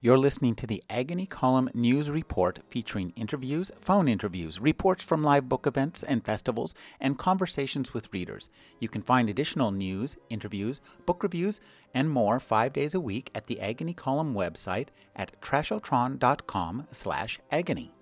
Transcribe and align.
You're 0.00 0.16
listening 0.16 0.54
to 0.54 0.66
the 0.68 0.84
Agony 0.88 1.26
Column 1.26 1.70
News 1.74 2.08
Report 2.08 2.60
featuring 2.68 3.12
interviews, 3.16 3.72
phone 3.80 4.06
interviews, 4.06 4.60
reports 4.60 5.02
from 5.02 5.24
live 5.24 5.48
book 5.48 5.66
events 5.66 6.04
and 6.04 6.24
festivals, 6.24 6.72
and 7.00 7.18
conversations 7.18 7.92
with 7.92 8.12
readers. 8.12 8.48
You 8.78 8.88
can 8.88 9.02
find 9.02 9.28
additional 9.28 9.72
news, 9.72 10.16
interviews, 10.30 10.80
book 11.04 11.24
reviews, 11.24 11.60
and 11.92 12.08
more 12.08 12.38
five 12.38 12.72
days 12.72 12.94
a 12.94 13.00
week 13.00 13.32
at 13.34 13.48
the 13.48 13.60
Agony 13.60 13.92
Column 13.92 14.34
website 14.34 14.90
at 15.16 15.32
trashotron.com 15.40 16.86
slash 16.92 17.40
agony. 17.50 17.92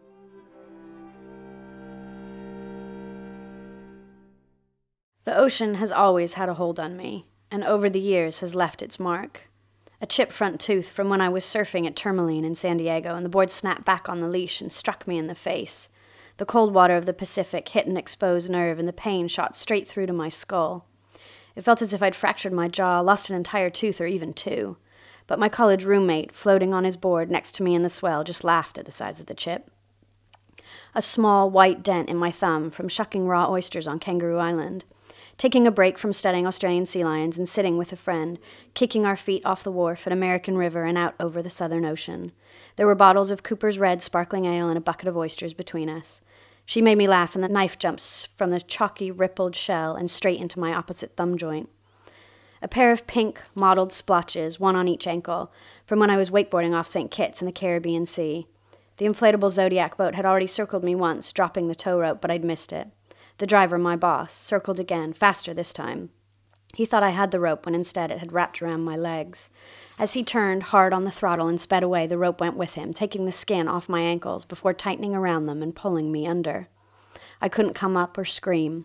The 5.24 5.34
ocean 5.34 5.76
has 5.76 5.90
always 5.90 6.34
had 6.34 6.50
a 6.50 6.54
hold 6.54 6.78
on 6.78 6.94
me, 6.94 7.24
and 7.50 7.64
over 7.64 7.88
the 7.88 7.98
years 7.98 8.40
has 8.40 8.54
left 8.54 8.82
its 8.82 9.00
mark 9.00 9.48
a 10.00 10.06
chipped 10.06 10.32
front 10.32 10.60
tooth 10.60 10.88
from 10.88 11.08
when 11.08 11.20
I 11.20 11.28
was 11.28 11.44
surfing 11.44 11.86
at 11.86 11.96
Tourmaline 11.96 12.44
in 12.44 12.54
San 12.54 12.76
Diego, 12.76 13.14
and 13.14 13.24
the 13.24 13.30
board 13.30 13.50
snapped 13.50 13.84
back 13.84 14.08
on 14.08 14.20
the 14.20 14.28
leash 14.28 14.60
and 14.60 14.72
struck 14.72 15.06
me 15.06 15.16
in 15.16 15.26
the 15.26 15.34
face. 15.34 15.88
The 16.36 16.46
cold 16.46 16.74
water 16.74 16.96
of 16.96 17.06
the 17.06 17.14
Pacific 17.14 17.68
hit 17.68 17.86
an 17.86 17.96
exposed 17.96 18.50
nerve, 18.50 18.78
and 18.78 18.86
the 18.86 18.92
pain 18.92 19.26
shot 19.28 19.56
straight 19.56 19.88
through 19.88 20.06
to 20.06 20.12
my 20.12 20.28
skull. 20.28 20.86
It 21.54 21.62
felt 21.62 21.80
as 21.80 21.94
if 21.94 22.02
I'd 22.02 22.14
fractured 22.14 22.52
my 22.52 22.68
jaw, 22.68 23.00
lost 23.00 23.30
an 23.30 23.36
entire 23.36 23.70
tooth 23.70 24.00
or 24.00 24.06
even 24.06 24.34
two. 24.34 24.76
But 25.26 25.38
my 25.38 25.48
college 25.48 25.84
roommate, 25.84 26.32
floating 26.32 26.74
on 26.74 26.84
his 26.84 26.96
board 26.96 27.30
next 27.30 27.54
to 27.56 27.62
me 27.62 27.74
in 27.74 27.82
the 27.82 27.88
swell, 27.88 28.22
just 28.22 28.44
laughed 28.44 28.76
at 28.76 28.84
the 28.84 28.92
size 28.92 29.18
of 29.18 29.26
the 29.26 29.34
chip. 29.34 29.70
A 30.94 31.00
small 31.00 31.50
white 31.50 31.82
dent 31.82 32.10
in 32.10 32.16
my 32.18 32.30
thumb 32.30 32.70
from 32.70 32.88
shucking 32.88 33.26
raw 33.26 33.50
oysters 33.50 33.88
on 33.88 33.98
Kangaroo 33.98 34.38
Island 34.38 34.84
taking 35.38 35.66
a 35.66 35.70
break 35.70 35.98
from 35.98 36.12
studying 36.12 36.46
Australian 36.46 36.86
sea 36.86 37.04
lions 37.04 37.38
and 37.38 37.48
sitting 37.48 37.76
with 37.76 37.92
a 37.92 37.96
friend, 37.96 38.38
kicking 38.74 39.04
our 39.04 39.16
feet 39.16 39.44
off 39.44 39.62
the 39.62 39.70
wharf 39.70 40.06
at 40.06 40.12
American 40.12 40.56
River 40.56 40.84
and 40.84 40.96
out 40.96 41.14
over 41.20 41.42
the 41.42 41.50
Southern 41.50 41.84
Ocean. 41.84 42.32
There 42.76 42.86
were 42.86 42.94
bottles 42.94 43.30
of 43.30 43.42
Cooper's 43.42 43.78
Red 43.78 44.02
sparkling 44.02 44.46
ale 44.46 44.68
and 44.68 44.78
a 44.78 44.80
bucket 44.80 45.08
of 45.08 45.16
oysters 45.16 45.54
between 45.54 45.88
us. 45.88 46.20
She 46.64 46.82
made 46.82 46.98
me 46.98 47.06
laugh, 47.06 47.34
and 47.34 47.44
the 47.44 47.48
knife 47.48 47.78
jumps 47.78 48.28
from 48.36 48.50
the 48.50 48.60
chalky, 48.60 49.10
rippled 49.10 49.54
shell 49.54 49.94
and 49.94 50.10
straight 50.10 50.40
into 50.40 50.58
my 50.58 50.74
opposite 50.74 51.14
thumb 51.16 51.38
joint. 51.38 51.68
A 52.60 52.68
pair 52.68 52.90
of 52.90 53.06
pink, 53.06 53.42
mottled 53.54 53.92
splotches, 53.92 54.58
one 54.58 54.74
on 54.74 54.88
each 54.88 55.06
ankle, 55.06 55.52
from 55.84 56.00
when 56.00 56.10
I 56.10 56.16
was 56.16 56.30
wakeboarding 56.30 56.74
off 56.74 56.88
St. 56.88 57.10
Kitts 57.10 57.40
in 57.40 57.46
the 57.46 57.52
Caribbean 57.52 58.06
Sea. 58.06 58.48
The 58.96 59.04
inflatable 59.04 59.52
Zodiac 59.52 59.96
boat 59.96 60.14
had 60.14 60.24
already 60.24 60.46
circled 60.46 60.82
me 60.82 60.94
once, 60.94 61.32
dropping 61.32 61.68
the 61.68 61.74
tow 61.74 62.00
rope, 62.00 62.20
but 62.20 62.30
I'd 62.30 62.44
missed 62.44 62.72
it. 62.72 62.88
The 63.38 63.46
driver, 63.46 63.78
my 63.78 63.96
boss, 63.96 64.34
circled 64.34 64.80
again, 64.80 65.12
faster 65.12 65.52
this 65.52 65.72
time. 65.72 66.10
He 66.74 66.84
thought 66.84 67.02
I 67.02 67.10
had 67.10 67.30
the 67.30 67.40
rope 67.40 67.64
when 67.64 67.74
instead 67.74 68.10
it 68.10 68.18
had 68.18 68.32
wrapped 68.32 68.60
around 68.60 68.84
my 68.84 68.96
legs. 68.96 69.48
As 69.98 70.12
he 70.12 70.22
turned 70.22 70.64
hard 70.64 70.92
on 70.92 71.04
the 71.04 71.10
throttle 71.10 71.48
and 71.48 71.60
sped 71.60 71.82
away, 71.82 72.06
the 72.06 72.18
rope 72.18 72.40
went 72.40 72.56
with 72.56 72.74
him, 72.74 72.92
taking 72.92 73.24
the 73.24 73.32
skin 73.32 73.66
off 73.66 73.88
my 73.88 74.00
ankles 74.00 74.44
before 74.44 74.74
tightening 74.74 75.14
around 75.14 75.46
them 75.46 75.62
and 75.62 75.74
pulling 75.74 76.12
me 76.12 76.26
under. 76.26 76.68
I 77.40 77.48
couldn't 77.48 77.74
come 77.74 77.96
up 77.96 78.18
or 78.18 78.24
scream. 78.24 78.84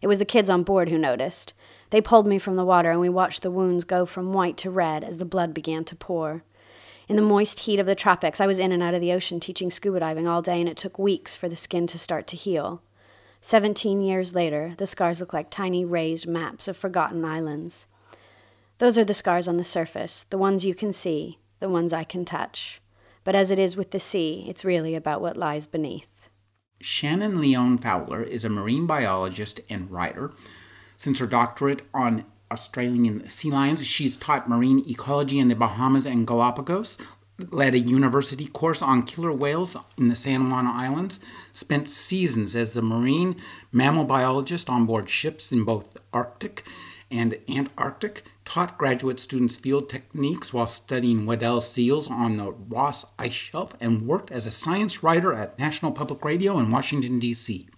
It 0.00 0.06
was 0.06 0.18
the 0.18 0.24
kids 0.24 0.48
on 0.48 0.62
board 0.62 0.88
who 0.88 0.98
noticed. 0.98 1.52
They 1.90 2.00
pulled 2.00 2.26
me 2.26 2.38
from 2.38 2.56
the 2.56 2.64
water, 2.64 2.90
and 2.90 3.00
we 3.00 3.08
watched 3.08 3.42
the 3.42 3.50
wounds 3.50 3.84
go 3.84 4.06
from 4.06 4.32
white 4.32 4.56
to 4.58 4.70
red 4.70 5.04
as 5.04 5.18
the 5.18 5.24
blood 5.24 5.52
began 5.52 5.84
to 5.84 5.96
pour. 5.96 6.42
In 7.08 7.16
the 7.16 7.22
moist 7.22 7.60
heat 7.60 7.78
of 7.78 7.86
the 7.86 7.94
tropics, 7.94 8.40
I 8.40 8.46
was 8.46 8.58
in 8.58 8.72
and 8.72 8.82
out 8.82 8.94
of 8.94 9.00
the 9.00 9.12
ocean 9.12 9.40
teaching 9.40 9.70
scuba 9.70 10.00
diving 10.00 10.26
all 10.26 10.42
day, 10.42 10.60
and 10.60 10.68
it 10.68 10.76
took 10.76 10.98
weeks 10.98 11.36
for 11.36 11.48
the 11.48 11.56
skin 11.56 11.86
to 11.88 11.98
start 11.98 12.26
to 12.28 12.36
heal. 12.36 12.82
Seventeen 13.46 14.00
years 14.00 14.34
later, 14.34 14.74
the 14.76 14.88
scars 14.88 15.20
look 15.20 15.32
like 15.32 15.50
tiny 15.50 15.84
raised 15.84 16.26
maps 16.26 16.66
of 16.66 16.76
forgotten 16.76 17.24
islands. 17.24 17.86
Those 18.78 18.98
are 18.98 19.04
the 19.04 19.14
scars 19.14 19.46
on 19.46 19.56
the 19.56 19.62
surface, 19.62 20.26
the 20.30 20.36
ones 20.36 20.64
you 20.64 20.74
can 20.74 20.92
see, 20.92 21.38
the 21.60 21.68
ones 21.68 21.92
I 21.92 22.02
can 22.02 22.24
touch. 22.24 22.80
But 23.22 23.36
as 23.36 23.52
it 23.52 23.60
is 23.60 23.76
with 23.76 23.92
the 23.92 24.00
sea, 24.00 24.46
it's 24.48 24.64
really 24.64 24.96
about 24.96 25.20
what 25.20 25.36
lies 25.36 25.64
beneath. 25.64 26.26
Shannon 26.80 27.40
Leone 27.40 27.78
Fowler 27.78 28.24
is 28.24 28.44
a 28.44 28.48
marine 28.48 28.84
biologist 28.84 29.60
and 29.70 29.92
writer. 29.92 30.32
Since 30.98 31.20
her 31.20 31.28
doctorate 31.28 31.82
on 31.94 32.24
Australian 32.50 33.30
sea 33.30 33.52
lions, 33.52 33.86
she's 33.86 34.16
taught 34.16 34.48
marine 34.48 34.84
ecology 34.90 35.38
in 35.38 35.46
the 35.46 35.54
Bahamas 35.54 36.04
and 36.04 36.26
Galapagos, 36.26 36.98
led 37.38 37.74
a 37.74 37.78
university 37.78 38.48
course 38.48 38.82
on 38.82 39.04
killer 39.04 39.32
whales 39.32 39.76
in 39.96 40.08
the 40.08 40.16
San 40.16 40.50
Juan 40.50 40.66
Islands, 40.66 41.20
spent 41.56 41.88
seasons 41.88 42.54
as 42.54 42.76
a 42.76 42.82
marine 42.82 43.36
mammal 43.72 44.04
biologist 44.04 44.68
on 44.68 44.86
board 44.86 45.08
ships 45.08 45.52
in 45.52 45.64
both 45.64 45.96
Arctic 46.12 46.64
and 47.10 47.38
Antarctic, 47.48 48.24
taught 48.44 48.78
graduate 48.78 49.20
students 49.20 49.56
field 49.56 49.88
techniques 49.88 50.52
while 50.52 50.66
studying 50.66 51.24
Weddell 51.24 51.60
seals 51.60 52.10
on 52.10 52.36
the 52.36 52.50
Ross 52.50 53.04
Ice 53.18 53.32
Shelf, 53.32 53.72
and 53.80 54.06
worked 54.06 54.30
as 54.30 54.46
a 54.46 54.50
science 54.50 55.02
writer 55.02 55.32
at 55.32 55.58
National 55.58 55.92
Public 55.92 56.24
Radio 56.24 56.58
in 56.58 56.70
Washington, 56.70 57.20
D.C. 57.20 57.68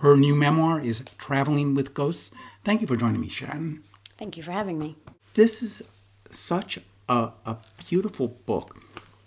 Her 0.00 0.16
new 0.16 0.34
memoir 0.34 0.78
is 0.80 1.02
Traveling 1.18 1.74
with 1.74 1.94
Ghosts. 1.94 2.34
Thank 2.64 2.82
you 2.82 2.86
for 2.86 2.96
joining 2.96 3.20
me, 3.20 3.28
Shannon. 3.28 3.82
Thank 4.18 4.36
you 4.36 4.42
for 4.42 4.52
having 4.52 4.78
me. 4.78 4.96
This 5.34 5.62
is 5.62 5.82
such 6.30 6.78
a, 7.08 7.30
a 7.46 7.56
beautiful 7.88 8.28
book 8.46 8.76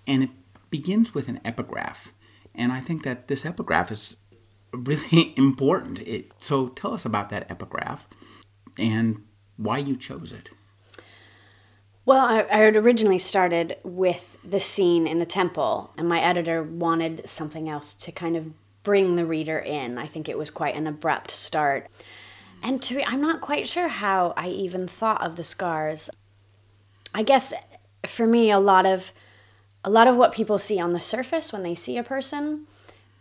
and 0.09 0.23
it 0.23 0.29
begins 0.71 1.13
with 1.13 1.27
an 1.27 1.39
epigraph. 1.45 2.11
And 2.59 2.73
I 2.73 2.81
think 2.81 3.03
that 3.03 3.29
this 3.29 3.45
epigraph 3.45 3.89
is 3.89 4.17
really 4.73 5.33
important. 5.37 6.01
It, 6.01 6.31
so 6.39 6.67
tell 6.67 6.93
us 6.93 7.05
about 7.05 7.29
that 7.31 7.49
epigraph 7.49 8.05
and 8.77 9.23
why 9.57 9.77
you 9.79 9.95
chose 9.95 10.33
it. 10.33 10.49
Well, 12.05 12.25
I, 12.25 12.45
I 12.51 12.57
had 12.57 12.75
originally 12.75 13.17
started 13.17 13.77
with 13.83 14.37
the 14.43 14.59
scene 14.59 15.07
in 15.07 15.19
the 15.19 15.25
temple, 15.25 15.91
and 15.97 16.09
my 16.09 16.19
editor 16.19 16.61
wanted 16.61 17.27
something 17.29 17.69
else 17.69 17.93
to 17.95 18.11
kind 18.11 18.35
of 18.35 18.51
bring 18.83 19.15
the 19.15 19.25
reader 19.25 19.59
in. 19.59 19.97
I 19.97 20.05
think 20.05 20.27
it 20.27 20.37
was 20.37 20.49
quite 20.49 20.75
an 20.75 20.87
abrupt 20.87 21.31
start. 21.31 21.87
And 22.61 22.81
to 22.83 23.01
I'm 23.03 23.21
not 23.21 23.41
quite 23.41 23.67
sure 23.67 23.87
how 23.87 24.33
I 24.35 24.49
even 24.49 24.87
thought 24.87 25.21
of 25.21 25.37
the 25.37 25.43
scars. 25.43 26.09
I 27.13 27.23
guess 27.23 27.53
for 28.05 28.27
me, 28.27 28.51
a 28.51 28.59
lot 28.59 28.85
of 28.85 29.11
a 29.83 29.89
lot 29.89 30.07
of 30.07 30.17
what 30.17 30.33
people 30.33 30.57
see 30.57 30.79
on 30.79 30.93
the 30.93 30.99
surface 30.99 31.53
when 31.53 31.63
they 31.63 31.75
see 31.75 31.97
a 31.97 32.03
person, 32.03 32.67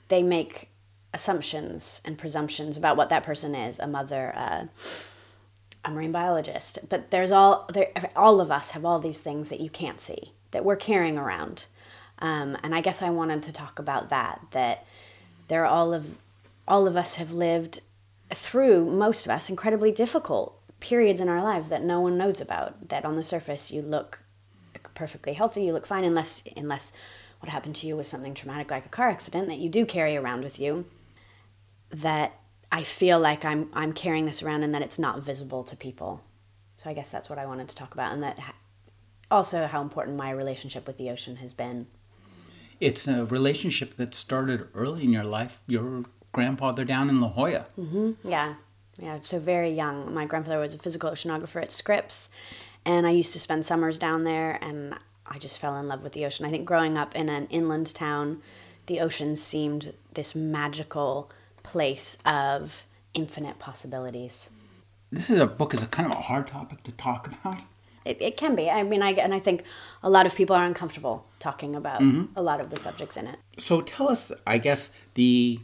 they 0.08 0.22
make 0.22 0.68
assumptions 1.14 2.00
and 2.04 2.18
presumptions 2.18 2.76
about 2.76 2.96
what 2.96 3.08
that 3.08 3.22
person 3.22 3.54
is 3.54 3.78
a 3.78 3.86
mother, 3.86 4.32
uh, 4.36 4.64
a 5.84 5.90
marine 5.90 6.12
biologist. 6.12 6.78
But 6.88 7.10
there's 7.10 7.30
all, 7.30 7.68
there, 7.72 7.90
all 8.16 8.40
of 8.40 8.50
us 8.50 8.70
have 8.70 8.84
all 8.84 8.98
these 8.98 9.20
things 9.20 9.48
that 9.48 9.60
you 9.60 9.70
can't 9.70 10.00
see 10.00 10.32
that 10.50 10.64
we're 10.64 10.76
carrying 10.76 11.18
around. 11.18 11.64
Um, 12.18 12.56
and 12.62 12.74
I 12.74 12.80
guess 12.80 13.02
I 13.02 13.10
wanted 13.10 13.42
to 13.44 13.52
talk 13.52 13.78
about 13.78 14.10
that, 14.10 14.40
that 14.50 14.84
there 15.48 15.62
are 15.64 15.66
all 15.66 15.94
of, 15.94 16.16
all 16.66 16.86
of 16.86 16.96
us 16.96 17.14
have 17.14 17.30
lived 17.30 17.80
through, 18.30 18.90
most 18.90 19.24
of 19.24 19.30
us, 19.30 19.48
incredibly 19.48 19.92
difficult 19.92 20.54
periods 20.80 21.20
in 21.20 21.28
our 21.28 21.42
lives 21.42 21.68
that 21.68 21.82
no 21.82 22.00
one 22.00 22.18
knows 22.18 22.40
about, 22.40 22.88
that 22.88 23.04
on 23.04 23.16
the 23.16 23.24
surface 23.24 23.70
you 23.70 23.82
look 23.82 24.18
perfectly 24.98 25.32
healthy, 25.32 25.62
you 25.62 25.72
look 25.72 25.86
fine, 25.86 26.04
unless 26.04 26.42
unless 26.56 26.92
what 27.40 27.48
happened 27.48 27.76
to 27.76 27.86
you 27.86 27.96
was 27.96 28.08
something 28.08 28.34
traumatic 28.34 28.70
like 28.70 28.84
a 28.84 28.88
car 28.88 29.08
accident 29.08 29.46
that 29.46 29.58
you 29.58 29.68
do 29.68 29.86
carry 29.86 30.16
around 30.16 30.42
with 30.42 30.58
you. 30.58 30.84
That 31.90 32.32
I 32.70 32.82
feel 32.82 33.18
like 33.20 33.44
I'm 33.44 33.70
I'm 33.72 33.92
carrying 33.92 34.26
this 34.26 34.42
around 34.42 34.64
and 34.64 34.74
that 34.74 34.82
it's 34.82 34.98
not 34.98 35.20
visible 35.20 35.62
to 35.64 35.76
people. 35.76 36.22
So 36.78 36.90
I 36.90 36.94
guess 36.94 37.10
that's 37.10 37.30
what 37.30 37.38
I 37.38 37.46
wanted 37.46 37.68
to 37.68 37.76
talk 37.76 37.94
about, 37.94 38.12
and 38.12 38.22
that 38.22 38.38
also 39.30 39.66
how 39.66 39.80
important 39.80 40.16
my 40.16 40.30
relationship 40.30 40.86
with 40.86 40.98
the 40.98 41.10
ocean 41.10 41.36
has 41.36 41.52
been. 41.52 41.86
It's 42.80 43.08
a 43.08 43.24
relationship 43.24 43.96
that 43.96 44.14
started 44.14 44.68
early 44.74 45.04
in 45.04 45.12
your 45.12 45.24
life. 45.24 45.60
Your 45.66 46.04
grandfather 46.32 46.84
down 46.84 47.08
in 47.08 47.20
La 47.20 47.28
Jolla. 47.28 47.66
Mm-hmm. 47.78 48.28
Yeah, 48.28 48.54
yeah. 48.98 49.18
So 49.22 49.38
very 49.38 49.70
young. 49.70 50.12
My 50.12 50.26
grandfather 50.26 50.58
was 50.58 50.74
a 50.74 50.78
physical 50.78 51.10
oceanographer 51.10 51.62
at 51.62 51.72
Scripps, 51.72 52.28
and 52.88 53.06
I 53.06 53.10
used 53.10 53.34
to 53.34 53.38
spend 53.38 53.66
summers 53.66 53.98
down 53.98 54.24
there, 54.24 54.58
and 54.62 54.94
I 55.26 55.38
just 55.38 55.58
fell 55.58 55.76
in 55.76 55.88
love 55.88 56.02
with 56.02 56.14
the 56.14 56.24
ocean. 56.24 56.46
I 56.46 56.50
think 56.50 56.64
growing 56.64 56.96
up 56.96 57.14
in 57.14 57.28
an 57.28 57.46
inland 57.50 57.94
town, 57.94 58.40
the 58.86 58.98
ocean 58.98 59.36
seemed 59.36 59.92
this 60.14 60.34
magical 60.34 61.30
place 61.62 62.16
of 62.24 62.84
infinite 63.12 63.58
possibilities. 63.58 64.48
This 65.12 65.28
is 65.28 65.38
a 65.38 65.46
book 65.46 65.74
is 65.74 65.82
a 65.82 65.86
kind 65.86 66.10
of 66.10 66.18
a 66.18 66.22
hard 66.22 66.48
topic 66.48 66.82
to 66.84 66.92
talk 66.92 67.26
about. 67.40 67.60
It, 68.06 68.16
it 68.22 68.36
can 68.38 68.56
be. 68.56 68.70
I 68.70 68.82
mean, 68.84 69.02
I 69.02 69.10
and 69.12 69.34
I 69.34 69.38
think 69.38 69.64
a 70.02 70.08
lot 70.08 70.24
of 70.24 70.34
people 70.34 70.56
are 70.56 70.64
uncomfortable 70.64 71.26
talking 71.40 71.76
about 71.76 72.00
mm-hmm. 72.00 72.24
a 72.36 72.40
lot 72.40 72.58
of 72.58 72.70
the 72.70 72.78
subjects 72.78 73.18
in 73.18 73.26
it. 73.26 73.38
So 73.58 73.82
tell 73.82 74.08
us, 74.08 74.32
I 74.46 74.56
guess 74.56 74.90
the 75.12 75.60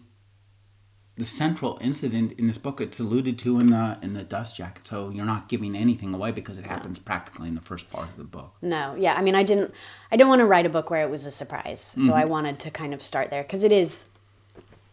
the 1.17 1.25
central 1.25 1.79
incident 1.81 2.33
in 2.39 2.49
this 2.49 2.59
book 2.59 2.81
it's 2.81 2.99
alluded 2.99 3.39
to 3.39 3.61
in 3.61 3.71
the 3.71 3.99
in 4.03 4.15
the 4.15 4.23
dust 4.23 4.57
jacket 4.57 4.87
so 4.87 5.11
you're 5.11 5.25
not 5.25 5.49
giving 5.49 5.77
anything 5.77 6.13
away 6.13 6.33
because 6.33 6.59
it 6.59 6.65
happens 6.65 6.99
no. 6.99 7.05
practically 7.05 7.49
in 7.49 7.55
the 7.55 7.61
first 7.61 7.89
part 7.91 8.09
of 8.09 8.17
the 8.17 8.25
book 8.25 8.53
no 8.63 8.95
yeah 8.99 9.15
i 9.15 9.23
mean 9.23 9.35
i 9.35 9.43
didn't 9.43 9.73
i 10.11 10.17
didn't 10.17 10.29
want 10.29 10.41
to 10.41 10.47
write 10.47 10.67
a 10.67 10.71
book 10.71 10.91
where 10.91 11.03
it 11.03 11.11
was 11.11 11.25
a 11.25 11.31
surprise 11.31 11.95
mm-hmm. 11.97 12.07
so 12.07 12.13
i 12.15 12.25
wanted 12.25 12.59
to 12.59 12.71
kind 12.71 12.93
of 12.93 13.01
start 13.01 13.31
there 13.31 13.43
because 13.43 13.63
it 13.63 13.73
is 13.73 14.05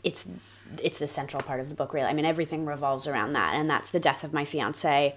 it's 0.03 0.25
it's 0.81 0.99
the 0.99 1.07
central 1.07 1.41
part 1.41 1.59
of 1.59 1.69
the 1.69 1.75
book 1.75 1.93
really 1.93 2.07
i 2.07 2.13
mean 2.13 2.25
everything 2.25 2.65
revolves 2.65 3.07
around 3.07 3.33
that 3.33 3.53
and 3.55 3.69
that's 3.69 3.89
the 3.89 3.99
death 3.99 4.23
of 4.23 4.33
my 4.33 4.45
fiance 4.45 5.15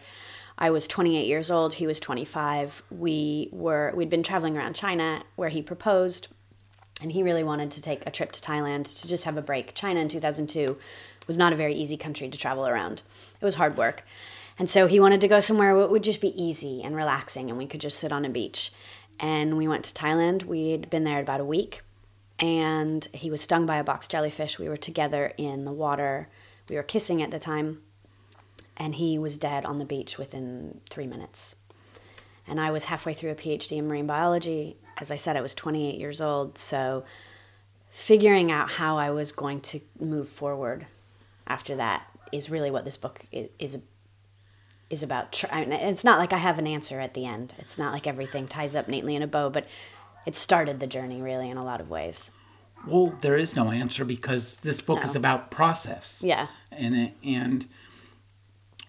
I 0.57 0.71
was 0.71 0.87
28 0.87 1.27
years 1.27 1.51
old, 1.51 1.75
he 1.75 1.87
was 1.89 1.99
25. 1.99 2.85
We 2.93 3.49
were 3.51 3.93
we'd 3.97 4.09
been 4.09 4.23
traveling 4.23 4.57
around 4.57 4.77
China 4.77 5.25
where 5.35 5.49
he 5.49 5.63
proposed 5.63 6.29
and 7.01 7.13
he 7.13 7.23
really 7.23 7.45
wanted 7.45 7.71
to 7.73 7.81
take 7.81 8.07
a 8.07 8.11
trip 8.11 8.33
to 8.33 8.41
Thailand 8.41 9.01
to 9.01 9.09
just 9.09 9.25
have 9.25 9.37
a 9.37 9.43
break. 9.43 9.75
China 9.75 10.01
in 10.01 10.09
2002 10.09 10.77
was 11.27 11.39
not 11.39 11.53
a 11.53 11.57
very 11.57 11.75
easy 11.75 11.97
country 11.97 12.29
to 12.29 12.39
travel 12.39 12.67
around. 12.67 13.03
It 13.41 13.45
was 13.45 13.57
hard 13.57 13.77
work. 13.77 14.05
And 14.59 14.71
so 14.71 14.87
he 14.87 15.01
wanted 15.01 15.21
to 15.23 15.29
go 15.29 15.41
somewhere 15.41 15.75
where 15.75 15.85
it 15.85 15.91
would 15.91 16.05
just 16.05 16.21
be 16.21 16.41
easy 16.41 16.83
and 16.83 16.95
relaxing 16.95 17.49
and 17.49 17.59
we 17.59 17.67
could 17.67 17.81
just 17.81 17.99
sit 17.99 18.13
on 18.13 18.25
a 18.25 18.31
beach. 18.31 18.73
And 19.19 19.57
we 19.57 19.67
went 19.67 19.85
to 19.85 19.95
Thailand. 19.95 20.45
We'd 20.45 20.91
been 20.91 21.05
there 21.05 21.21
about 21.21 21.41
a 21.41 21.45
week 21.45 21.83
and 22.39 23.07
he 23.13 23.31
was 23.31 23.43
stung 23.43 23.67
by 23.67 23.77
a 23.77 23.85
box 23.85 24.07
jellyfish. 24.07 24.59
We 24.59 24.69
were 24.69 24.77
together 24.77 25.33
in 25.37 25.65
the 25.65 25.73
water. 25.73 26.29
We 26.69 26.77
were 26.77 26.83
kissing 26.83 27.23
at 27.23 27.31
the 27.31 27.39
time 27.39 27.81
and 28.77 28.97
he 28.97 29.19
was 29.19 29.37
dead 29.37 29.65
on 29.65 29.79
the 29.79 29.85
beach 29.85 30.19
within 30.19 30.81
three 30.91 31.07
minutes. 31.07 31.57
And 32.47 32.61
I 32.61 32.71
was 32.71 32.85
halfway 32.85 33.15
through 33.15 33.31
a 33.31 33.37
PhD 33.37 33.79
in 33.79 33.89
marine 33.89 34.07
biology. 34.07 34.77
As 35.01 35.11
I 35.11 35.17
said, 35.17 35.37
I 35.37 35.41
was 35.41 35.55
28 35.55 35.99
years 35.99 36.21
old. 36.21 36.59
So 36.59 37.05
figuring 37.91 38.51
out 38.51 38.71
how 38.73 38.99
I 38.99 39.11
was 39.11 39.33
going 39.33 39.61
to 39.61 39.81
move 40.01 40.29
forward 40.29 40.87
after 41.47 41.77
that 41.77 42.05
is 42.33 42.51
really 42.51 42.71
what 42.71 42.85
this 42.85 42.97
book 42.97 43.25
is 43.33 43.79
is 44.91 45.03
about. 45.03 45.45
It's 45.53 46.05
not 46.05 46.19
like 46.19 46.33
I 46.33 46.39
have 46.39 46.59
an 46.59 46.67
answer 46.67 47.01
at 47.01 47.15
the 47.15 47.27
end. 47.27 47.55
It's 47.59 47.79
not 47.79 47.93
like 47.93 48.07
everything 48.07 48.47
ties 48.47 48.75
up 48.77 48.89
neatly 48.89 49.17
in 49.17 49.23
a 49.23 49.27
bow, 49.27 49.51
but 49.51 49.67
it 50.27 50.37
started 50.37 50.81
the 50.81 50.87
journey 50.87 51.23
really 51.23 51.51
in 51.51 51.57
a 51.57 51.65
lot 51.65 51.81
of 51.81 51.91
ways. 51.91 52.31
Well, 52.87 53.15
there 53.21 53.37
is 53.37 53.57
no 53.57 53.71
answer 53.71 54.05
because 54.05 54.59
this 54.59 54.83
book 54.83 54.99
no. 54.99 55.05
is 55.05 55.17
about 55.17 55.51
process. 55.51 56.21
Yeah. 56.25 56.49
And 56.71 57.13
and 57.25 57.67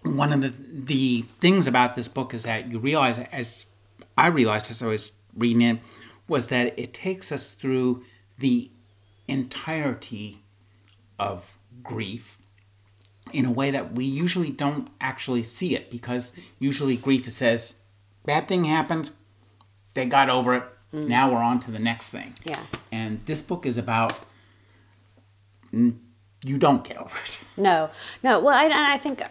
one 0.04 0.34
of 0.34 0.42
the 0.42 0.54
the 0.70 1.22
things 1.40 1.68
about 1.68 1.96
this 1.96 2.08
book 2.08 2.34
is 2.34 2.44
that 2.44 2.70
you 2.70 2.80
realize 2.80 3.20
as 3.32 3.66
I 4.18 4.28
realized 4.28 4.70
as 4.70 4.82
I 4.82 4.88
was 4.88 5.14
reading 5.36 5.62
it 5.62 5.80
was 6.28 6.48
that 6.48 6.78
it 6.78 6.94
takes 6.94 7.32
us 7.32 7.54
through 7.54 8.04
the 8.38 8.70
entirety 9.28 10.40
of 11.20 11.44
grief 11.84 12.38
in 13.34 13.46
a 13.46 13.52
way 13.52 13.72
that 13.72 13.94
we 13.94 14.06
usually 14.06 14.50
don't 14.50 14.90
actually 15.02 15.44
see 15.44 15.76
it 15.76 15.90
because 15.92 16.32
usually 16.60 16.96
grief 16.96 17.30
says 17.32 17.74
bad 18.26 18.48
thing 18.48 18.66
happened. 18.66 19.10
They 19.94 20.06
got 20.06 20.30
over 20.30 20.56
it. 20.56 20.64
Mm. 20.94 21.08
now 21.08 21.32
we're 21.32 21.44
on 21.44 21.60
to 21.62 21.72
the 21.72 21.80
next 21.80 22.10
thing. 22.10 22.34
Yeah. 22.44 22.60
And 22.92 23.26
this 23.26 23.42
book 23.42 23.66
is 23.66 23.78
about 23.78 24.14
you 25.72 26.58
don't 26.58 26.84
get 26.84 26.98
over 26.98 27.18
it. 27.24 27.40
No. 27.58 27.90
No 28.24 28.40
well 28.40 28.56
i, 28.56 28.94
I 28.94 28.98
think 28.98 29.22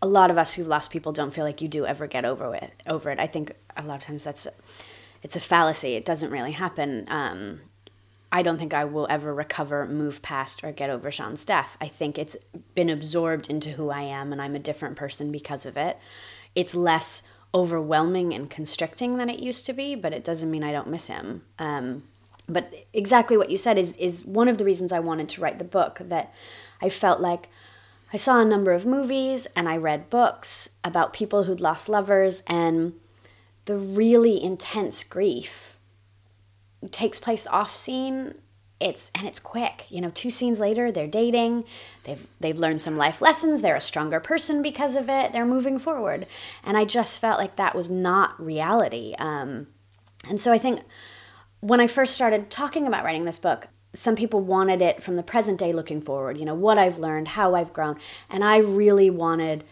a 0.00 0.06
lot 0.06 0.30
of 0.30 0.38
us 0.38 0.54
who've 0.54 0.66
lost 0.66 0.90
people 0.90 1.12
don't 1.12 1.32
feel 1.32 1.44
like 1.44 1.60
you 1.60 1.68
do 1.68 1.86
ever 1.86 2.06
get 2.06 2.24
over 2.24 2.54
it 2.54 2.72
over 2.86 3.10
it. 3.10 3.18
I 3.20 3.26
think 3.26 3.52
a 3.76 3.82
lot 3.82 3.96
of 3.96 4.02
times 4.02 4.24
that's 4.24 4.46
it's 5.22 5.36
a 5.36 5.40
fallacy 5.40 5.94
it 5.94 6.04
doesn't 6.04 6.30
really 6.30 6.52
happen 6.52 7.06
um, 7.08 7.60
I 8.32 8.40
don't 8.40 8.56
think 8.56 8.72
I 8.72 8.86
will 8.86 9.06
ever 9.10 9.34
recover, 9.34 9.86
move 9.86 10.22
past, 10.22 10.64
or 10.64 10.72
get 10.72 10.88
over 10.88 11.12
Sean's 11.12 11.44
death. 11.44 11.76
I 11.82 11.88
think 11.88 12.16
it's 12.16 12.34
been 12.74 12.88
absorbed 12.88 13.50
into 13.50 13.72
who 13.72 13.90
I 13.90 14.00
am, 14.00 14.32
and 14.32 14.40
I'm 14.40 14.56
a 14.56 14.58
different 14.58 14.96
person 14.96 15.30
because 15.30 15.66
of 15.66 15.76
it. 15.76 15.98
It's 16.54 16.74
less 16.74 17.22
overwhelming 17.54 18.32
and 18.32 18.48
constricting 18.48 19.18
than 19.18 19.28
it 19.28 19.40
used 19.40 19.66
to 19.66 19.74
be, 19.74 19.94
but 19.94 20.14
it 20.14 20.24
doesn't 20.24 20.50
mean 20.50 20.64
I 20.64 20.72
don't 20.72 20.88
miss 20.88 21.08
him. 21.08 21.42
Um, 21.58 22.04
but 22.48 22.72
exactly 22.94 23.36
what 23.36 23.50
you 23.50 23.58
said 23.58 23.76
is 23.76 23.94
is 23.96 24.24
one 24.24 24.48
of 24.48 24.56
the 24.56 24.64
reasons 24.64 24.92
I 24.92 25.00
wanted 25.00 25.28
to 25.30 25.42
write 25.42 25.58
the 25.58 25.64
book. 25.64 25.98
That 26.00 26.32
I 26.80 26.88
felt 26.88 27.20
like 27.20 27.48
I 28.14 28.16
saw 28.16 28.40
a 28.40 28.46
number 28.46 28.72
of 28.72 28.86
movies 28.86 29.46
and 29.54 29.68
I 29.68 29.76
read 29.76 30.08
books 30.08 30.70
about 30.82 31.12
people 31.12 31.44
who'd 31.44 31.60
lost 31.60 31.88
lovers 31.88 32.42
and 32.46 32.94
the 33.64 33.76
really 33.76 34.42
intense 34.42 35.04
grief 35.04 35.76
takes 36.90 37.20
place 37.20 37.46
off 37.46 37.76
scene 37.76 38.34
it's 38.82 39.10
and 39.14 39.26
it's 39.26 39.38
quick. 39.38 39.86
You 39.88 40.00
know 40.00 40.10
two 40.10 40.30
scenes 40.30 40.58
later 40.58 40.90
they're 40.90 41.06
dating 41.06 41.64
they've 42.04 42.26
they've 42.40 42.58
learned 42.58 42.80
some 42.80 42.96
life 42.96 43.22
lessons 43.22 43.62
they're 43.62 43.76
a 43.76 43.80
stronger 43.80 44.20
person 44.20 44.60
because 44.60 44.96
of 44.96 45.08
it 45.08 45.32
they're 45.32 45.46
moving 45.46 45.78
forward. 45.78 46.26
And 46.64 46.76
i 46.76 46.84
just 46.84 47.20
felt 47.20 47.38
like 47.38 47.56
that 47.56 47.74
was 47.74 47.88
not 47.88 48.40
reality. 48.44 49.14
Um, 49.18 49.68
and 50.28 50.40
so 50.40 50.52
i 50.52 50.58
think 50.58 50.80
when 51.60 51.80
i 51.80 51.86
first 51.86 52.14
started 52.14 52.50
talking 52.50 52.86
about 52.86 53.04
writing 53.04 53.24
this 53.24 53.38
book 53.38 53.68
some 53.94 54.16
people 54.16 54.40
wanted 54.40 54.80
it 54.82 55.02
from 55.02 55.16
the 55.16 55.22
present 55.22 55.58
day 55.58 55.72
looking 55.72 56.00
forward 56.00 56.38
you 56.38 56.44
know 56.44 56.54
what 56.54 56.78
i've 56.78 56.98
learned 56.98 57.28
how 57.28 57.54
i've 57.54 57.72
grown. 57.72 57.96
And 58.28 58.42
i 58.42 58.58
really 58.58 59.10
wanted 59.10 59.64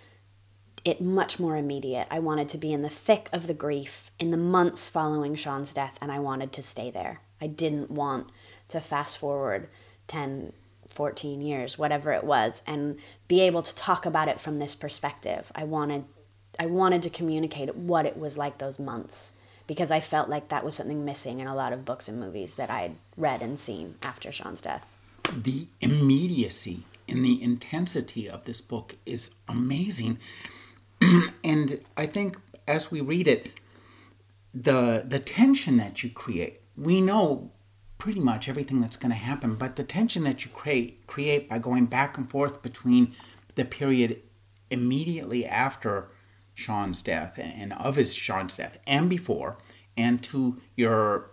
it 0.84 1.00
much 1.00 1.38
more 1.38 1.56
immediate. 1.56 2.06
I 2.10 2.18
wanted 2.18 2.48
to 2.50 2.58
be 2.58 2.72
in 2.72 2.82
the 2.82 2.88
thick 2.88 3.28
of 3.32 3.46
the 3.46 3.54
grief 3.54 4.10
in 4.18 4.30
the 4.30 4.36
months 4.36 4.88
following 4.88 5.34
Sean's 5.34 5.72
death, 5.72 5.98
and 6.00 6.10
I 6.10 6.18
wanted 6.18 6.52
to 6.54 6.62
stay 6.62 6.90
there. 6.90 7.20
I 7.40 7.46
didn't 7.46 7.90
want 7.90 8.28
to 8.68 8.80
fast 8.80 9.18
forward 9.18 9.68
10, 10.08 10.52
14 10.90 11.42
years, 11.42 11.78
whatever 11.78 12.12
it 12.12 12.24
was, 12.24 12.62
and 12.66 12.98
be 13.28 13.40
able 13.40 13.62
to 13.62 13.74
talk 13.74 14.06
about 14.06 14.28
it 14.28 14.40
from 14.40 14.58
this 14.58 14.74
perspective. 14.74 15.50
I 15.54 15.64
wanted 15.64 16.04
I 16.58 16.66
wanted 16.66 17.02
to 17.04 17.10
communicate 17.10 17.74
what 17.74 18.04
it 18.04 18.18
was 18.18 18.36
like 18.36 18.58
those 18.58 18.78
months 18.78 19.32
because 19.66 19.90
I 19.90 20.00
felt 20.00 20.28
like 20.28 20.48
that 20.48 20.64
was 20.64 20.74
something 20.74 21.04
missing 21.04 21.38
in 21.38 21.46
a 21.46 21.54
lot 21.54 21.72
of 21.72 21.84
books 21.84 22.08
and 22.08 22.20
movies 22.20 22.54
that 22.54 22.70
I'd 22.70 22.96
read 23.16 23.40
and 23.40 23.58
seen 23.58 23.94
after 24.02 24.30
Sean's 24.30 24.60
death. 24.60 24.84
The 25.32 25.68
immediacy 25.80 26.80
and 27.08 27.24
the 27.24 27.42
intensity 27.42 28.28
of 28.28 28.44
this 28.44 28.60
book 28.60 28.96
is 29.06 29.30
amazing 29.48 30.18
and 31.44 31.80
I 31.96 32.06
think 32.06 32.36
as 32.66 32.90
we 32.90 33.00
read 33.00 33.28
it, 33.28 33.52
the 34.54 35.04
the 35.06 35.18
tension 35.18 35.76
that 35.76 36.02
you 36.02 36.10
create, 36.10 36.60
we 36.76 37.00
know 37.00 37.50
pretty 37.98 38.20
much 38.20 38.48
everything 38.48 38.80
that's 38.80 38.96
going 38.96 39.10
to 39.10 39.16
happen, 39.16 39.54
but 39.54 39.76
the 39.76 39.84
tension 39.84 40.24
that 40.24 40.44
you 40.44 40.50
create 40.50 41.06
create 41.06 41.48
by 41.48 41.58
going 41.58 41.86
back 41.86 42.16
and 42.16 42.28
forth 42.30 42.62
between 42.62 43.12
the 43.54 43.64
period 43.64 44.18
immediately 44.70 45.44
after 45.44 46.08
Sean's 46.54 47.02
death 47.02 47.38
and 47.38 47.72
of 47.74 47.96
his 47.96 48.14
Sean's 48.14 48.56
death 48.56 48.78
and 48.86 49.08
before, 49.08 49.58
and 49.96 50.22
to 50.24 50.60
your 50.76 51.30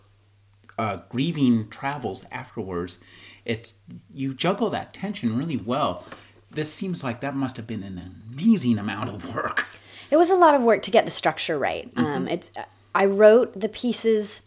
uh, 0.78 0.98
grieving 1.10 1.68
travels 1.70 2.26
afterwards, 2.32 3.00
it's 3.46 3.74
you 4.14 4.34
juggle 4.34 4.70
that 4.70 4.94
tension 4.94 5.38
really 5.38 5.58
well 5.58 6.06
this 6.52 6.74
seems 6.74 7.04
like 7.04 7.22
that 7.22 7.36
must 7.36 7.58
have 7.58 7.68
been 7.68 7.84
an 7.84 8.02
amazing 8.32 8.78
amount 8.78 9.10
of 9.10 9.36
work. 9.36 9.68
It 10.10 10.18
was 10.18 10.30
a 10.30 10.36
lot 10.36 10.56
of 10.56 10.64
work 10.64 10.82
to 10.84 10.92
get 10.92 11.06
the 11.06 11.12
structure 11.12 11.58
right. 11.60 11.94
Mm-hmm. 11.94 12.06
Um, 12.06 12.28
it's 12.28 12.52
I 12.96 13.06
wrote 13.06 13.60
the 13.60 13.70
pieces 13.70 14.42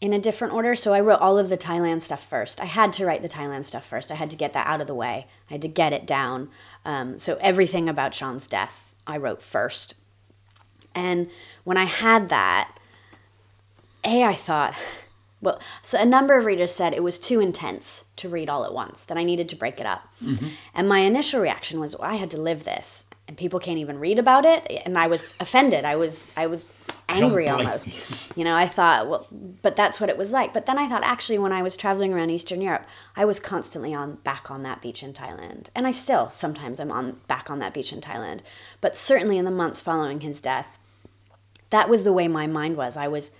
in 0.00 0.12
a 0.12 0.18
different 0.18 0.54
order. 0.54 0.74
So 0.74 0.92
I 0.92 1.00
wrote 1.00 1.20
all 1.20 1.38
of 1.38 1.48
the 1.48 1.58
Thailand 1.58 2.02
stuff 2.02 2.26
first. 2.26 2.60
I 2.60 2.66
had 2.66 2.92
to 2.94 3.04
write 3.04 3.22
the 3.22 3.28
Thailand 3.28 3.64
stuff 3.64 3.86
first. 3.86 4.10
I 4.10 4.14
had 4.14 4.30
to 4.30 4.36
get 4.36 4.52
that 4.52 4.66
out 4.66 4.80
of 4.80 4.86
the 4.86 4.94
way. 4.94 5.26
I 5.50 5.54
had 5.54 5.62
to 5.62 5.68
get 5.68 5.92
it 5.92 6.06
down. 6.06 6.48
Um, 6.84 7.18
so 7.18 7.36
everything 7.40 7.88
about 7.88 8.14
Sean's 8.14 8.46
death, 8.46 8.94
I 9.06 9.16
wrote 9.16 9.42
first. 9.42 9.94
And 10.94 11.28
when 11.64 11.76
I 11.76 11.84
had 11.84 12.28
that, 12.28 12.76
A, 14.04 14.24
I 14.24 14.34
thought, 14.34 14.74
well, 15.40 15.60
so 15.82 15.98
a 15.98 16.04
number 16.04 16.36
of 16.36 16.44
readers 16.44 16.74
said 16.74 16.92
it 16.92 17.02
was 17.02 17.18
too 17.18 17.40
intense 17.40 18.04
to 18.16 18.28
read 18.28 18.50
all 18.50 18.64
at 18.64 18.74
once, 18.74 19.04
that 19.04 19.16
I 19.16 19.22
needed 19.22 19.48
to 19.50 19.56
break 19.56 19.78
it 19.78 19.86
up. 19.86 20.08
Mm-hmm. 20.22 20.48
And 20.74 20.88
my 20.88 21.00
initial 21.00 21.40
reaction 21.40 21.78
was, 21.78 21.96
well, 21.96 22.10
I 22.10 22.16
had 22.16 22.30
to 22.32 22.40
live 22.40 22.64
this, 22.64 23.04
and 23.28 23.36
people 23.36 23.60
can't 23.60 23.78
even 23.78 24.00
read 24.00 24.18
about 24.18 24.44
it. 24.44 24.66
And 24.84 24.98
I 24.98 25.06
was 25.06 25.34
offended. 25.38 25.84
I 25.84 25.94
was, 25.94 26.32
I 26.36 26.48
was 26.48 26.72
angry 27.08 27.48
almost. 27.48 27.88
you 28.36 28.42
know, 28.42 28.56
I 28.56 28.66
thought, 28.66 29.08
well, 29.08 29.28
but 29.62 29.76
that's 29.76 30.00
what 30.00 30.10
it 30.10 30.18
was 30.18 30.32
like. 30.32 30.52
But 30.52 30.66
then 30.66 30.78
I 30.78 30.88
thought, 30.88 31.04
actually, 31.04 31.38
when 31.38 31.52
I 31.52 31.62
was 31.62 31.76
traveling 31.76 32.12
around 32.12 32.30
Eastern 32.30 32.60
Europe, 32.60 32.86
I 33.14 33.24
was 33.24 33.38
constantly 33.38 33.94
on 33.94 34.16
back 34.16 34.50
on 34.50 34.62
that 34.64 34.82
beach 34.82 35.02
in 35.02 35.12
Thailand, 35.12 35.68
and 35.74 35.86
I 35.86 35.92
still 35.92 36.30
sometimes 36.30 36.80
I'm 36.80 36.90
on 36.90 37.20
back 37.28 37.50
on 37.50 37.58
that 37.60 37.74
beach 37.74 37.92
in 37.92 38.00
Thailand. 38.00 38.40
But 38.80 38.96
certainly 38.96 39.38
in 39.38 39.44
the 39.44 39.50
months 39.52 39.78
following 39.78 40.20
his 40.20 40.40
death, 40.40 40.78
that 41.70 41.88
was 41.88 42.02
the 42.02 42.12
way 42.12 42.28
my 42.28 42.46
mind 42.46 42.76
was. 42.76 42.96
I 42.96 43.08
was 43.08 43.30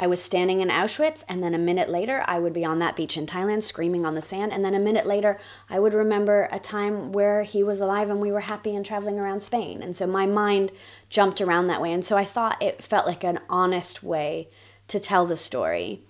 I 0.00 0.08
was 0.08 0.20
standing 0.20 0.60
in 0.60 0.70
Auschwitz, 0.70 1.22
and 1.28 1.42
then 1.42 1.54
a 1.54 1.58
minute 1.58 1.88
later, 1.88 2.24
I 2.26 2.40
would 2.40 2.52
be 2.52 2.64
on 2.64 2.80
that 2.80 2.96
beach 2.96 3.16
in 3.16 3.26
Thailand 3.26 3.62
screaming 3.62 4.04
on 4.04 4.16
the 4.16 4.22
sand. 4.22 4.52
And 4.52 4.64
then 4.64 4.74
a 4.74 4.80
minute 4.80 5.06
later, 5.06 5.38
I 5.70 5.78
would 5.78 5.94
remember 5.94 6.48
a 6.50 6.58
time 6.58 7.12
where 7.12 7.44
he 7.44 7.62
was 7.62 7.80
alive 7.80 8.10
and 8.10 8.20
we 8.20 8.32
were 8.32 8.40
happy 8.40 8.74
and 8.74 8.84
traveling 8.84 9.20
around 9.20 9.42
Spain. 9.42 9.82
And 9.82 9.96
so 9.96 10.06
my 10.08 10.26
mind 10.26 10.72
jumped 11.10 11.40
around 11.40 11.68
that 11.68 11.80
way. 11.80 11.92
And 11.92 12.04
so 12.04 12.16
I 12.16 12.24
thought 12.24 12.60
it 12.60 12.82
felt 12.82 13.06
like 13.06 13.22
an 13.22 13.38
honest 13.48 14.02
way 14.02 14.48
to 14.88 14.98
tell 14.98 15.26
the 15.26 15.36
story, 15.36 16.00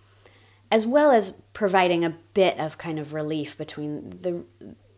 as 0.70 0.86
well 0.86 1.10
as 1.10 1.32
providing 1.52 2.06
a 2.06 2.14
bit 2.32 2.58
of 2.58 2.78
kind 2.78 2.98
of 2.98 3.12
relief 3.12 3.56
between 3.58 4.18
the, 4.22 4.44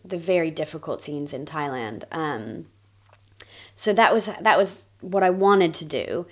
the 0.05 0.17
very 0.17 0.53
difficult 0.53 1.03
scenes 1.03 1.35
in 1.35 1.45
Thailand. 1.45 2.05
Um, 2.13 2.67
so 3.75 3.93
that 3.93 4.15
was, 4.15 4.31
that 4.41 4.57
was 4.57 4.87
what 5.01 5.25
I 5.25 5.31
wanted 5.31 5.75
to 5.75 5.85
do. 5.85 6.27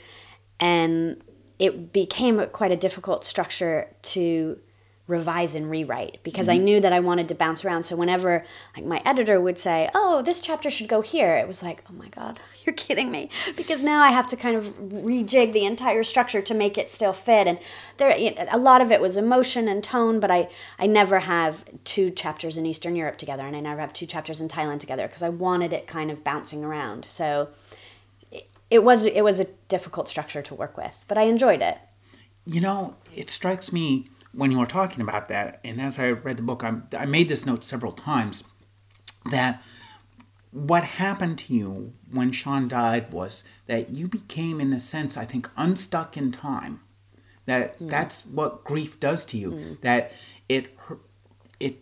And 0.60 1.20
it 1.58 1.92
became 1.92 2.44
quite 2.46 2.72
a 2.72 2.76
difficult 2.76 3.24
structure 3.24 3.88
to 4.02 4.58
revise 5.06 5.54
and 5.54 5.70
rewrite 5.70 6.18
because 6.22 6.48
I 6.48 6.56
mm-hmm. 6.56 6.64
knew 6.64 6.80
that 6.80 6.92
I 6.94 7.00
wanted 7.00 7.28
to 7.28 7.34
bounce 7.34 7.62
around. 7.62 7.82
So 7.82 7.94
whenever 7.94 8.42
like 8.74 8.86
my 8.86 9.02
editor 9.04 9.38
would 9.38 9.58
say, 9.58 9.90
"Oh, 9.94 10.22
this 10.22 10.40
chapter 10.40 10.70
should 10.70 10.88
go 10.88 11.02
here," 11.02 11.36
it 11.36 11.46
was 11.46 11.62
like, 11.62 11.84
"Oh 11.90 11.92
my 11.92 12.08
god, 12.08 12.40
you're 12.64 12.74
kidding 12.74 13.10
me!" 13.10 13.28
Because 13.54 13.82
now 13.82 14.02
I 14.02 14.10
have 14.10 14.26
to 14.28 14.36
kind 14.36 14.56
of 14.56 14.64
rejig 14.78 15.52
the 15.52 15.66
entire 15.66 16.04
structure 16.04 16.40
to 16.40 16.54
make 16.54 16.78
it 16.78 16.90
still 16.90 17.12
fit. 17.12 17.46
And 17.46 17.58
there, 17.98 18.16
a 18.50 18.58
lot 18.58 18.80
of 18.80 18.90
it 18.90 19.00
was 19.00 19.16
emotion 19.16 19.68
and 19.68 19.84
tone, 19.84 20.20
but 20.20 20.30
I 20.30 20.48
I 20.78 20.86
never 20.86 21.20
have 21.20 21.64
two 21.84 22.10
chapters 22.10 22.56
in 22.56 22.64
Eastern 22.64 22.96
Europe 22.96 23.18
together, 23.18 23.46
and 23.46 23.54
I 23.54 23.60
never 23.60 23.80
have 23.82 23.92
two 23.92 24.06
chapters 24.06 24.40
in 24.40 24.48
Thailand 24.48 24.80
together 24.80 25.06
because 25.06 25.22
I 25.22 25.28
wanted 25.28 25.74
it 25.74 25.86
kind 25.86 26.10
of 26.10 26.24
bouncing 26.24 26.64
around. 26.64 27.04
So 27.04 27.48
it, 28.70 28.82
was 28.82 29.06
it 29.06 29.22
was 29.22 29.40
a 29.40 29.46
difficult 29.68 30.08
structure 30.08 30.42
to 30.42 30.54
work 30.54 30.76
with, 30.76 31.04
but 31.08 31.18
I 31.18 31.22
enjoyed 31.22 31.62
it. 31.62 31.78
You 32.46 32.60
know, 32.60 32.94
it 33.14 33.30
strikes 33.30 33.72
me 33.72 34.08
when 34.32 34.50
you 34.50 34.58
were 34.58 34.66
talking 34.66 35.00
about 35.00 35.28
that, 35.28 35.60
and 35.64 35.80
as 35.80 35.98
I 35.98 36.10
read 36.10 36.36
the 36.36 36.42
book, 36.42 36.64
I, 36.64 36.74
I 36.96 37.06
made 37.06 37.28
this 37.28 37.46
note 37.46 37.62
several 37.62 37.92
times 37.92 38.44
that 39.30 39.62
what 40.54 40.84
happened 40.84 41.38
to 41.38 41.54
you 41.54 41.92
when 42.12 42.30
Sean 42.30 42.68
died 42.68 43.10
was 43.10 43.42
that 43.66 43.90
you 43.90 44.06
became, 44.06 44.60
in 44.60 44.72
a 44.72 44.78
sense, 44.78 45.16
I 45.16 45.24
think, 45.24 45.48
unstuck 45.56 46.16
in 46.16 46.30
time. 46.30 46.80
That 47.46 47.78
mm. 47.78 47.90
that's 47.90 48.24
what 48.24 48.64
grief 48.64 49.00
does 49.00 49.24
to 49.26 49.36
you. 49.36 49.50
Mm. 49.50 49.80
That 49.80 50.12
it 50.48 50.76
it 51.58 51.80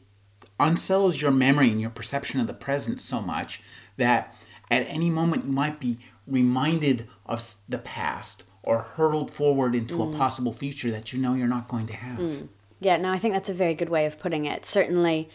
unsettles 0.59 1.21
your 1.21 1.31
memory 1.31 1.71
and 1.71 1.81
your 1.81 1.91
perception 1.91 2.41
of 2.41 2.47
the 2.47 2.55
present 2.55 3.01
so 3.01 3.21
much 3.21 3.61
that 3.97 4.35
at 4.71 4.87
any 4.89 5.11
moment 5.11 5.45
you 5.45 5.53
might 5.53 5.79
be 5.79 5.99
reminded 6.27 7.09
of 7.27 7.55
the 7.69 7.79
past 7.79 8.45
or 8.63 8.79
hurtled 8.79 9.31
forward 9.31 9.75
into 9.75 9.97
mm. 9.97 10.15
a 10.15 10.19
possible 10.19 10.53
future 10.53 10.91
that 10.91 11.13
you 11.13 11.19
know 11.19 11.35
you're 11.35 11.49
not 11.49 11.69
going 11.69 11.87
to 11.87 11.95
have. 11.95 12.19
Mm. 12.19 12.49
Yeah, 12.81 12.97
no, 12.97 13.11
I 13.11 13.19
think 13.19 13.35
that's 13.35 13.49
a 13.49 13.55
very 13.55 13.75
good 13.75 13.89
way 13.89 14.07
of 14.07 14.19
putting 14.19 14.45
it. 14.45 14.65
Certainly, 14.67 15.29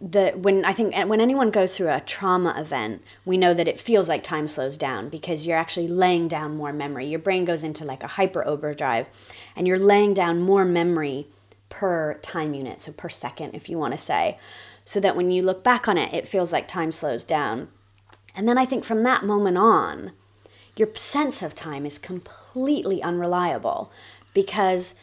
the 0.00 0.30
when 0.30 0.64
I 0.64 0.72
think 0.72 0.94
when 0.96 1.20
anyone 1.20 1.50
goes 1.50 1.76
through 1.76 1.90
a 1.90 2.00
trauma 2.00 2.54
event, 2.56 3.02
we 3.26 3.36
know 3.36 3.52
that 3.52 3.68
it 3.68 3.80
feels 3.80 4.08
like 4.08 4.22
time 4.22 4.48
slows 4.48 4.78
down 4.78 5.10
because 5.10 5.46
you're 5.46 5.58
actually 5.58 5.88
laying 5.88 6.28
down 6.28 6.56
more 6.56 6.72
memory. 6.72 7.06
Your 7.06 7.18
brain 7.18 7.44
goes 7.44 7.62
into 7.62 7.84
like 7.84 8.02
a 8.02 8.08
hyper 8.08 8.44
overdrive, 8.46 9.06
and 9.54 9.68
you're 9.68 9.78
laying 9.78 10.14
down 10.14 10.40
more 10.40 10.64
memory 10.64 11.26
per 11.68 12.14
time 12.14 12.54
unit, 12.54 12.80
so 12.80 12.92
per 12.92 13.08
second, 13.08 13.54
if 13.54 13.68
you 13.68 13.78
want 13.78 13.92
to 13.92 13.98
say, 13.98 14.38
so 14.84 15.00
that 15.00 15.16
when 15.16 15.30
you 15.30 15.42
look 15.42 15.62
back 15.62 15.88
on 15.88 15.98
it, 15.98 16.12
it 16.14 16.28
feels 16.28 16.52
like 16.52 16.66
time 16.66 16.92
slows 16.92 17.22
down. 17.24 17.68
And 18.34 18.48
then 18.48 18.58
I 18.58 18.64
think 18.64 18.84
from 18.84 19.02
that 19.02 19.24
moment 19.24 19.58
on, 19.58 20.12
your 20.76 20.88
sense 20.94 21.42
of 21.42 21.54
time 21.54 21.84
is 21.84 21.98
completely 21.98 23.02
unreliable 23.02 23.92
because 24.32 24.94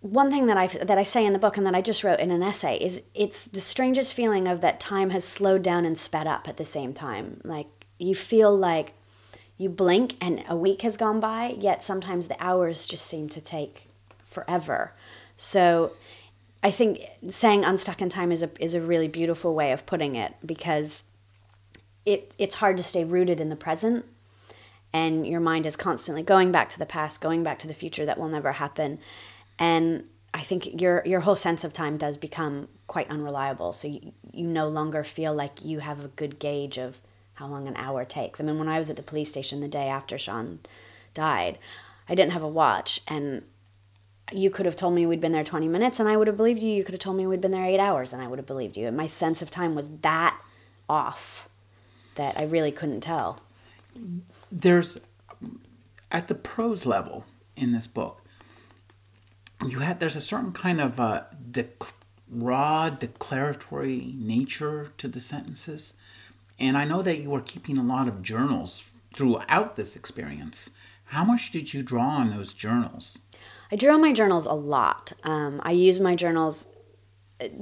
one 0.00 0.30
thing 0.30 0.46
that 0.46 0.56
I 0.56 0.66
that 0.66 0.98
I 0.98 1.02
say 1.02 1.24
in 1.24 1.32
the 1.32 1.38
book 1.38 1.56
and 1.56 1.66
that 1.66 1.74
I 1.74 1.80
just 1.80 2.04
wrote 2.04 2.20
in 2.20 2.30
an 2.30 2.42
essay 2.42 2.76
is 2.76 3.02
it's 3.14 3.44
the 3.44 3.60
strangest 3.60 4.14
feeling 4.14 4.46
of 4.46 4.60
that 4.60 4.78
time 4.78 5.10
has 5.10 5.24
slowed 5.24 5.62
down 5.62 5.84
and 5.84 5.98
sped 5.98 6.26
up 6.26 6.48
at 6.48 6.56
the 6.56 6.64
same 6.64 6.92
time. 6.92 7.40
Like 7.42 7.66
you 7.98 8.14
feel 8.14 8.56
like 8.56 8.92
you 9.58 9.68
blink 9.68 10.14
and 10.20 10.44
a 10.48 10.56
week 10.56 10.82
has 10.82 10.96
gone 10.96 11.18
by, 11.18 11.56
yet 11.58 11.82
sometimes 11.82 12.28
the 12.28 12.36
hours 12.38 12.86
just 12.86 13.06
seem 13.06 13.28
to 13.30 13.40
take 13.40 13.88
forever. 14.22 14.92
So 15.36 15.92
I 16.62 16.70
think 16.70 17.00
saying 17.30 17.64
unstuck 17.64 18.00
in 18.02 18.08
time 18.08 18.30
is 18.30 18.42
a 18.42 18.50
is 18.60 18.74
a 18.74 18.80
really 18.80 19.08
beautiful 19.08 19.54
way 19.54 19.72
of 19.72 19.86
putting 19.86 20.14
it 20.14 20.34
because 20.44 21.04
it 22.06 22.34
it's 22.38 22.56
hard 22.56 22.76
to 22.78 22.82
stay 22.82 23.04
rooted 23.04 23.40
in 23.40 23.50
the 23.50 23.56
present 23.56 24.06
and 24.92 25.26
your 25.26 25.40
mind 25.40 25.66
is 25.66 25.76
constantly 25.76 26.22
going 26.22 26.50
back 26.50 26.70
to 26.70 26.78
the 26.78 26.86
past, 26.86 27.20
going 27.20 27.42
back 27.42 27.58
to 27.58 27.66
the 27.66 27.74
future 27.74 28.06
that 28.06 28.18
will 28.18 28.28
never 28.28 28.52
happen. 28.52 28.98
And 29.58 30.04
I 30.32 30.42
think 30.42 30.80
your 30.80 31.02
your 31.04 31.20
whole 31.20 31.36
sense 31.36 31.64
of 31.64 31.72
time 31.72 31.98
does 31.98 32.16
become 32.16 32.68
quite 32.86 33.10
unreliable. 33.10 33.72
So 33.72 33.88
you, 33.88 34.12
you 34.32 34.46
no 34.46 34.68
longer 34.68 35.04
feel 35.04 35.34
like 35.34 35.64
you 35.64 35.80
have 35.80 36.02
a 36.02 36.08
good 36.08 36.38
gauge 36.38 36.78
of 36.78 37.00
how 37.34 37.46
long 37.46 37.68
an 37.68 37.76
hour 37.76 38.04
takes. 38.04 38.40
I 38.40 38.44
mean, 38.44 38.58
when 38.58 38.68
I 38.68 38.78
was 38.78 38.88
at 38.88 38.96
the 38.96 39.02
police 39.02 39.28
station 39.28 39.60
the 39.60 39.68
day 39.68 39.88
after 39.88 40.16
Sean 40.16 40.60
died, 41.12 41.58
I 42.08 42.14
didn't 42.14 42.32
have 42.32 42.42
a 42.42 42.48
watch 42.48 43.00
and 43.06 43.42
you 44.32 44.50
could 44.50 44.66
have 44.66 44.76
told 44.76 44.94
me 44.94 45.06
we'd 45.06 45.20
been 45.20 45.32
there 45.32 45.44
20 45.44 45.68
minutes 45.68 46.00
and 46.00 46.08
I 46.08 46.16
would 46.16 46.26
have 46.26 46.36
believed 46.36 46.62
you. 46.62 46.72
You 46.72 46.84
could 46.84 46.94
have 46.94 47.00
told 47.00 47.16
me 47.16 47.26
we'd 47.26 47.40
been 47.40 47.50
there 47.50 47.64
8 47.64 47.78
hours 47.78 48.12
and 48.12 48.22
I 48.22 48.26
would 48.26 48.38
have 48.38 48.46
believed 48.46 48.76
you. 48.76 48.86
And 48.86 48.96
my 48.96 49.06
sense 49.06 49.42
of 49.42 49.50
time 49.50 49.74
was 49.74 49.88
that 49.98 50.40
off 50.88 51.48
that 52.16 52.38
I 52.38 52.44
really 52.44 52.72
couldn't 52.72 53.00
tell. 53.00 53.40
There's 54.50 54.98
at 56.12 56.28
the 56.28 56.34
prose 56.34 56.86
level 56.86 57.24
in 57.56 57.72
this 57.72 57.86
book 57.86 58.22
you 59.64 59.80
had 59.80 60.00
there's 60.00 60.16
a 60.16 60.20
certain 60.20 60.52
kind 60.52 60.80
of 60.80 61.00
uh, 61.00 61.22
de- 61.50 61.66
raw 62.30 62.90
declaratory 62.90 64.12
nature 64.16 64.90
to 64.98 65.08
the 65.08 65.20
sentences. 65.20 65.94
And 66.58 66.76
i 66.76 66.84
know 66.84 67.02
that 67.02 67.18
you 67.18 67.30
were 67.30 67.40
keeping 67.40 67.78
a 67.78 67.82
lot 67.82 68.08
of 68.08 68.22
journals 68.22 68.82
throughout 69.14 69.76
this 69.76 69.96
experience. 69.96 70.70
How 71.06 71.24
much 71.24 71.52
did 71.52 71.72
you 71.72 71.82
draw 71.82 72.08
on 72.08 72.30
those 72.30 72.52
journals? 72.52 73.18
I 73.70 73.76
drew 73.76 73.90
on 73.90 74.00
my 74.00 74.12
journals 74.12 74.46
a 74.46 74.52
lot. 74.52 75.12
Um, 75.24 75.60
i 75.64 75.72
use 75.72 76.00
my 76.00 76.14
journals 76.14 76.66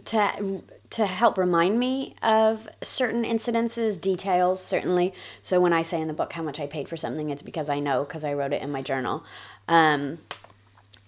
to 0.05 0.63
to 0.91 1.07
help 1.07 1.39
remind 1.39 1.79
me 1.79 2.15
of 2.23 2.69
certain 2.83 3.25
incidences, 3.25 4.01
details, 4.01 4.63
certainly. 4.63 5.13
So 5.43 5.61
when 5.61 5.73
I 5.73 5.83
say 5.83 6.01
in 6.01 6.09
the 6.09 6.15
book 6.15 6.33
how 6.35 6.43
much 6.43 6.61
I 6.61 6.67
paid 6.67 6.89
for 6.89 6.97
something, 6.97 7.31
it's 7.31 7.43
because 7.43 7.69
I 7.69 7.81
know 7.81 8.05
because 8.05 8.25
I 8.25 8.33
wrote 8.33 8.53
it 8.53 8.63
in 8.63 8.71
my 8.71 8.83
journal. 8.83 9.25
Um, 9.67 10.19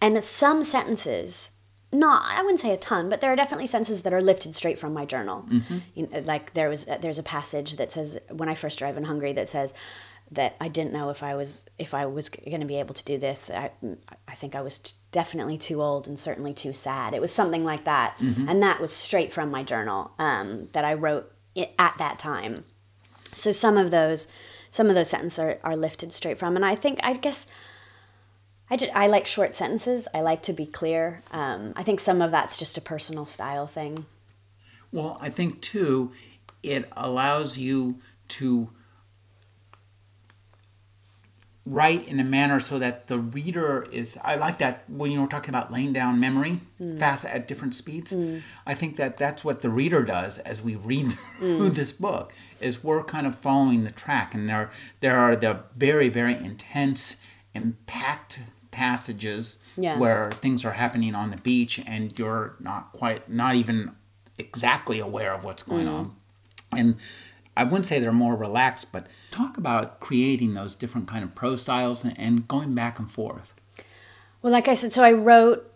and 0.00 0.22
some 0.22 0.64
sentences, 0.64 1.50
not 1.92 2.22
I 2.26 2.42
wouldn't 2.42 2.60
say 2.60 2.72
a 2.72 2.76
ton, 2.76 3.08
but 3.08 3.20
there 3.20 3.32
are 3.32 3.36
definitely 3.36 3.66
sentences 3.66 4.02
that 4.02 4.12
are 4.12 4.22
lifted 4.22 4.54
straight 4.54 4.78
from 4.78 4.92
my 4.92 5.04
journal. 5.04 5.44
Mm-hmm. 5.48 5.78
You 5.94 6.08
know, 6.08 6.20
like 6.20 6.52
there 6.54 6.68
was 6.68 6.84
there's 6.84 7.18
a 7.18 7.22
passage 7.22 7.76
that 7.76 7.92
says 7.92 8.18
when 8.30 8.48
I 8.48 8.54
first 8.54 8.82
arrived 8.82 8.98
in 8.98 9.04
Hungary 9.04 9.32
that 9.34 9.48
says 9.48 9.72
that 10.30 10.56
I 10.60 10.68
didn't 10.68 10.92
know 10.92 11.10
if 11.10 11.22
I 11.22 11.34
was 11.34 11.64
if 11.78 11.94
I 11.94 12.06
was 12.06 12.28
going 12.28 12.60
to 12.60 12.66
be 12.66 12.80
able 12.80 12.94
to 12.94 13.04
do 13.04 13.18
this. 13.18 13.50
I 13.50 13.70
I 14.26 14.34
think 14.34 14.54
I 14.54 14.60
was 14.60 14.78
t- 14.78 14.94
definitely 15.12 15.56
too 15.58 15.82
old 15.82 16.06
and 16.06 16.18
certainly 16.18 16.52
too 16.52 16.72
sad. 16.72 17.14
It 17.14 17.20
was 17.20 17.32
something 17.32 17.64
like 17.64 17.84
that, 17.84 18.18
mm-hmm. 18.18 18.48
and 18.48 18.62
that 18.62 18.80
was 18.80 18.92
straight 18.92 19.32
from 19.32 19.50
my 19.50 19.62
journal 19.62 20.10
um, 20.18 20.68
that 20.72 20.84
I 20.84 20.94
wrote 20.94 21.30
at 21.78 21.94
that 21.98 22.18
time. 22.18 22.64
So 23.32 23.52
some 23.52 23.76
of 23.76 23.90
those 23.90 24.26
some 24.70 24.88
of 24.88 24.94
those 24.94 25.08
sentences 25.08 25.38
are, 25.38 25.58
are 25.62 25.76
lifted 25.76 26.12
straight 26.12 26.38
from, 26.38 26.56
and 26.56 26.64
I 26.64 26.74
think 26.74 27.00
I 27.02 27.14
guess. 27.14 27.46
I, 28.68 28.76
just, 28.76 28.90
I 28.96 29.06
like 29.06 29.28
short 29.28 29.54
sentences. 29.54 30.08
I 30.12 30.22
like 30.22 30.42
to 30.42 30.52
be 30.52 30.66
clear. 30.66 31.22
Um, 31.30 31.72
I 31.76 31.84
think 31.84 32.00
some 32.00 32.20
of 32.20 32.32
that's 32.32 32.58
just 32.58 32.76
a 32.76 32.80
personal 32.80 33.24
style 33.24 33.68
thing. 33.68 34.06
Well, 34.90 35.18
I 35.20 35.30
think 35.30 35.60
too, 35.60 36.10
it 36.64 36.88
allows 36.96 37.56
you 37.56 38.00
to 38.30 38.68
write 41.66 42.06
in 42.06 42.20
a 42.20 42.24
manner 42.24 42.60
so 42.60 42.78
that 42.78 43.08
the 43.08 43.18
reader 43.18 43.86
is 43.90 44.16
i 44.22 44.36
like 44.36 44.58
that 44.58 44.84
when 44.88 45.10
you 45.10 45.20
were 45.20 45.26
talking 45.26 45.50
about 45.50 45.72
laying 45.72 45.92
down 45.92 46.20
memory 46.20 46.60
mm. 46.80 46.98
fast 46.98 47.24
at 47.24 47.48
different 47.48 47.74
speeds 47.74 48.12
mm. 48.12 48.40
i 48.64 48.72
think 48.72 48.96
that 48.96 49.18
that's 49.18 49.44
what 49.44 49.62
the 49.62 49.68
reader 49.68 50.04
does 50.04 50.38
as 50.40 50.62
we 50.62 50.76
read 50.76 51.12
through 51.38 51.70
mm. 51.70 51.74
this 51.74 51.90
book 51.90 52.32
is 52.60 52.84
we're 52.84 53.02
kind 53.02 53.26
of 53.26 53.36
following 53.38 53.82
the 53.82 53.90
track 53.90 54.32
and 54.32 54.48
there 54.48 54.70
there 55.00 55.18
are 55.18 55.34
the 55.34 55.58
very 55.76 56.08
very 56.08 56.34
intense 56.34 57.16
impact 57.52 58.40
passages 58.70 59.58
yeah. 59.76 59.98
where 59.98 60.30
things 60.40 60.64
are 60.64 60.72
happening 60.72 61.14
on 61.14 61.30
the 61.30 61.36
beach 61.38 61.80
and 61.86 62.16
you're 62.18 62.54
not 62.60 62.92
quite 62.92 63.28
not 63.28 63.56
even 63.56 63.90
exactly 64.38 65.00
aware 65.00 65.34
of 65.34 65.42
what's 65.42 65.64
going 65.64 65.86
mm. 65.86 65.92
on 65.92 66.12
and 66.72 66.96
i 67.56 67.64
wouldn't 67.64 67.86
say 67.86 67.98
they're 67.98 68.12
more 68.12 68.36
relaxed 68.36 68.92
but 68.92 69.06
talk 69.36 69.56
about 69.56 70.00
creating 70.00 70.54
those 70.54 70.74
different 70.74 71.06
kind 71.06 71.22
of 71.22 71.34
pro 71.34 71.56
styles 71.56 72.04
and, 72.04 72.18
and 72.18 72.48
going 72.48 72.74
back 72.74 72.98
and 72.98 73.10
forth. 73.10 73.52
Well, 74.42 74.52
like 74.52 74.68
I 74.68 74.74
said, 74.74 74.92
so 74.92 75.02
I 75.02 75.12
wrote. 75.12 75.70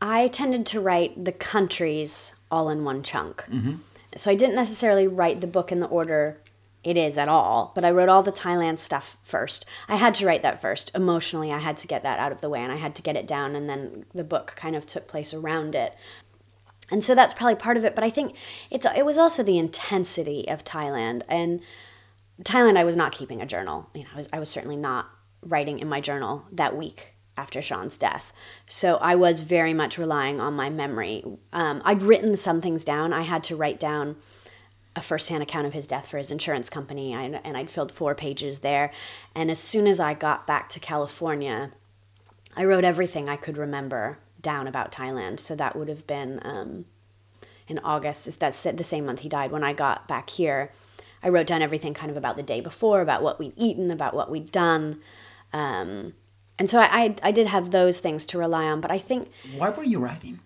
I 0.00 0.28
tended 0.28 0.66
to 0.66 0.80
write 0.80 1.24
the 1.24 1.30
countries 1.30 2.32
all 2.50 2.68
in 2.68 2.84
one 2.84 3.04
chunk. 3.04 3.44
Mm-hmm. 3.44 3.74
So 4.16 4.30
I 4.30 4.34
didn't 4.34 4.56
necessarily 4.56 5.06
write 5.06 5.40
the 5.40 5.46
book 5.46 5.70
in 5.70 5.78
the 5.78 5.86
order 5.86 6.38
it 6.82 6.96
is 6.96 7.16
at 7.16 7.28
all, 7.28 7.70
but 7.76 7.84
I 7.84 7.92
wrote 7.92 8.08
all 8.08 8.24
the 8.24 8.32
Thailand 8.32 8.80
stuff 8.80 9.16
first. 9.22 9.64
I 9.88 9.94
had 9.94 10.16
to 10.16 10.26
write 10.26 10.42
that 10.42 10.60
first. 10.60 10.90
Emotionally, 10.96 11.52
I 11.52 11.60
had 11.60 11.76
to 11.78 11.86
get 11.86 12.02
that 12.02 12.18
out 12.18 12.32
of 12.32 12.40
the 12.40 12.48
way 12.48 12.60
and 12.60 12.72
I 12.72 12.76
had 12.76 12.96
to 12.96 13.02
get 13.02 13.14
it 13.14 13.28
down, 13.28 13.54
and 13.54 13.68
then 13.68 14.04
the 14.12 14.24
book 14.24 14.54
kind 14.56 14.74
of 14.74 14.86
took 14.86 15.06
place 15.06 15.32
around 15.32 15.76
it. 15.76 15.94
And 16.92 17.02
so 17.02 17.14
that's 17.14 17.34
probably 17.34 17.56
part 17.56 17.76
of 17.76 17.84
it, 17.84 17.94
but 17.94 18.04
I 18.04 18.10
think 18.10 18.36
it's 18.70 18.86
it 18.94 19.04
was 19.04 19.18
also 19.18 19.42
the 19.42 19.58
intensity 19.58 20.46
of 20.46 20.62
Thailand 20.62 21.22
and 21.28 21.60
Thailand, 22.42 22.76
I 22.76 22.84
was 22.84 22.96
not 22.96 23.12
keeping 23.12 23.40
a 23.40 23.46
journal. 23.46 23.88
You 23.94 24.04
know, 24.04 24.10
I 24.14 24.16
was, 24.16 24.28
I 24.32 24.38
was 24.38 24.48
certainly 24.48 24.76
not 24.76 25.06
writing 25.42 25.78
in 25.78 25.88
my 25.88 26.00
journal 26.00 26.44
that 26.52 26.76
week 26.76 27.08
after 27.36 27.62
Sean's 27.62 27.96
death. 27.96 28.32
So 28.66 28.96
I 28.96 29.14
was 29.14 29.40
very 29.40 29.72
much 29.72 29.98
relying 29.98 30.40
on 30.40 30.54
my 30.54 30.68
memory. 30.68 31.24
Um, 31.52 31.82
I'd 31.84 32.02
written 32.02 32.36
some 32.36 32.60
things 32.60 32.84
down. 32.84 33.12
I 33.12 33.22
had 33.22 33.44
to 33.44 33.56
write 33.56 33.80
down 33.80 34.16
a 34.94 35.00
firsthand 35.00 35.42
account 35.42 35.66
of 35.66 35.72
his 35.72 35.86
death 35.86 36.06
for 36.06 36.18
his 36.18 36.30
insurance 36.30 36.68
company, 36.68 37.14
I, 37.14 37.22
and 37.22 37.56
I'd 37.56 37.70
filled 37.70 37.92
four 37.92 38.14
pages 38.14 38.58
there. 38.58 38.92
And 39.34 39.50
as 39.50 39.58
soon 39.58 39.86
as 39.86 39.98
I 39.98 40.12
got 40.12 40.46
back 40.46 40.68
to 40.70 40.80
California, 40.80 41.72
I 42.54 42.64
wrote 42.64 42.84
everything 42.84 43.28
I 43.28 43.36
could 43.36 43.56
remember 43.56 44.18
down 44.42 44.66
about 44.66 44.92
Thailand. 44.92 45.40
So 45.40 45.54
that 45.54 45.76
would 45.76 45.88
have 45.88 46.06
been 46.06 46.40
um, 46.42 46.84
in 47.68 47.78
August. 47.78 48.38
That's 48.38 48.62
the 48.62 48.84
same 48.84 49.06
month 49.06 49.20
he 49.20 49.28
died. 49.28 49.50
When 49.50 49.64
I 49.64 49.72
got 49.72 50.06
back 50.06 50.30
here, 50.30 50.70
I 51.22 51.28
wrote 51.28 51.46
down 51.46 51.62
everything 51.62 51.94
kind 51.94 52.10
of 52.10 52.16
about 52.16 52.36
the 52.36 52.42
day 52.42 52.60
before, 52.60 53.00
about 53.00 53.22
what 53.22 53.38
we'd 53.38 53.52
eaten, 53.56 53.90
about 53.90 54.14
what 54.14 54.30
we'd 54.30 54.50
done. 54.50 55.00
Um, 55.52 56.14
and 56.58 56.68
so 56.68 56.80
I, 56.80 56.84
I, 56.84 57.16
I 57.22 57.32
did 57.32 57.46
have 57.46 57.70
those 57.70 58.00
things 58.00 58.26
to 58.26 58.38
rely 58.38 58.64
on. 58.64 58.80
But 58.80 58.90
I 58.90 58.98
think. 58.98 59.30
Why 59.56 59.70
were 59.70 59.84
you 59.84 59.98
writing? 59.98 60.40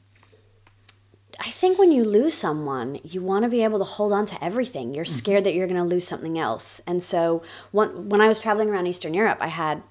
I 1.38 1.50
think 1.50 1.78
when 1.78 1.92
you 1.92 2.04
lose 2.04 2.34
someone, 2.34 2.98
you 3.04 3.20
want 3.20 3.42
to 3.42 3.48
be 3.48 3.62
able 3.62 3.78
to 3.78 3.84
hold 3.84 4.12
on 4.12 4.24
to 4.26 4.42
everything. 4.42 4.94
You're 4.94 5.04
scared 5.04 5.44
that 5.44 5.54
you're 5.54 5.66
going 5.66 5.82
to 5.82 5.84
lose 5.84 6.06
something 6.06 6.38
else. 6.38 6.80
And 6.86 7.02
so 7.02 7.42
one, 7.72 8.08
when 8.08 8.22
I 8.22 8.28
was 8.28 8.38
traveling 8.38 8.70
around 8.70 8.86
Eastern 8.86 9.12
Europe, 9.12 9.38
I 9.40 9.48
had 9.48 9.82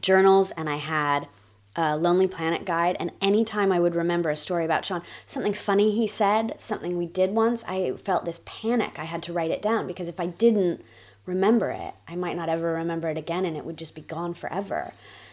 journals 0.00 0.52
and 0.52 0.70
I 0.70 0.76
had 0.76 1.28
a 1.76 1.96
Lonely 1.96 2.26
Planet 2.26 2.64
guide. 2.64 2.96
And 2.98 3.12
anytime 3.20 3.72
I 3.72 3.80
would 3.80 3.94
remember 3.94 4.30
a 4.30 4.36
story 4.36 4.64
about 4.64 4.84
Sean, 4.84 5.02
something 5.26 5.54
funny 5.54 5.90
he 5.90 6.06
said, 6.06 6.54
something 6.58 6.96
we 6.96 7.06
did 7.06 7.30
once, 7.30 7.64
I 7.66 7.92
felt 7.92 8.24
this 8.24 8.40
panic. 8.44 8.98
I 8.98 9.04
had 9.04 9.22
to 9.24 9.32
write 9.32 9.50
it 9.50 9.62
down 9.62 9.86
because 9.86 10.08
if 10.08 10.18
I 10.20 10.26
didn't 10.26 10.84
remember 11.26 11.70
it, 11.70 11.94
I 12.08 12.16
might 12.16 12.36
not 12.36 12.48
ever 12.48 12.72
remember 12.72 13.08
it 13.08 13.16
again 13.16 13.44
and 13.44 13.56
it 13.56 13.64
would 13.64 13.76
just 13.76 13.94
be 13.94 14.00
gone 14.00 14.34
forever. 14.34 14.92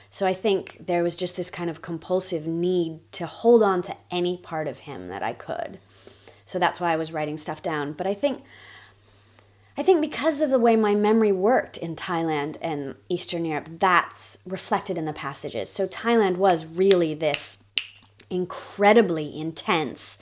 So 0.09 0.25
I 0.25 0.33
think 0.33 0.85
there 0.85 1.03
was 1.03 1.15
just 1.15 1.35
this 1.35 1.49
kind 1.49 1.69
of 1.69 1.81
compulsive 1.81 2.47
need 2.47 2.99
to 3.13 3.25
hold 3.25 3.61
on 3.61 3.81
to 3.83 3.95
any 4.09 4.37
part 4.37 4.67
of 4.67 4.79
him 4.79 5.09
that 5.09 5.23
I 5.23 5.33
could. 5.33 5.79
So 6.45 6.59
that's 6.59 6.79
why 6.79 6.93
I 6.93 6.97
was 6.97 7.11
writing 7.11 7.37
stuff 7.37 7.61
down. 7.61 7.91
But 7.91 8.07
I 8.07 8.13
think 8.13 8.43
I 9.77 9.83
think 9.83 10.01
because 10.01 10.41
of 10.41 10.49
the 10.49 10.59
way 10.59 10.75
my 10.75 10.95
memory 10.95 11.31
worked 11.31 11.77
in 11.77 11.95
Thailand 11.95 12.57
and 12.61 12.95
Eastern 13.09 13.45
Europe, 13.45 13.67
that's 13.79 14.39
reflected 14.45 14.97
in 14.97 15.05
the 15.05 15.13
passages. 15.13 15.69
So 15.69 15.87
Thailand 15.87 16.37
was 16.37 16.65
really 16.65 17.13
this 17.13 17.59
incredibly 18.29 19.39
intense 19.39 20.17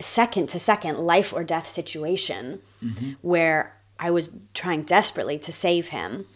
second 0.00 0.48
to 0.50 0.58
second 0.58 0.98
life 0.98 1.32
or 1.32 1.42
death 1.42 1.68
situation 1.68 2.60
mm-hmm. 2.84 3.12
where 3.22 3.74
I 3.98 4.10
was 4.10 4.30
trying 4.54 4.82
desperately 4.82 5.38
to 5.40 5.52
save 5.52 5.88
him. 5.88 6.26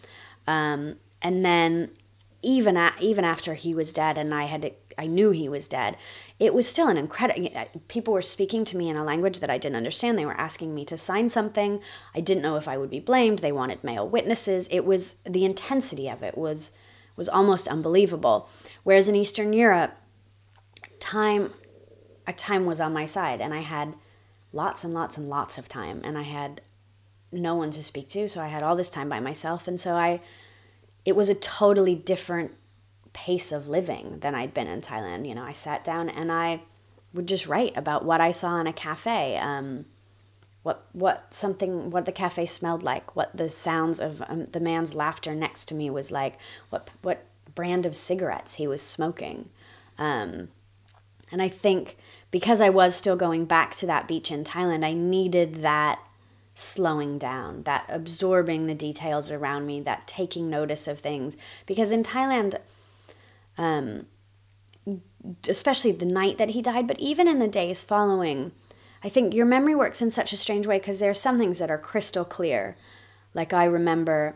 Um, 0.47 0.95
and 1.21 1.45
then 1.45 1.91
even 2.41 2.75
a, 2.75 2.91
even 2.99 3.23
after 3.23 3.53
he 3.53 3.73
was 3.73 3.93
dead 3.93 4.17
and 4.17 4.33
I 4.33 4.45
had 4.45 4.73
I 4.97 5.07
knew 5.07 5.31
he 5.31 5.47
was 5.47 5.67
dead, 5.67 5.95
it 6.41 6.55
was 6.55 6.67
still 6.67 6.87
an 6.87 6.97
incredible. 6.97 7.51
People 7.87 8.15
were 8.15 8.21
speaking 8.23 8.65
to 8.65 8.75
me 8.75 8.89
in 8.89 8.97
a 8.97 9.03
language 9.03 9.41
that 9.41 9.51
I 9.51 9.59
didn't 9.59 9.75
understand. 9.75 10.17
They 10.17 10.25
were 10.25 10.33
asking 10.33 10.73
me 10.73 10.83
to 10.85 10.97
sign 10.97 11.29
something. 11.29 11.79
I 12.15 12.19
didn't 12.19 12.41
know 12.41 12.55
if 12.55 12.67
I 12.67 12.79
would 12.79 12.89
be 12.89 12.99
blamed. 12.99 13.39
They 13.39 13.51
wanted 13.51 13.83
male 13.83 14.09
witnesses. 14.09 14.67
It 14.71 14.83
was 14.83 15.17
the 15.23 15.45
intensity 15.45 16.09
of 16.09 16.23
it 16.23 16.35
was 16.35 16.71
was 17.15 17.29
almost 17.29 17.67
unbelievable. 17.67 18.49
Whereas 18.81 19.07
in 19.07 19.15
Eastern 19.15 19.53
Europe, 19.53 19.91
time 20.99 21.53
a 22.25 22.33
time 22.33 22.65
was 22.65 22.81
on 22.81 22.91
my 22.91 23.05
side, 23.05 23.39
and 23.39 23.53
I 23.53 23.59
had 23.59 23.93
lots 24.51 24.83
and 24.83 24.95
lots 24.95 25.17
and 25.17 25.29
lots 25.29 25.59
of 25.59 25.69
time, 25.69 26.01
and 26.03 26.17
I 26.17 26.23
had 26.23 26.61
no 27.31 27.53
one 27.53 27.69
to 27.69 27.83
speak 27.83 28.09
to, 28.09 28.27
so 28.27 28.41
I 28.41 28.47
had 28.47 28.63
all 28.63 28.75
this 28.75 28.89
time 28.89 29.09
by 29.09 29.19
myself, 29.19 29.67
and 29.67 29.79
so 29.79 29.93
I 29.93 30.21
it 31.05 31.15
was 31.15 31.29
a 31.29 31.35
totally 31.35 31.93
different 31.93 32.53
pace 33.13 33.51
of 33.51 33.67
living 33.67 34.19
than 34.19 34.35
I'd 34.35 34.53
been 34.53 34.67
in 34.67 34.81
Thailand. 34.81 35.27
You 35.27 35.35
know, 35.35 35.43
I 35.43 35.53
sat 35.53 35.83
down 35.83 36.09
and 36.09 36.31
I 36.31 36.61
would 37.13 37.27
just 37.27 37.47
write 37.47 37.75
about 37.75 38.05
what 38.05 38.21
I 38.21 38.31
saw 38.31 38.59
in 38.59 38.67
a 38.67 38.73
cafe, 38.73 39.37
um, 39.37 39.85
what 40.63 40.83
what 40.93 41.33
something 41.33 41.89
what 41.91 42.05
the 42.05 42.11
cafe 42.11 42.45
smelled 42.45 42.83
like, 42.83 43.15
what 43.15 43.35
the 43.35 43.49
sounds 43.49 43.99
of 43.99 44.21
um, 44.27 44.45
the 44.45 44.59
man's 44.59 44.93
laughter 44.93 45.33
next 45.33 45.65
to 45.65 45.75
me 45.75 45.89
was 45.89 46.11
like, 46.11 46.37
what 46.69 46.89
what 47.01 47.25
brand 47.55 47.85
of 47.85 47.95
cigarettes 47.95 48.55
he 48.55 48.67
was 48.67 48.81
smoking. 48.81 49.49
Um, 49.97 50.49
and 51.31 51.41
I 51.41 51.49
think 51.49 51.97
because 52.29 52.61
I 52.61 52.69
was 52.69 52.95
still 52.95 53.15
going 53.15 53.45
back 53.45 53.75
to 53.77 53.85
that 53.87 54.07
beach 54.07 54.31
in 54.31 54.43
Thailand, 54.43 54.85
I 54.85 54.93
needed 54.93 55.55
that 55.55 55.99
slowing 56.55 57.17
down, 57.17 57.63
that 57.63 57.85
absorbing 57.89 58.67
the 58.67 58.75
details 58.75 59.31
around 59.31 59.65
me, 59.65 59.81
that 59.81 60.07
taking 60.07 60.49
notice 60.49 60.87
of 60.87 60.99
things. 60.99 61.35
Because 61.65 61.91
in 61.91 62.03
Thailand, 62.03 62.55
um, 63.61 64.07
especially 65.47 65.91
the 65.91 66.05
night 66.05 66.39
that 66.39 66.49
he 66.49 66.63
died, 66.63 66.87
but 66.87 66.99
even 66.99 67.27
in 67.27 67.37
the 67.37 67.47
days 67.47 67.83
following, 67.83 68.51
I 69.03 69.09
think 69.09 69.35
your 69.35 69.45
memory 69.45 69.75
works 69.75 70.01
in 70.01 70.09
such 70.09 70.33
a 70.33 70.37
strange 70.37 70.65
way 70.65 70.79
because 70.79 70.97
there 70.97 71.11
are 71.11 71.15
some 71.15 71.37
things 71.37 71.59
that 71.59 71.69
are 71.69 71.77
crystal 71.77 72.25
clear. 72.25 72.75
Like 73.35 73.53
I 73.53 73.65
remember 73.65 74.35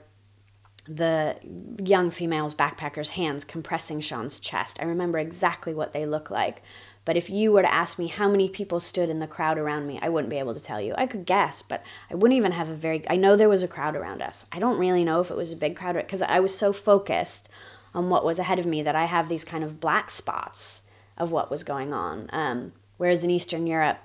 the 0.88 1.38
young 1.84 2.12
female's 2.12 2.54
backpacker's 2.54 3.12
hands 3.12 3.43
compressing 3.43 3.99
Sean's 3.99 4.39
chest. 4.39 4.78
I 4.80 4.86
remember 4.86 5.17
exactly 5.17 5.73
what 5.73 5.91
they 5.91 6.06
look 6.06 6.30
like. 6.30 6.62
But 7.04 7.17
if 7.17 7.28
you 7.30 7.52
were 7.52 7.63
to 7.63 7.73
ask 7.73 7.97
me 7.97 8.08
how 8.08 8.30
many 8.30 8.47
people 8.47 8.80
stood 8.80 9.10
in 9.10 9.19
the 9.19 9.28
crowd 9.28 9.58
around 9.58 9.88
me, 9.88 9.99
I 10.02 10.10
wouldn't 10.10 10.30
be 10.30 10.39
able 10.39 10.54
to 10.54 10.60
tell 10.60 10.82
you. 10.82 10.93
I 10.97 11.08
could 11.08 11.26
guess, 11.26 11.63
but 11.63 11.84
I 12.12 12.15
wouldn't 12.15 12.38
even 12.38 12.52
have 12.52 12.69
a 12.69 12.76
very. 12.76 13.04
I 13.10 13.15
know 13.15 13.36
there 13.36 13.49
was 13.49 13.63
a 13.63 13.67
crowd 13.67 13.95
around 13.95 14.21
us. 14.21 14.45
I 14.52 14.60
don't 14.60 14.80
really 14.80 15.04
know 15.04 15.19
if 15.21 15.32
it 15.32 15.38
was 15.38 15.52
a 15.52 15.56
big 15.56 15.76
crowd 15.76 15.95
because 15.95 16.21
I 16.21 16.39
was 16.39 16.56
so 16.56 16.71
focused 16.73 17.49
on 17.95 18.10
what 18.10 18.25
was 18.25 18.38
ahead 18.38 18.60
of 18.60 18.65
me 18.65 18.84
that 18.84 18.95
I 18.95 19.05
have 19.05 19.29
these 19.29 19.45
kind 19.45 19.63
of 19.63 19.79
black 19.79 20.12
spots 20.12 20.81
of 21.17 21.31
what 21.31 21.49
was 21.49 21.63
going 21.63 21.93
on. 21.93 22.29
Um, 22.34 22.73
whereas 22.97 23.23
in 23.23 23.31
Eastern 23.31 23.65
Europe, 23.65 23.97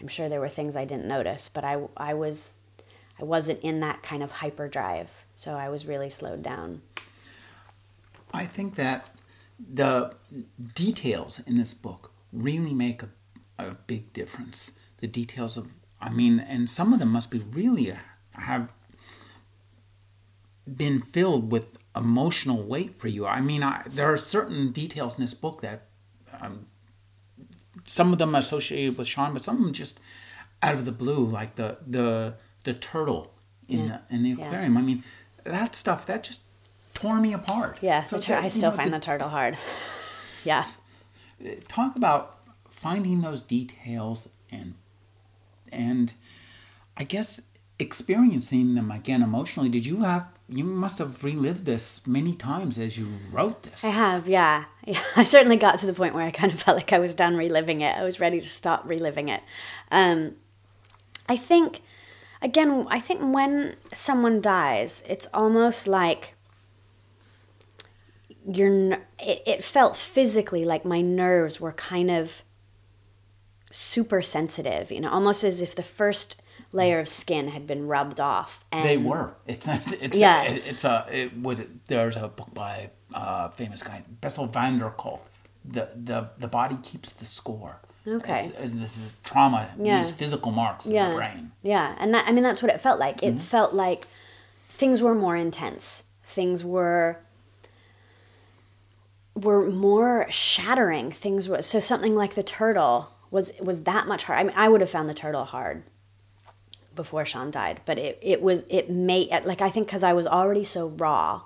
I'm 0.00 0.08
sure 0.08 0.28
there 0.28 0.40
were 0.40 0.48
things 0.48 0.74
I 0.74 0.86
didn't 0.86 1.06
notice, 1.06 1.48
but 1.48 1.62
I, 1.62 1.86
I 1.96 2.14
was 2.14 2.58
I 3.20 3.24
wasn't 3.24 3.60
in 3.60 3.80
that 3.80 4.02
kind 4.02 4.22
of 4.22 4.30
hyperdrive, 4.30 5.08
so 5.36 5.52
I 5.52 5.68
was 5.68 5.86
really 5.86 6.08
slowed 6.08 6.42
down. 6.42 6.80
I 8.32 8.46
think 8.46 8.76
that 8.76 9.06
the 9.58 10.14
details 10.74 11.40
in 11.46 11.58
this 11.58 11.74
book 11.74 12.10
really 12.32 12.72
make 12.72 13.02
a, 13.02 13.08
a 13.58 13.76
big 13.86 14.12
difference. 14.14 14.72
The 15.00 15.06
details 15.06 15.58
of, 15.58 15.68
I 16.00 16.10
mean, 16.10 16.40
and 16.40 16.68
some 16.70 16.94
of 16.94 16.98
them 16.98 17.10
must 17.10 17.30
be 17.30 17.40
really 17.40 17.94
have 18.32 18.70
been 20.66 21.02
filled 21.02 21.52
with 21.52 21.76
emotional 21.94 22.62
weight 22.62 22.98
for 22.98 23.08
you. 23.08 23.26
I 23.26 23.40
mean, 23.40 23.62
I, 23.62 23.82
there 23.86 24.12
are 24.12 24.16
certain 24.16 24.72
details 24.72 25.14
in 25.14 25.20
this 25.20 25.34
book 25.34 25.60
that 25.60 25.82
um, 26.40 26.66
some 27.84 28.12
of 28.12 28.18
them 28.18 28.34
associated 28.34 28.96
with 28.96 29.06
Sean, 29.06 29.32
but 29.32 29.44
some 29.44 29.56
of 29.56 29.62
them 29.62 29.72
just 29.72 29.98
out 30.62 30.74
of 30.74 30.84
the 30.84 30.92
blue, 30.92 31.24
like 31.24 31.56
the 31.56 31.78
the 31.86 32.34
the 32.64 32.74
turtle 32.74 33.32
in 33.68 33.86
yeah. 33.86 33.98
the 34.08 34.14
in 34.14 34.22
the 34.22 34.32
aquarium. 34.32 34.74
Yeah. 34.74 34.78
I 34.78 34.82
mean, 34.82 35.02
that 35.44 35.74
stuff 35.74 36.06
that 36.06 36.22
just 36.22 36.40
tore 36.94 37.18
me 37.18 37.32
apart. 37.32 37.80
Yeah, 37.82 38.02
so 38.02 38.16
I 38.16 38.48
still 38.48 38.70
know, 38.70 38.76
find 38.76 38.92
the, 38.92 38.98
the 38.98 39.04
turtle 39.04 39.28
hard. 39.28 39.58
yeah. 40.44 40.66
Talk 41.68 41.96
about 41.96 42.36
finding 42.70 43.20
those 43.20 43.42
details 43.42 44.28
and 44.50 44.74
and 45.70 46.12
I 46.96 47.04
guess 47.04 47.40
experiencing 47.78 48.74
them 48.74 48.90
again 48.90 49.22
emotionally. 49.22 49.68
Did 49.68 49.86
you 49.86 50.02
have 50.02 50.31
you 50.48 50.64
must 50.64 50.98
have 50.98 51.24
relived 51.24 51.64
this 51.64 52.00
many 52.06 52.34
times 52.34 52.78
as 52.78 52.98
you 52.98 53.08
wrote 53.30 53.62
this. 53.62 53.84
I 53.84 53.88
have, 53.88 54.28
yeah. 54.28 54.64
yeah. 54.84 55.02
I 55.16 55.24
certainly 55.24 55.56
got 55.56 55.78
to 55.78 55.86
the 55.86 55.92
point 55.92 56.14
where 56.14 56.24
I 56.24 56.30
kind 56.30 56.52
of 56.52 56.60
felt 56.62 56.76
like 56.76 56.92
I 56.92 56.98
was 56.98 57.14
done 57.14 57.36
reliving 57.36 57.80
it. 57.80 57.96
I 57.96 58.04
was 58.04 58.20
ready 58.20 58.40
to 58.40 58.48
stop 58.48 58.82
reliving 58.84 59.28
it. 59.28 59.42
Um, 59.90 60.32
I 61.28 61.36
think, 61.36 61.82
again, 62.40 62.86
I 62.90 63.00
think 63.00 63.20
when 63.22 63.76
someone 63.92 64.40
dies, 64.40 65.02
it's 65.08 65.28
almost 65.32 65.86
like 65.86 66.34
you're. 68.46 68.98
It, 69.20 69.42
it 69.46 69.64
felt 69.64 69.96
physically 69.96 70.64
like 70.64 70.84
my 70.84 71.00
nerves 71.00 71.60
were 71.60 71.72
kind 71.72 72.10
of 72.10 72.42
super 73.70 74.20
sensitive, 74.20 74.90
you 74.90 75.00
know, 75.00 75.10
almost 75.10 75.44
as 75.44 75.60
if 75.60 75.74
the 75.74 75.82
first 75.82 76.41
layer 76.72 76.98
of 76.98 77.08
skin 77.08 77.48
had 77.48 77.66
been 77.66 77.86
rubbed 77.86 78.20
off. 78.20 78.64
And 78.72 78.88
they 78.88 78.96
were. 78.96 79.34
It's 79.46 79.66
it's 79.68 80.18
yeah. 80.18 80.42
It, 80.42 80.62
it's 80.66 80.84
a 80.84 81.06
it 81.10 81.36
would 81.36 81.68
there's 81.88 82.16
a 82.16 82.28
book 82.28 82.52
by 82.54 82.90
a 83.14 83.18
uh, 83.18 83.48
famous 83.50 83.82
guy 83.82 84.02
Bessel 84.20 84.46
van 84.46 84.78
der 84.78 84.90
Kolk. 84.90 85.24
The 85.64 85.88
the 85.94 86.28
the 86.38 86.48
body 86.48 86.78
keeps 86.82 87.12
the 87.12 87.26
score. 87.26 87.76
Okay. 88.06 88.50
It's, 88.58 88.72
this 88.72 88.96
is 88.96 89.12
trauma. 89.22 89.68
Yeah. 89.78 90.02
These 90.02 90.12
physical 90.12 90.50
marks 90.50 90.86
yeah. 90.86 91.04
in 91.04 91.10
the 91.10 91.16
brain. 91.16 91.50
Yeah, 91.62 91.94
and 91.98 92.12
that 92.14 92.26
I 92.26 92.32
mean 92.32 92.42
that's 92.42 92.62
what 92.62 92.72
it 92.72 92.80
felt 92.80 92.98
like. 92.98 93.22
It 93.22 93.34
mm-hmm. 93.34 93.38
felt 93.38 93.74
like 93.74 94.06
things 94.68 95.00
were 95.00 95.14
more 95.14 95.36
intense. 95.36 96.02
Things 96.26 96.64
were 96.64 97.18
were 99.34 99.70
more 99.70 100.26
shattering. 100.30 101.12
Things 101.12 101.48
were 101.48 101.62
so 101.62 101.78
something 101.78 102.16
like 102.16 102.34
the 102.34 102.42
turtle 102.42 103.10
was 103.30 103.52
was 103.60 103.84
that 103.84 104.08
much 104.08 104.24
hard. 104.24 104.40
I 104.40 104.42
mean, 104.42 104.54
I 104.56 104.68
would 104.68 104.80
have 104.80 104.90
found 104.90 105.08
the 105.08 105.14
turtle 105.14 105.44
hard 105.44 105.84
before 106.94 107.24
Sean 107.24 107.50
died, 107.50 107.80
but 107.86 107.98
it, 107.98 108.18
it 108.22 108.42
was 108.42 108.64
it 108.68 108.90
made 108.90 109.30
like 109.44 109.60
I 109.60 109.70
think 109.70 109.86
because 109.86 110.02
I 110.02 110.12
was 110.12 110.26
already 110.26 110.64
so 110.64 110.88
raw, 110.88 111.42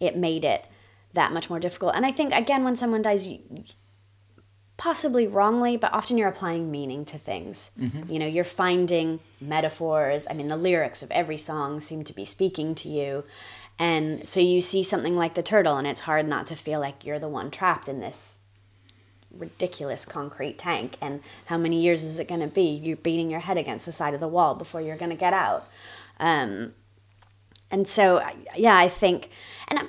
it 0.00 0.16
made 0.16 0.44
it 0.44 0.64
that 1.12 1.32
much 1.32 1.48
more 1.48 1.58
difficult. 1.58 1.94
And 1.94 2.04
I 2.04 2.12
think 2.12 2.34
again 2.34 2.64
when 2.64 2.76
someone 2.76 3.02
dies, 3.02 3.26
you, 3.26 3.40
possibly 4.76 5.26
wrongly, 5.26 5.76
but 5.76 5.92
often 5.92 6.18
you're 6.18 6.28
applying 6.28 6.70
meaning 6.70 7.04
to 7.06 7.18
things. 7.18 7.70
Mm-hmm. 7.80 8.12
You 8.12 8.18
know, 8.18 8.26
you're 8.26 8.44
finding 8.44 9.20
metaphors. 9.40 10.26
I 10.28 10.34
mean, 10.34 10.48
the 10.48 10.56
lyrics 10.56 11.02
of 11.02 11.10
every 11.10 11.38
song 11.38 11.80
seem 11.80 12.04
to 12.04 12.12
be 12.12 12.24
speaking 12.24 12.74
to 12.76 12.88
you. 12.88 13.24
And 13.78 14.26
so 14.26 14.40
you 14.40 14.60
see 14.60 14.82
something 14.82 15.16
like 15.16 15.34
the 15.34 15.42
turtle, 15.42 15.76
and 15.76 15.86
it's 15.86 16.00
hard 16.00 16.26
not 16.26 16.46
to 16.48 16.56
feel 16.56 16.80
like 16.80 17.04
you're 17.04 17.18
the 17.18 17.28
one 17.28 17.50
trapped 17.50 17.88
in 17.88 18.00
this 18.00 18.35
ridiculous 19.38 20.04
concrete 20.04 20.58
tank 20.58 20.96
and 21.00 21.20
how 21.46 21.56
many 21.56 21.80
years 21.80 22.02
is 22.02 22.18
it 22.18 22.28
going 22.28 22.40
to 22.40 22.46
be? 22.46 22.70
You're 22.70 22.96
beating 22.96 23.30
your 23.30 23.40
head 23.40 23.56
against 23.56 23.86
the 23.86 23.92
side 23.92 24.14
of 24.14 24.20
the 24.20 24.28
wall 24.28 24.54
before 24.54 24.80
you're 24.80 24.96
going 24.96 25.10
to 25.10 25.16
get 25.16 25.32
out. 25.32 25.68
Um, 26.18 26.72
and 27.68 27.88
so 27.88 28.24
yeah 28.56 28.76
i 28.78 28.88
think 28.88 29.28
and 29.66 29.80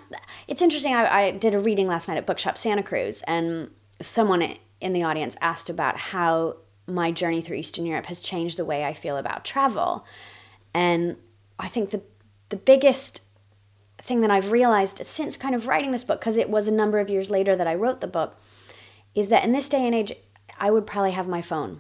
it's 0.48 0.64
interesting 0.64 0.96
I, 0.96 1.26
I 1.26 1.32
did 1.32 1.54
a 1.54 1.60
reading 1.60 1.86
last 1.86 2.08
night 2.08 2.18
at 2.18 2.26
bookshop 2.26 2.58
santa 2.58 2.82
cruz 2.82 3.22
and 3.28 3.70
someone 4.02 4.56
in 4.82 4.94
the 4.94 5.04
audience 5.04 5.38
asked 5.42 5.70
about 5.70 5.96
how 5.96 6.56
my 6.88 7.12
journey 7.12 7.40
through 7.40 7.58
eastern 7.58 7.86
europe 7.86 8.08
has 8.08 8.20
changed 8.20 8.58
the 8.58 8.66
way 8.66 8.84
i 8.84 8.94
feel 8.94 9.16
about 9.18 9.46
travel. 9.46 10.08
And 10.74 11.18
i 11.60 11.68
think 11.68 11.92
the 11.92 12.02
the 12.50 12.56
biggest 12.56 13.22
thing 14.02 14.22
that 14.22 14.32
I've 14.32 14.52
realized 14.52 15.06
since 15.06 15.36
kind 15.38 15.54
of 15.54 15.68
writing 15.68 15.92
this 15.92 16.04
book, 16.04 16.20
because 16.20 16.38
it 16.38 16.50
was 16.50 16.68
a 16.68 16.72
number 16.72 17.00
of 17.00 17.10
years 17.10 17.30
later 17.30 17.56
that 17.56 17.68
I 17.68 17.76
wrote 17.76 18.00
the 18.00 18.08
book, 18.08 18.38
is 19.18 19.30
that 19.30 19.44
in 19.44 19.52
this 19.52 19.68
day 19.68 19.84
and 19.84 19.96
age, 19.96 20.14
I 20.60 20.70
would 20.70 20.86
probably 20.86 21.12
have 21.12 21.28
my 21.28 21.42
phone 21.42 21.80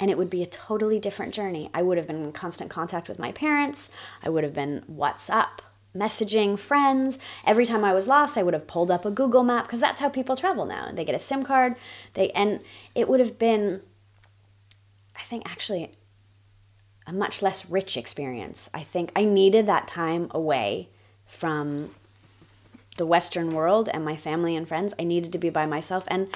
and 0.00 0.10
it 0.10 0.16
would 0.16 0.30
be 0.30 0.42
a 0.42 0.46
totally 0.46 0.98
different 0.98 1.34
journey. 1.34 1.68
I 1.74 1.82
would 1.82 1.98
have 1.98 2.06
been 2.06 2.24
in 2.24 2.32
constant 2.32 2.70
contact 2.70 3.08
with 3.08 3.18
my 3.18 3.30
parents, 3.30 3.90
I 4.22 4.30
would 4.30 4.42
have 4.42 4.54
been 4.54 4.84
WhatsApp, 4.90 5.60
messaging 5.94 6.58
friends. 6.58 7.18
Every 7.44 7.66
time 7.66 7.84
I 7.84 7.92
was 7.92 8.08
lost, 8.08 8.38
I 8.38 8.42
would 8.42 8.54
have 8.54 8.66
pulled 8.66 8.90
up 8.90 9.04
a 9.04 9.10
Google 9.10 9.42
map 9.42 9.66
because 9.66 9.80
that's 9.80 10.00
how 10.00 10.08
people 10.08 10.34
travel 10.34 10.64
now. 10.64 10.90
They 10.90 11.04
get 11.04 11.14
a 11.14 11.18
SIM 11.18 11.44
card, 11.44 11.76
they 12.14 12.30
and 12.30 12.60
it 12.94 13.06
would 13.06 13.20
have 13.20 13.38
been 13.38 13.82
I 15.14 15.22
think 15.22 15.42
actually 15.44 15.90
a 17.06 17.12
much 17.12 17.42
less 17.42 17.68
rich 17.68 17.98
experience. 17.98 18.70
I 18.72 18.82
think 18.82 19.12
I 19.14 19.24
needed 19.24 19.66
that 19.66 19.88
time 19.88 20.28
away 20.30 20.88
from 21.26 21.90
the 22.96 23.06
Western 23.06 23.52
world 23.52 23.88
and 23.92 24.04
my 24.04 24.16
family 24.16 24.54
and 24.56 24.66
friends. 24.66 24.94
I 24.98 25.04
needed 25.04 25.32
to 25.32 25.38
be 25.38 25.50
by 25.50 25.66
myself. 25.66 26.04
And 26.08 26.28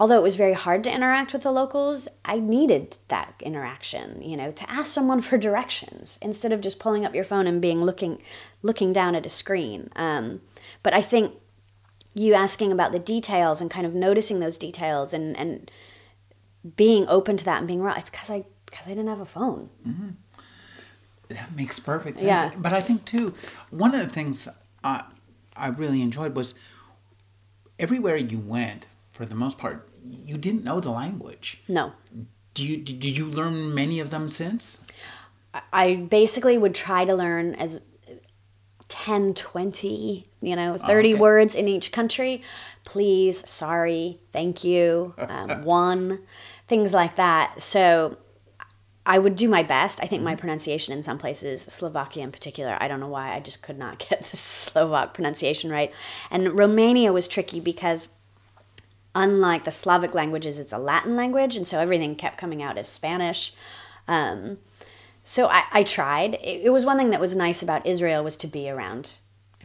although 0.00 0.16
it 0.16 0.22
was 0.22 0.34
very 0.34 0.54
hard 0.54 0.82
to 0.82 0.92
interact 0.92 1.34
with 1.34 1.42
the 1.42 1.52
locals, 1.52 2.08
I 2.24 2.38
needed 2.38 2.96
that 3.08 3.34
interaction, 3.40 4.22
you 4.22 4.34
know, 4.34 4.50
to 4.50 4.68
ask 4.68 4.90
someone 4.90 5.20
for 5.28 5.36
directions 5.36 6.18
instead 6.22 6.50
of 6.50 6.62
just 6.62 6.80
pulling 6.80 7.04
up 7.04 7.14
your 7.14 7.22
phone 7.22 7.46
and 7.46 7.60
being 7.60 7.82
looking 7.84 8.20
looking 8.62 8.92
down 8.92 9.14
at 9.14 9.26
a 9.26 9.28
screen. 9.28 9.90
Um, 9.94 10.40
but 10.82 10.94
I 10.94 11.02
think 11.02 11.34
you 12.14 12.34
asking 12.34 12.72
about 12.72 12.92
the 12.92 12.98
details 12.98 13.60
and 13.60 13.70
kind 13.70 13.86
of 13.86 13.94
noticing 13.94 14.40
those 14.40 14.58
details 14.58 15.12
and, 15.12 15.36
and 15.36 15.70
being 16.76 17.06
open 17.06 17.36
to 17.36 17.44
that 17.44 17.58
and 17.58 17.66
being 17.66 17.82
real, 17.82 17.94
it's 17.94 18.10
because 18.10 18.30
I 18.30 18.44
because 18.64 18.86
I 18.86 18.90
didn't 18.90 19.08
have 19.08 19.20
a 19.20 19.26
phone. 19.26 19.68
Mm-hmm. 19.86 20.08
That 21.28 21.54
makes 21.54 21.78
perfect 21.78 22.18
sense. 22.18 22.26
Yeah. 22.26 22.52
But 22.56 22.72
I 22.72 22.80
think 22.80 23.04
too, 23.04 23.34
one 23.70 23.94
of 23.94 24.00
the 24.00 24.08
things 24.08 24.48
I 24.82 25.04
I 25.54 25.68
really 25.68 26.00
enjoyed 26.00 26.34
was 26.34 26.54
everywhere 27.78 28.16
you 28.16 28.38
went, 28.38 28.86
for 29.12 29.26
the 29.26 29.34
most 29.34 29.58
part, 29.58 29.86
you 30.04 30.36
didn't 30.38 30.64
know 30.64 30.80
the 30.80 30.90
language. 30.90 31.60
No. 31.68 31.92
Do 32.54 32.64
you 32.64 32.76
did 32.78 33.16
you 33.16 33.26
learn 33.26 33.74
many 33.74 34.00
of 34.00 34.10
them 34.10 34.30
since? 34.30 34.78
I 35.72 35.94
basically 35.96 36.58
would 36.58 36.74
try 36.74 37.04
to 37.04 37.14
learn 37.14 37.54
as 37.56 37.80
10, 38.88 39.34
20, 39.34 40.26
you 40.42 40.56
know, 40.56 40.76
30 40.76 41.12
okay. 41.14 41.20
words 41.20 41.54
in 41.54 41.68
each 41.68 41.90
country. 41.92 42.42
Please, 42.84 43.48
sorry, 43.48 44.18
thank 44.32 44.62
you, 44.62 45.14
um, 45.18 45.64
one, 45.64 46.20
things 46.68 46.92
like 46.92 47.16
that. 47.16 47.62
So 47.62 48.16
I 49.06 49.18
would 49.18 49.36
do 49.36 49.48
my 49.48 49.62
best. 49.62 50.00
I 50.02 50.06
think 50.06 50.22
my 50.22 50.36
pronunciation 50.36 50.92
in 50.92 51.02
some 51.02 51.18
places, 51.18 51.62
Slovakia 51.62 52.22
in 52.22 52.32
particular, 52.32 52.76
I 52.80 52.88
don't 52.88 53.00
know 53.00 53.08
why, 53.08 53.32
I 53.32 53.40
just 53.40 53.62
could 53.62 53.78
not 53.78 53.98
get 54.08 54.24
the 54.24 54.36
Slovak 54.36 55.14
pronunciation 55.14 55.70
right. 55.70 55.92
And 56.30 56.56
Romania 56.58 57.12
was 57.12 57.26
tricky 57.26 57.60
because 57.60 58.08
unlike 59.14 59.64
the 59.64 59.70
Slavic 59.70 60.14
languages, 60.14 60.58
it's 60.58 60.72
a 60.72 60.78
Latin 60.78 61.16
language, 61.16 61.56
and 61.56 61.66
so 61.66 61.78
everything 61.78 62.16
kept 62.16 62.38
coming 62.38 62.62
out 62.62 62.78
as 62.78 62.88
Spanish. 62.88 63.52
Um, 64.08 64.58
so 65.24 65.48
I, 65.48 65.64
I 65.72 65.82
tried. 65.82 66.34
It, 66.34 66.62
it 66.64 66.70
was 66.70 66.86
one 66.86 66.96
thing 66.96 67.10
that 67.10 67.20
was 67.20 67.36
nice 67.36 67.62
about 67.62 67.86
Israel 67.86 68.24
was 68.24 68.36
to 68.36 68.46
be 68.46 68.68
around 68.68 69.14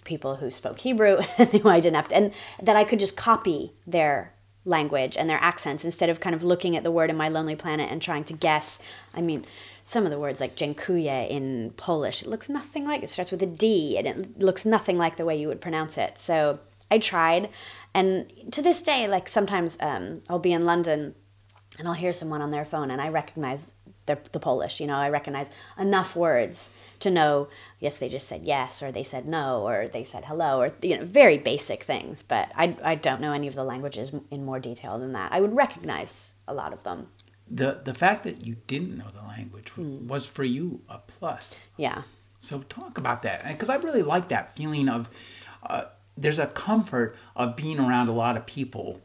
people 0.04 0.38
who 0.38 0.52
spoke 0.52 0.80
Hebrew 0.80 1.18
and 1.38 1.50
who 1.50 1.70
I 1.70 1.80
didn't 1.80 1.96
have 1.96 2.08
to, 2.10 2.16
and 2.16 2.34
that 2.62 2.76
I 2.76 2.84
could 2.84 3.00
just 3.00 3.18
copy 3.18 3.72
their 3.86 4.32
language 4.66 5.16
and 5.16 5.30
their 5.30 5.42
accents 5.42 5.86
instead 5.86 6.10
of 6.10 6.20
kind 6.20 6.36
of 6.36 6.42
looking 6.44 6.76
at 6.76 6.84
the 6.84 6.92
word 6.92 7.10
in 7.10 7.18
My 7.18 7.30
Lonely 7.30 7.56
Planet 7.56 7.92
and 7.92 8.02
trying 8.02 8.24
to 8.26 8.34
guess. 8.34 8.80
I 9.14 9.22
mean, 9.22 9.46
some 9.84 10.06
of 10.06 10.12
the 10.12 10.20
words 10.20 10.42
like 10.42 10.56
dziękuję 10.56 11.30
in 11.30 11.74
Polish, 11.78 12.24
it 12.24 12.28
looks 12.28 12.50
nothing 12.50 12.86
like 12.86 13.04
it 13.04 13.10
starts 13.10 13.32
with 13.32 13.44
a 13.44 13.46
D 13.46 13.96
and 13.98 14.08
it 14.08 14.40
looks 14.40 14.66
nothing 14.66 14.98
like 14.98 15.18
the 15.18 15.26
way 15.26 15.36
you 15.36 15.48
would 15.48 15.62
pronounce 15.62 15.98
it. 15.98 16.18
So 16.18 16.60
I 16.90 16.98
tried, 16.98 17.50
and 17.96 18.30
to 18.52 18.62
this 18.62 18.82
day, 18.82 19.08
like 19.08 19.28
sometimes 19.30 19.78
um, 19.80 20.22
I'll 20.30 20.40
be 20.50 20.54
in 20.54 20.66
London 20.66 21.16
and 21.80 21.88
I'll 21.88 21.94
hear 22.04 22.14
someone 22.14 22.42
on 22.42 22.52
their 22.52 22.66
phone 22.66 22.92
and 22.92 23.02
I 23.02 23.10
recognize 23.10 23.74
the, 24.06 24.18
the 24.32 24.40
Polish. 24.40 24.80
You 24.80 24.88
know, 24.88 24.96
I 24.98 25.10
recognize 25.10 25.50
enough 25.80 26.16
words 26.16 26.70
to 27.00 27.10
know 27.12 27.48
yes 27.80 27.98
they 27.98 28.08
just 28.10 28.28
said 28.28 28.42
yes 28.44 28.82
or 28.82 28.90
they 28.92 29.04
said 29.04 29.26
no 29.26 29.62
or 29.68 29.88
they 29.96 30.04
said 30.04 30.24
hello 30.26 30.62
or 30.62 30.72
you 30.82 30.98
know 30.98 31.04
very 31.04 31.38
basic 31.38 31.84
things 31.84 32.24
but 32.24 32.50
I, 32.56 32.66
I 32.82 32.96
don't 32.96 33.20
know 33.20 33.34
any 33.34 33.48
of 33.50 33.56
the 33.56 33.66
languages 33.66 34.12
in 34.32 34.46
more 34.46 34.62
detail 34.62 34.98
than 34.98 35.12
that 35.12 35.34
i 35.34 35.42
would 35.42 35.54
recognize 35.54 36.32
a 36.48 36.54
lot 36.54 36.72
of 36.72 36.82
them 36.84 37.08
The 37.52 37.82
the 37.84 37.94
fact 37.94 38.24
that 38.24 38.46
you 38.48 38.56
didn't 38.68 38.98
know 38.98 39.10
the 39.14 39.28
language 39.28 39.70
was 39.78 40.26
for 40.26 40.46
you 40.46 40.80
a 40.88 41.00
plus. 41.00 41.60
yeah 41.78 42.04
So 42.40 42.60
talk 42.80 42.98
about 42.98 43.20
that 43.24 43.38
because 43.46 43.70
I 43.70 43.76
really 43.88 44.02
like 44.14 44.30
that 44.30 44.56
feeling 44.56 44.88
of 44.88 45.02
uh, 45.70 45.84
there's 46.18 46.40
a 46.40 46.48
comfort 46.48 47.16
of 47.36 47.56
being 47.56 47.80
around 47.80 48.08
a 48.08 48.14
lot 48.14 48.38
of 48.38 48.46
people 48.46 49.02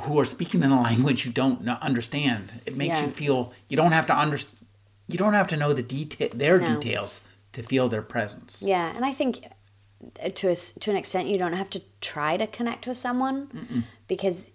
who 0.00 0.18
are 0.18 0.24
speaking 0.24 0.62
in 0.62 0.70
a 0.70 0.80
language 0.88 1.26
you 1.26 1.32
don't 1.32 1.62
know, 1.62 1.76
understand. 1.82 2.60
It 2.66 2.76
makes 2.76 2.96
Yeah. 2.98 3.04
you 3.06 3.10
feel 3.10 3.52
you 3.68 3.76
don't 3.76 3.92
have 3.92 4.06
to 4.06 4.16
understand. 4.16 4.56
You 5.08 5.18
don't 5.18 5.34
have 5.34 5.48
to 5.48 5.56
know 5.56 5.72
the 5.74 5.82
detail, 5.82 6.28
their 6.32 6.58
No. 6.58 6.74
details, 6.80 7.20
to 7.52 7.62
feel 7.62 7.88
their 7.88 8.02
presence. 8.02 8.62
yeah 8.62 8.94
and 8.96 9.04
i 9.04 9.12
think 9.12 9.44
uh, 10.24 10.30
to 10.34 10.48
a, 10.48 10.56
to 10.56 10.90
an 10.90 10.96
extent 10.96 11.28
you 11.28 11.36
don't 11.36 11.52
have 11.52 11.68
to 11.70 11.80
try 12.00 12.36
to 12.38 12.46
connect 12.46 12.86
with 12.86 12.96
someone 12.96 13.84
because 14.08 14.50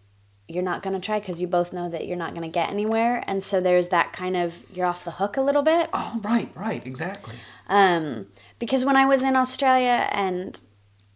you're 0.48 0.64
not 0.64 0.82
going 0.82 0.94
to 1.00 1.00
try 1.06 1.20
because 1.20 1.40
you 1.40 1.46
both 1.48 1.72
know 1.72 1.88
that 1.90 2.08
you're 2.08 2.18
not 2.18 2.32
going 2.34 2.42
to 2.50 2.54
get 2.62 2.70
anywhere 2.72 3.24
and 3.28 3.44
so 3.44 3.62
there's 3.62 3.90
that 3.90 4.14
kind 4.14 4.36
of 4.36 4.56
you're 4.74 4.86
off 4.88 5.04
the 5.06 5.12
hook 5.12 5.38
a 5.38 5.42
little 5.42 5.62
bit 5.62 5.90
Oh, 5.94 6.20
right, 6.24 6.50
right, 6.56 6.84
exactly. 6.88 7.36
um, 7.70 8.26
because 8.58 8.84
when 8.84 8.96
I 8.96 9.06
was 9.06 9.22
in 9.24 9.36
Australia 9.36 10.10
and 10.12 10.60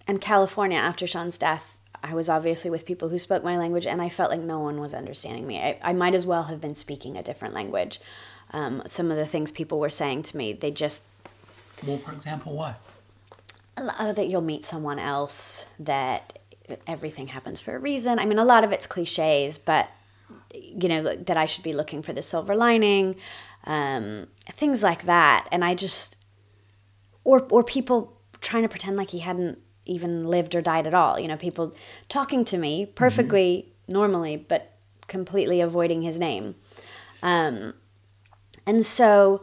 and 0.07 0.21
California 0.21 0.77
after 0.77 1.07
Sean's 1.07 1.37
death, 1.37 1.75
I 2.03 2.13
was 2.13 2.29
obviously 2.29 2.71
with 2.71 2.85
people 2.85 3.09
who 3.09 3.19
spoke 3.19 3.43
my 3.43 3.57
language, 3.57 3.85
and 3.85 4.01
I 4.01 4.09
felt 4.09 4.31
like 4.31 4.39
no 4.41 4.59
one 4.59 4.79
was 4.79 4.93
understanding 4.93 5.45
me. 5.45 5.59
I, 5.59 5.77
I 5.83 5.93
might 5.93 6.15
as 6.15 6.25
well 6.25 6.43
have 6.43 6.59
been 6.59 6.75
speaking 6.75 7.15
a 7.15 7.23
different 7.23 7.53
language. 7.53 7.99
Um, 8.51 8.81
some 8.85 9.11
of 9.11 9.17
the 9.17 9.25
things 9.25 9.51
people 9.51 9.79
were 9.79 9.89
saying 9.89 10.23
to 10.23 10.37
me, 10.37 10.53
they 10.53 10.71
just 10.71 11.03
Well, 11.85 11.99
for 11.99 12.11
example, 12.11 12.53
what? 12.55 12.79
uh, 13.77 14.13
that 14.13 14.27
you'll 14.27 14.41
meet 14.41 14.65
someone 14.65 14.99
else, 14.99 15.65
that 15.79 16.39
everything 16.87 17.27
happens 17.27 17.59
for 17.59 17.75
a 17.75 17.79
reason. 17.79 18.19
I 18.19 18.25
mean, 18.25 18.39
a 18.39 18.45
lot 18.45 18.63
of 18.63 18.71
it's 18.71 18.87
cliches, 18.87 19.57
but 19.57 19.89
you 20.53 20.89
know 20.89 21.15
that 21.15 21.37
I 21.37 21.45
should 21.45 21.63
be 21.63 21.73
looking 21.73 22.01
for 22.01 22.13
the 22.13 22.21
silver 22.21 22.55
lining, 22.55 23.15
um, 23.65 24.27
things 24.51 24.83
like 24.83 25.05
that. 25.05 25.47
And 25.51 25.63
I 25.63 25.75
just, 25.75 26.15
or 27.23 27.45
or 27.49 27.63
people 27.63 28.13
trying 28.41 28.63
to 28.63 28.69
pretend 28.69 28.97
like 28.97 29.11
he 29.11 29.19
hadn't 29.19 29.59
even 29.85 30.27
lived 30.27 30.55
or 30.55 30.61
died 30.61 30.87
at 30.87 30.93
all. 30.93 31.19
You 31.19 31.27
know, 31.27 31.37
people 31.37 31.73
talking 32.09 32.45
to 32.45 32.57
me 32.57 32.85
perfectly 32.85 33.65
normally, 33.87 34.37
but 34.37 34.71
completely 35.07 35.61
avoiding 35.61 36.01
his 36.01 36.19
name. 36.19 36.55
Um, 37.21 37.73
and 38.65 38.85
so 38.85 39.41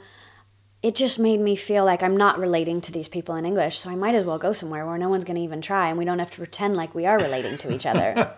it 0.82 0.94
just 0.94 1.18
made 1.18 1.40
me 1.40 1.56
feel 1.56 1.84
like 1.84 2.02
I'm 2.02 2.16
not 2.16 2.38
relating 2.38 2.80
to 2.82 2.92
these 2.92 3.08
people 3.08 3.34
in 3.34 3.44
English, 3.44 3.78
so 3.78 3.90
I 3.90 3.96
might 3.96 4.14
as 4.14 4.24
well 4.24 4.38
go 4.38 4.52
somewhere 4.52 4.86
where 4.86 4.98
no 4.98 5.08
one's 5.08 5.24
going 5.24 5.36
to 5.36 5.42
even 5.42 5.60
try 5.60 5.88
and 5.88 5.98
we 5.98 6.04
don't 6.04 6.20
have 6.20 6.30
to 6.30 6.38
pretend 6.38 6.76
like 6.76 6.94
we 6.94 7.04
are 7.04 7.18
relating 7.18 7.58
to 7.58 7.72
each 7.72 7.84
other. 7.84 8.30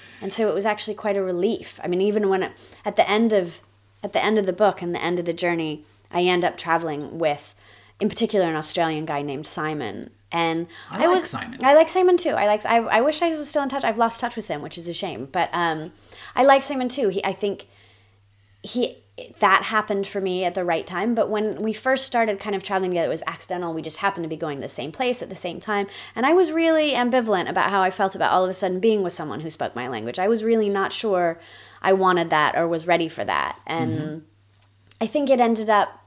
and 0.20 0.32
so 0.32 0.48
it 0.48 0.54
was 0.54 0.66
actually 0.66 0.94
quite 0.94 1.16
a 1.16 1.22
relief. 1.22 1.78
I 1.82 1.86
mean, 1.86 2.00
even 2.00 2.28
when 2.28 2.42
it, 2.42 2.52
at 2.84 2.96
the 2.96 3.08
end 3.08 3.32
of 3.32 3.60
at 4.02 4.12
the 4.12 4.22
end 4.22 4.36
of 4.36 4.44
the 4.44 4.52
book 4.52 4.82
and 4.82 4.94
the 4.94 5.02
end 5.02 5.18
of 5.18 5.24
the 5.24 5.32
journey, 5.32 5.84
I 6.10 6.22
end 6.24 6.44
up 6.44 6.58
traveling 6.58 7.18
with 7.18 7.54
in 8.00 8.08
particular 8.10 8.46
an 8.46 8.56
Australian 8.56 9.06
guy 9.06 9.22
named 9.22 9.46
Simon. 9.46 10.10
And 10.34 10.66
I 10.90 11.06
like 11.06 11.14
was 11.14 11.30
Simon. 11.30 11.60
I 11.62 11.74
like 11.74 11.88
Simon 11.88 12.16
too. 12.16 12.30
I 12.30 12.46
like 12.46 12.66
I, 12.66 12.78
I 12.78 13.00
wish 13.00 13.22
I 13.22 13.36
was 13.36 13.48
still 13.48 13.62
in 13.62 13.68
touch. 13.68 13.84
I've 13.84 13.98
lost 13.98 14.18
touch 14.18 14.34
with 14.34 14.48
him, 14.48 14.62
which 14.62 14.76
is 14.76 14.88
a 14.88 14.92
shame. 14.92 15.28
But 15.30 15.48
um 15.52 15.92
I 16.34 16.42
like 16.42 16.64
Simon 16.64 16.88
too. 16.88 17.08
He 17.08 17.24
I 17.24 17.32
think 17.32 17.66
he 18.62 18.96
that 19.38 19.62
happened 19.64 20.08
for 20.08 20.20
me 20.20 20.44
at 20.44 20.54
the 20.56 20.64
right 20.64 20.88
time 20.88 21.14
but 21.14 21.30
when 21.30 21.62
we 21.62 21.72
first 21.72 22.04
started 22.04 22.40
kind 22.40 22.56
of 22.56 22.64
traveling 22.64 22.90
together 22.90 23.06
it 23.06 23.10
was 23.10 23.22
accidental 23.28 23.72
we 23.72 23.80
just 23.80 23.98
happened 23.98 24.24
to 24.24 24.28
be 24.28 24.36
going 24.36 24.56
to 24.58 24.62
the 24.62 24.68
same 24.68 24.90
place 24.90 25.22
at 25.22 25.28
the 25.28 25.36
same 25.36 25.60
time 25.60 25.86
and 26.16 26.26
i 26.26 26.32
was 26.32 26.50
really 26.50 26.90
ambivalent 26.90 27.48
about 27.48 27.70
how 27.70 27.80
i 27.80 27.90
felt 27.90 28.16
about 28.16 28.32
all 28.32 28.42
of 28.42 28.50
a 28.50 28.54
sudden 28.54 28.80
being 28.80 29.04
with 29.04 29.12
someone 29.12 29.38
who 29.42 29.50
spoke 29.50 29.76
my 29.76 29.86
language 29.86 30.18
i 30.18 30.26
was 30.26 30.42
really 30.42 30.68
not 30.68 30.92
sure 30.92 31.38
i 31.80 31.92
wanted 31.92 32.28
that 32.28 32.56
or 32.56 32.66
was 32.66 32.88
ready 32.88 33.08
for 33.08 33.24
that 33.24 33.56
and 33.68 34.24
i 35.00 35.06
think 35.06 35.30
it 35.30 35.38
ended 35.38 35.70
up 35.70 36.03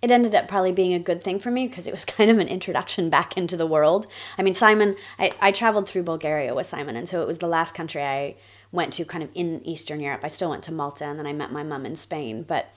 it 0.00 0.10
ended 0.10 0.34
up 0.34 0.46
probably 0.46 0.72
being 0.72 0.94
a 0.94 0.98
good 0.98 1.22
thing 1.22 1.38
for 1.38 1.50
me 1.50 1.66
because 1.66 1.86
it 1.86 1.92
was 1.92 2.04
kind 2.16 2.30
of 2.30 2.38
an 2.38 2.48
introduction 2.48 3.10
back 3.10 3.36
into 3.36 3.56
the 3.56 3.66
world. 3.66 4.06
I 4.36 4.42
mean, 4.42 4.54
Simon, 4.54 4.96
I, 5.18 5.32
I 5.40 5.52
traveled 5.52 5.88
through 5.88 6.04
Bulgaria 6.04 6.54
with 6.54 6.66
Simon, 6.66 6.96
and 6.96 7.08
so 7.08 7.22
it 7.22 7.26
was 7.26 7.38
the 7.38 7.48
last 7.48 7.74
country 7.74 8.02
I 8.02 8.36
went 8.70 8.92
to 8.94 9.04
kind 9.04 9.24
of 9.24 9.30
in 9.34 9.64
Eastern 9.64 10.00
Europe. 10.00 10.20
I 10.22 10.28
still 10.28 10.50
went 10.50 10.62
to 10.64 10.72
Malta, 10.72 11.04
and 11.04 11.18
then 11.18 11.26
I 11.26 11.32
met 11.32 11.52
my 11.52 11.62
mom 11.62 11.86
in 11.86 11.96
Spain. 11.96 12.42
But 12.42 12.68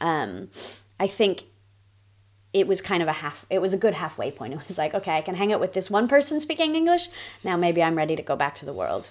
um, 0.00 0.48
I 1.00 1.06
think 1.06 1.44
it 2.52 2.66
was 2.66 2.80
kind 2.80 3.02
of 3.02 3.08
a 3.08 3.12
half 3.12 3.44
it 3.50 3.60
was 3.60 3.72
a 3.72 3.76
good 3.76 3.94
halfway 3.94 4.30
point 4.30 4.52
it 4.54 4.68
was 4.68 4.78
like 4.78 4.94
okay 4.94 5.16
i 5.16 5.20
can 5.20 5.34
hang 5.34 5.52
out 5.52 5.60
with 5.60 5.74
this 5.74 5.90
one 5.90 6.08
person 6.08 6.40
speaking 6.40 6.74
english 6.74 7.08
now 7.44 7.56
maybe 7.56 7.82
i'm 7.82 7.94
ready 7.94 8.16
to 8.16 8.22
go 8.22 8.36
back 8.36 8.54
to 8.54 8.64
the 8.64 8.72
world 8.72 9.10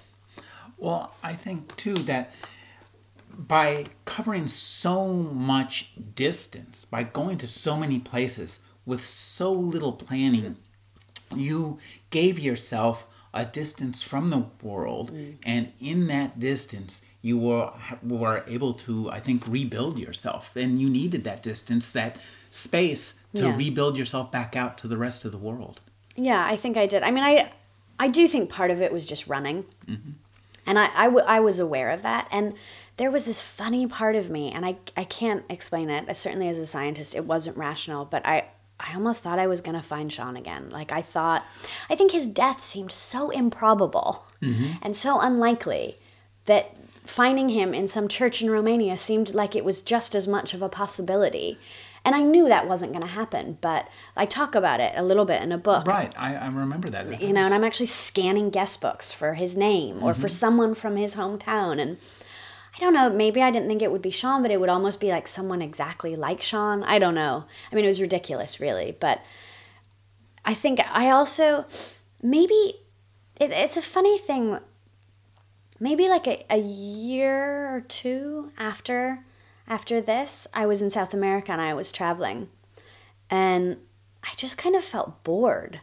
well 0.77 1.13
i 1.23 1.33
think 1.33 1.75
too 1.75 1.93
that 1.93 2.33
by 3.37 3.85
covering 4.05 4.47
so 4.47 5.07
much 5.07 5.91
distance 6.15 6.85
by 6.85 7.03
going 7.03 7.37
to 7.37 7.47
so 7.47 7.77
many 7.77 7.99
places 7.99 8.59
with 8.85 9.05
so 9.05 9.51
little 9.51 9.93
planning 9.93 10.55
you 11.35 11.77
gave 12.09 12.39
yourself 12.39 13.05
a 13.33 13.45
distance 13.45 14.01
from 14.01 14.29
the 14.29 14.45
world 14.61 15.11
mm. 15.11 15.35
and 15.45 15.71
in 15.79 16.07
that 16.07 16.39
distance 16.39 17.01
you 17.21 17.37
were 17.37 17.71
were 18.01 18.43
able 18.47 18.73
to 18.73 19.09
i 19.11 19.19
think 19.19 19.45
rebuild 19.45 19.99
yourself 19.99 20.55
and 20.55 20.79
you 20.79 20.89
needed 20.89 21.23
that 21.23 21.43
distance 21.43 21.93
that 21.93 22.17
space 22.57 23.13
to 23.35 23.43
yeah. 23.43 23.55
rebuild 23.55 23.97
yourself 23.97 24.31
back 24.31 24.55
out 24.55 24.77
to 24.79 24.87
the 24.87 24.97
rest 24.97 25.25
of 25.25 25.31
the 25.31 25.37
world. 25.37 25.79
Yeah, 26.15 26.43
I 26.45 26.55
think 26.55 26.77
I 26.77 26.87
did. 26.87 27.03
I 27.03 27.11
mean, 27.11 27.23
I 27.23 27.51
I 27.99 28.07
do 28.07 28.27
think 28.27 28.49
part 28.49 28.71
of 28.71 28.81
it 28.81 28.91
was 28.91 29.05
just 29.05 29.27
running, 29.27 29.65
mm-hmm. 29.85 30.11
and 30.65 30.79
I, 30.79 30.89
I, 30.95 31.05
w- 31.05 31.25
I 31.25 31.39
was 31.39 31.59
aware 31.59 31.89
of 31.89 32.01
that. 32.03 32.27
And 32.31 32.53
there 32.97 33.11
was 33.11 33.25
this 33.25 33.41
funny 33.41 33.87
part 33.87 34.15
of 34.15 34.29
me, 34.29 34.51
and 34.51 34.65
I 34.65 34.75
I 34.95 35.03
can't 35.03 35.43
explain 35.49 35.89
it. 35.89 36.15
Certainly, 36.15 36.49
as 36.49 36.57
a 36.57 36.65
scientist, 36.65 37.15
it 37.15 37.25
wasn't 37.25 37.57
rational, 37.57 38.05
but 38.05 38.25
I. 38.25 38.45
I 38.79 38.93
almost 38.93 39.23
thought 39.23 39.39
I 39.39 39.47
was 39.47 39.61
going 39.61 39.75
to 39.75 39.81
find 39.81 40.13
Sean 40.13 40.37
again. 40.37 40.69
Like, 40.69 40.91
I 40.91 41.01
thought, 41.01 41.43
I 41.89 41.95
think 41.95 42.11
his 42.11 42.27
death 42.27 42.61
seemed 42.61 42.91
so 42.91 43.31
improbable 43.31 44.23
mm-hmm. 44.39 44.73
and 44.83 44.95
so 44.95 45.19
unlikely 45.19 45.95
that 46.45 46.75
finding 47.03 47.49
him 47.49 47.73
in 47.73 47.87
some 47.87 48.07
church 48.07 48.39
in 48.39 48.51
Romania 48.51 48.95
seemed 48.95 49.33
like 49.33 49.55
it 49.55 49.65
was 49.65 49.81
just 49.81 50.13
as 50.13 50.27
much 50.27 50.53
of 50.53 50.61
a 50.61 50.69
possibility. 50.69 51.57
And 52.05 52.15
I 52.15 52.21
knew 52.21 52.47
that 52.47 52.67
wasn't 52.67 52.93
going 52.93 53.01
to 53.01 53.11
happen, 53.11 53.57
but 53.61 53.89
I 54.15 54.27
talk 54.27 54.53
about 54.53 54.79
it 54.79 54.93
a 54.95 55.03
little 55.03 55.25
bit 55.25 55.41
in 55.41 55.51
a 55.51 55.57
book. 55.57 55.87
Right, 55.87 56.13
I, 56.15 56.35
I 56.35 56.47
remember 56.47 56.87
that. 56.89 57.19
You 57.19 57.33
know, 57.33 57.41
and 57.41 57.53
I'm 57.53 57.63
actually 57.63 57.87
scanning 57.87 58.51
guest 58.51 58.79
books 58.79 59.11
for 59.11 59.33
his 59.33 59.55
name 59.55 60.03
or 60.03 60.11
mm-hmm. 60.11 60.21
for 60.21 60.29
someone 60.29 60.75
from 60.75 60.97
his 60.97 61.15
hometown. 61.15 61.81
And 61.81 61.97
I 62.77 62.79
don't 62.79 62.93
know, 62.93 63.09
maybe 63.09 63.41
I 63.41 63.49
didn't 63.49 63.67
think 63.67 63.81
it 63.81 63.91
would 63.91 64.03
be 64.03 64.11
Sean, 64.11 64.43
but 64.43 64.51
it 64.51 64.59
would 64.59 64.69
almost 64.69 64.99
be 64.99 65.09
like 65.09 65.27
someone 65.27 65.63
exactly 65.63 66.15
like 66.15 66.43
Sean. 66.43 66.83
I 66.83 66.99
don't 66.99 67.15
know. 67.15 67.45
I 67.71 67.75
mean, 67.75 67.85
it 67.85 67.87
was 67.87 68.01
ridiculous, 68.01 68.59
really. 68.59 68.95
But 68.99 69.21
I 70.45 70.53
think 70.53 70.79
I 70.91 71.09
also, 71.09 71.65
maybe, 72.21 72.75
it, 73.39 73.49
it's 73.49 73.77
a 73.77 73.81
funny 73.81 74.19
thing. 74.19 74.59
Maybe 75.79 76.07
like 76.07 76.27
a, 76.27 76.45
a 76.51 76.59
year 76.59 77.75
or 77.75 77.81
two 77.81 78.51
after 78.57 79.19
after 79.67 79.99
this, 79.99 80.47
I 80.53 80.65
was 80.65 80.81
in 80.81 80.89
South 80.89 81.13
America 81.13 81.51
and 81.51 81.61
I 81.61 81.73
was 81.73 81.91
traveling. 81.91 82.47
And 83.29 83.77
I 84.23 84.29
just 84.37 84.57
kind 84.57 84.75
of 84.75 84.83
felt 84.83 85.23
bored. 85.23 85.81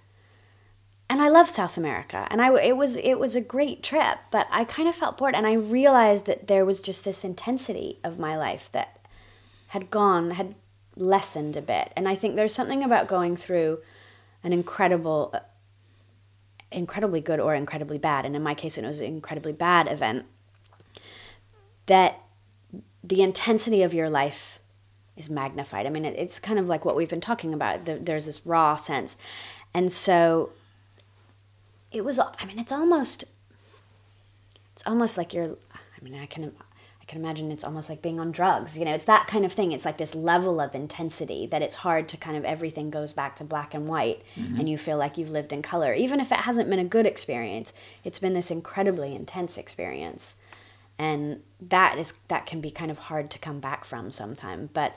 And 1.15 1.23
I 1.23 1.29
love 1.29 1.49
South 1.49 1.77
America, 1.77 2.27
and 2.29 2.43
I 2.43 2.53
it 2.61 2.77
was 2.77 2.97
it 2.97 3.21
was 3.21 3.37
a 3.37 3.41
great 3.41 3.85
trip, 3.85 4.19
but 4.33 4.49
I 4.51 4.65
kind 4.65 4.89
of 4.89 4.97
felt 4.97 5.17
bored, 5.17 5.37
and 5.37 5.47
I 5.47 5.53
realized 5.53 6.27
that 6.27 6.49
there 6.49 6.65
was 6.65 6.81
just 6.81 7.05
this 7.05 7.23
intensity 7.23 7.99
of 8.03 8.19
my 8.19 8.37
life 8.37 8.69
that 8.73 8.99
had 9.69 9.93
gone, 9.93 10.33
had 10.33 10.57
lessened 10.97 11.57
a 11.57 11.63
bit, 11.63 11.93
and 11.95 12.09
I 12.09 12.17
think 12.17 12.35
there's 12.35 12.53
something 12.53 12.83
about 12.83 13.07
going 13.07 13.37
through 13.37 13.79
an 14.43 14.53
incredible, 14.53 15.33
incredibly 16.73 17.21
good 17.21 17.39
or 17.39 17.55
incredibly 17.55 17.97
bad, 17.97 18.27
and 18.27 18.35
in 18.35 18.43
my 18.43 18.57
case, 18.57 18.77
it 18.77 18.85
was 18.85 18.99
an 18.99 19.07
incredibly 19.07 19.53
bad 19.53 19.87
event 19.87 20.27
that 21.87 22.19
the 23.05 23.23
intensity 23.23 23.85
of 23.85 23.95
your 23.95 24.11
life 24.11 24.59
is 25.17 25.31
magnified. 25.31 25.87
I 25.87 25.91
mean, 25.91 26.07
it, 26.07 26.19
it's 26.19 26.41
kind 26.41 26.59
of 26.59 26.67
like 26.67 26.85
what 26.85 26.97
we've 26.97 27.09
been 27.09 27.21
talking 27.21 27.55
about. 27.55 27.85
The, 27.85 27.95
there's 27.95 28.27
this 28.27 28.45
raw 28.45 28.75
sense. 28.75 29.17
And 29.73 29.93
so 29.93 30.51
it 31.95 32.05
was, 32.05 32.19
I 32.19 32.45
mean, 32.47 32.59
it's 32.59 32.73
almost, 32.73 33.25
it's 34.73 34.83
almost 34.87 35.17
like 35.17 35.35
you're, 35.35 35.57
I 35.75 36.05
mean, 36.05 36.15
I 36.15 36.27
can, 36.27 36.53
I 37.01 37.05
can 37.07 37.21
imagine 37.21 37.53
it's 37.53 37.65
almost 37.65 37.89
like 37.89 38.03
being 38.03 38.19
on 38.19 38.33
drugs. 38.33 38.79
You 38.79 38.85
know, 38.85 38.95
it's 38.95 39.05
that 39.05 39.27
kind 39.27 39.45
of 39.45 39.53
thing. 39.53 39.73
It's 39.73 39.85
like 39.85 39.99
this 39.99 40.15
level 40.15 40.61
of 40.61 40.75
intensity 40.75 41.47
that 41.47 41.63
it's 41.63 41.77
hard 41.77 42.09
to 42.09 42.17
kind 42.17 42.37
of 42.37 42.45
everything 42.45 42.91
goes 42.91 43.13
back 43.13 43.37
to 43.37 43.45
black 43.45 43.75
and 43.75 43.87
white 43.87 44.23
mm-hmm. 44.37 44.59
and 44.59 44.69
you 44.69 44.79
feel 44.79 44.97
like 44.97 45.19
you've 45.19 45.31
lived 45.31 45.53
in 45.53 45.63
color. 45.63 45.95
Even 45.95 46.21
if 46.21 46.33
it 46.33 46.39
hasn't 46.39 46.71
been 46.71 46.79
a 46.79 46.85
good 46.85 47.07
experience, 47.07 47.73
it's 48.05 48.19
been 48.19 48.35
this 48.35 48.51
incredibly 48.51 49.15
intense 49.15 49.59
experience 49.59 50.37
and 50.99 51.43
that 51.61 51.99
is 51.99 52.13
that 52.29 52.47
can 52.47 52.61
be 52.61 52.71
kind 52.71 52.91
of 52.91 52.99
hard 52.99 53.31
to 53.31 53.39
come 53.39 53.61
back 53.61 53.85
from 53.85 54.11
sometime 54.11 54.69
but 54.73 54.95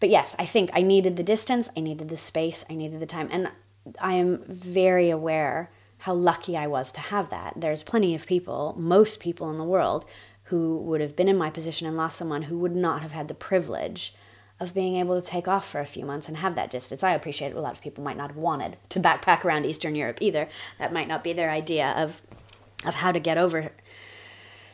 but 0.00 0.08
yes 0.08 0.34
i 0.38 0.46
think 0.46 0.70
i 0.72 0.80
needed 0.80 1.16
the 1.16 1.22
distance 1.22 1.68
i 1.76 1.80
needed 1.80 2.08
the 2.08 2.16
space 2.16 2.64
i 2.70 2.74
needed 2.74 3.00
the 3.00 3.06
time 3.06 3.28
and 3.30 3.48
i 4.00 4.14
am 4.14 4.38
very 4.46 5.10
aware 5.10 5.70
how 5.98 6.14
lucky 6.14 6.56
i 6.56 6.66
was 6.66 6.92
to 6.92 7.00
have 7.00 7.30
that 7.30 7.52
there's 7.56 7.82
plenty 7.82 8.14
of 8.14 8.26
people 8.26 8.74
most 8.78 9.20
people 9.20 9.50
in 9.50 9.58
the 9.58 9.64
world 9.64 10.04
who 10.44 10.78
would 10.78 11.00
have 11.00 11.16
been 11.16 11.28
in 11.28 11.38
my 11.38 11.50
position 11.50 11.86
and 11.86 11.96
lost 11.96 12.18
someone 12.18 12.42
who 12.42 12.58
would 12.58 12.74
not 12.74 13.02
have 13.02 13.12
had 13.12 13.28
the 13.28 13.34
privilege 13.34 14.14
of 14.60 14.74
being 14.74 14.96
able 14.96 15.20
to 15.20 15.26
take 15.26 15.48
off 15.48 15.68
for 15.68 15.80
a 15.80 15.86
few 15.86 16.04
months 16.04 16.28
and 16.28 16.38
have 16.38 16.54
that 16.54 16.70
distance. 16.70 17.02
I 17.02 17.12
appreciate 17.12 17.48
it. 17.48 17.56
A 17.56 17.60
lot 17.60 17.72
of 17.72 17.80
people 17.80 18.04
might 18.04 18.16
not 18.16 18.30
have 18.30 18.36
wanted 18.36 18.76
to 18.90 19.00
backpack 19.00 19.44
around 19.44 19.66
Eastern 19.66 19.94
Europe 19.94 20.18
either. 20.20 20.48
That 20.78 20.92
might 20.92 21.08
not 21.08 21.24
be 21.24 21.32
their 21.32 21.50
idea 21.50 21.92
of 21.96 22.22
of 22.84 22.96
how 22.96 23.10
to 23.12 23.18
get 23.18 23.38
over 23.38 23.72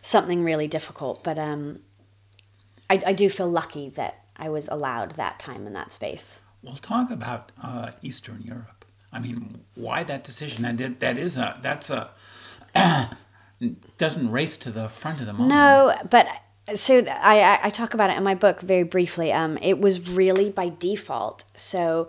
something 0.02 0.42
really 0.42 0.66
difficult. 0.66 1.22
But 1.22 1.38
um, 1.38 1.80
I, 2.88 3.00
I 3.06 3.12
do 3.12 3.30
feel 3.30 3.48
lucky 3.48 3.88
that 3.90 4.24
I 4.36 4.48
was 4.48 4.68
allowed 4.68 5.12
that 5.12 5.38
time 5.38 5.66
in 5.66 5.72
that 5.74 5.92
space. 5.92 6.38
We'll 6.62 6.74
talk 6.76 7.10
about 7.10 7.52
uh, 7.62 7.92
Eastern 8.02 8.42
Europe. 8.42 8.79
I 9.12 9.18
mean, 9.18 9.60
why 9.74 10.04
that 10.04 10.24
decision? 10.24 10.62
That 10.62 10.76
did, 10.76 11.00
that 11.00 11.16
is 11.16 11.36
a 11.36 11.58
that's 11.62 11.90
a 11.90 12.10
doesn't 13.98 14.30
race 14.30 14.56
to 14.58 14.70
the 14.70 14.88
front 14.88 15.20
of 15.20 15.26
the 15.26 15.32
moment. 15.32 15.50
No, 15.50 15.94
but 16.08 16.28
so 16.74 17.04
I 17.06 17.60
I 17.62 17.70
talk 17.70 17.94
about 17.94 18.10
it 18.10 18.16
in 18.16 18.22
my 18.22 18.34
book 18.34 18.60
very 18.60 18.84
briefly. 18.84 19.32
Um, 19.32 19.58
it 19.58 19.80
was 19.80 20.08
really 20.08 20.50
by 20.50 20.72
default. 20.78 21.44
So 21.54 22.08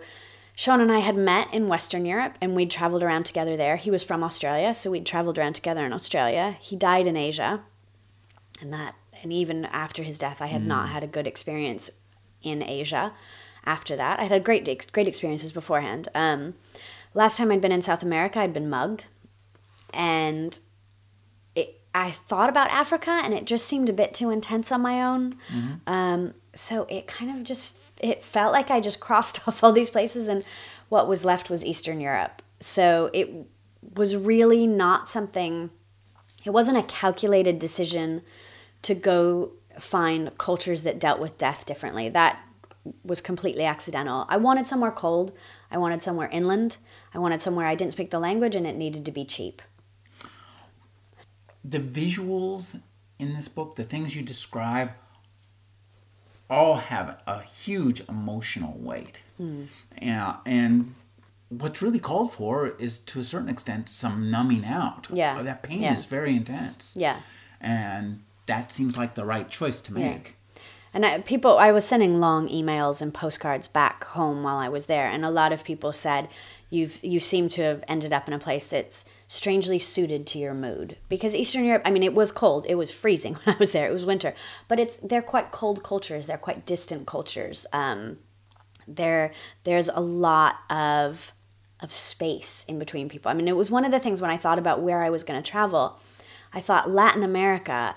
Sean 0.54 0.80
and 0.80 0.92
I 0.92 1.00
had 1.00 1.16
met 1.16 1.52
in 1.52 1.66
Western 1.68 2.04
Europe 2.04 2.36
and 2.40 2.54
we'd 2.54 2.70
traveled 2.70 3.02
around 3.02 3.24
together 3.24 3.56
there. 3.56 3.76
He 3.76 3.90
was 3.90 4.04
from 4.04 4.22
Australia, 4.22 4.74
so 4.74 4.90
we'd 4.90 5.06
traveled 5.06 5.38
around 5.38 5.54
together 5.54 5.84
in 5.84 5.92
Australia. 5.92 6.56
He 6.60 6.76
died 6.76 7.06
in 7.06 7.16
Asia 7.16 7.60
and 8.60 8.72
that 8.72 8.94
and 9.22 9.32
even 9.32 9.66
after 9.66 10.02
his 10.02 10.18
death, 10.18 10.42
I 10.42 10.46
had 10.46 10.62
mm. 10.62 10.66
not 10.66 10.88
had 10.88 11.04
a 11.04 11.06
good 11.06 11.26
experience 11.26 11.90
in 12.42 12.62
Asia. 12.62 13.12
After 13.64 13.96
that, 13.96 14.18
I 14.18 14.24
had 14.24 14.44
great 14.44 14.64
great 14.92 15.08
experiences 15.08 15.52
beforehand. 15.52 16.08
Um, 16.14 16.54
last 17.14 17.36
time 17.36 17.50
I'd 17.50 17.60
been 17.60 17.72
in 17.72 17.82
South 17.82 18.02
America, 18.02 18.40
I'd 18.40 18.54
been 18.54 18.68
mugged, 18.68 19.04
and 19.94 20.58
it, 21.54 21.80
I 21.94 22.10
thought 22.10 22.48
about 22.48 22.70
Africa, 22.70 23.20
and 23.22 23.32
it 23.32 23.44
just 23.44 23.66
seemed 23.66 23.88
a 23.88 23.92
bit 23.92 24.14
too 24.14 24.30
intense 24.30 24.72
on 24.72 24.80
my 24.80 25.02
own. 25.02 25.36
Mm-hmm. 25.52 25.72
Um, 25.86 26.34
so 26.54 26.86
it 26.90 27.06
kind 27.06 27.36
of 27.36 27.44
just 27.44 27.76
it 28.00 28.24
felt 28.24 28.52
like 28.52 28.70
I 28.70 28.80
just 28.80 29.00
crossed 29.06 29.46
off 29.46 29.62
all 29.62 29.72
these 29.72 29.90
places, 29.90 30.28
and 30.28 30.44
what 30.88 31.08
was 31.08 31.24
left 31.24 31.48
was 31.48 31.64
Eastern 31.64 32.00
Europe. 32.00 32.42
So 32.60 33.10
it 33.12 33.30
was 33.94 34.16
really 34.16 34.66
not 34.66 35.08
something. 35.08 35.70
It 36.44 36.50
wasn't 36.50 36.78
a 36.78 36.82
calculated 36.82 37.58
decision 37.58 38.22
to 38.82 38.94
go 38.94 39.50
find 39.78 40.36
cultures 40.38 40.82
that 40.82 40.98
dealt 40.98 41.20
with 41.20 41.38
death 41.38 41.64
differently. 41.64 42.08
That 42.08 42.40
was 43.04 43.20
completely 43.20 43.64
accidental. 43.64 44.26
I 44.28 44.36
wanted 44.36 44.66
somewhere 44.66 44.90
cold. 44.90 45.32
I 45.70 45.78
wanted 45.78 46.02
somewhere 46.02 46.28
inland. 46.32 46.76
I 47.14 47.18
wanted 47.18 47.42
somewhere 47.42 47.66
I 47.66 47.74
didn't 47.74 47.92
speak 47.92 48.10
the 48.10 48.18
language 48.18 48.56
and 48.56 48.66
it 48.66 48.76
needed 48.76 49.04
to 49.04 49.12
be 49.12 49.24
cheap. 49.24 49.62
The 51.64 51.78
visuals 51.78 52.80
in 53.18 53.34
this 53.34 53.48
book, 53.48 53.76
the 53.76 53.84
things 53.84 54.16
you 54.16 54.22
describe, 54.22 54.90
all 56.50 56.76
have 56.76 57.20
a 57.26 57.42
huge 57.42 58.02
emotional 58.08 58.76
weight. 58.78 59.20
Mm. 59.40 59.68
Yeah, 60.00 60.36
and 60.44 60.94
what's 61.48 61.80
really 61.80 61.98
called 61.98 62.34
for 62.34 62.68
is 62.78 62.98
to 62.98 63.20
a 63.20 63.24
certain 63.24 63.48
extent 63.48 63.88
some 63.88 64.30
numbing 64.30 64.64
out. 64.64 65.06
Yeah. 65.10 65.42
That 65.42 65.62
pain 65.62 65.82
yeah. 65.82 65.94
is 65.94 66.04
very 66.04 66.34
intense. 66.34 66.94
Yeah. 66.96 67.20
And 67.60 68.20
that 68.46 68.72
seems 68.72 68.96
like 68.96 69.14
the 69.14 69.24
right 69.24 69.48
choice 69.48 69.80
to 69.82 69.94
make. 69.94 70.34
And 70.94 71.06
I, 71.06 71.20
people, 71.20 71.58
I 71.58 71.72
was 71.72 71.84
sending 71.86 72.20
long 72.20 72.48
emails 72.48 73.00
and 73.00 73.14
postcards 73.14 73.66
back 73.66 74.04
home 74.04 74.42
while 74.42 74.58
I 74.58 74.68
was 74.68 74.86
there, 74.86 75.06
and 75.06 75.24
a 75.24 75.30
lot 75.30 75.52
of 75.52 75.64
people 75.64 75.92
said, 75.92 76.28
"You've 76.68 77.02
you 77.02 77.18
seem 77.18 77.48
to 77.50 77.62
have 77.62 77.84
ended 77.88 78.12
up 78.12 78.28
in 78.28 78.34
a 78.34 78.38
place 78.38 78.68
that's 78.70 79.04
strangely 79.26 79.78
suited 79.78 80.26
to 80.28 80.38
your 80.38 80.52
mood." 80.52 80.96
Because 81.08 81.34
Eastern 81.34 81.64
Europe, 81.64 81.82
I 81.86 81.90
mean, 81.90 82.02
it 82.02 82.14
was 82.14 82.30
cold, 82.30 82.66
it 82.68 82.74
was 82.74 82.90
freezing 82.90 83.34
when 83.44 83.56
I 83.56 83.58
was 83.58 83.72
there, 83.72 83.88
it 83.88 83.92
was 83.92 84.04
winter, 84.04 84.34
but 84.68 84.78
it's 84.78 84.98
they're 84.98 85.22
quite 85.22 85.50
cold 85.50 85.82
cultures, 85.82 86.26
they're 86.26 86.36
quite 86.36 86.66
distant 86.66 87.06
cultures. 87.06 87.66
Um, 87.72 88.18
there 88.86 89.32
there's 89.64 89.88
a 89.88 90.00
lot 90.00 90.56
of 90.68 91.32
of 91.80 91.90
space 91.90 92.64
in 92.68 92.78
between 92.78 93.08
people. 93.08 93.30
I 93.30 93.34
mean, 93.34 93.48
it 93.48 93.56
was 93.56 93.70
one 93.70 93.84
of 93.84 93.90
the 93.90 93.98
things 93.98 94.20
when 94.20 94.30
I 94.30 94.36
thought 94.36 94.58
about 94.58 94.80
where 94.80 95.02
I 95.02 95.10
was 95.10 95.24
going 95.24 95.42
to 95.42 95.50
travel. 95.50 95.98
I 96.54 96.60
thought 96.60 96.90
Latin 96.90 97.22
America 97.22 97.96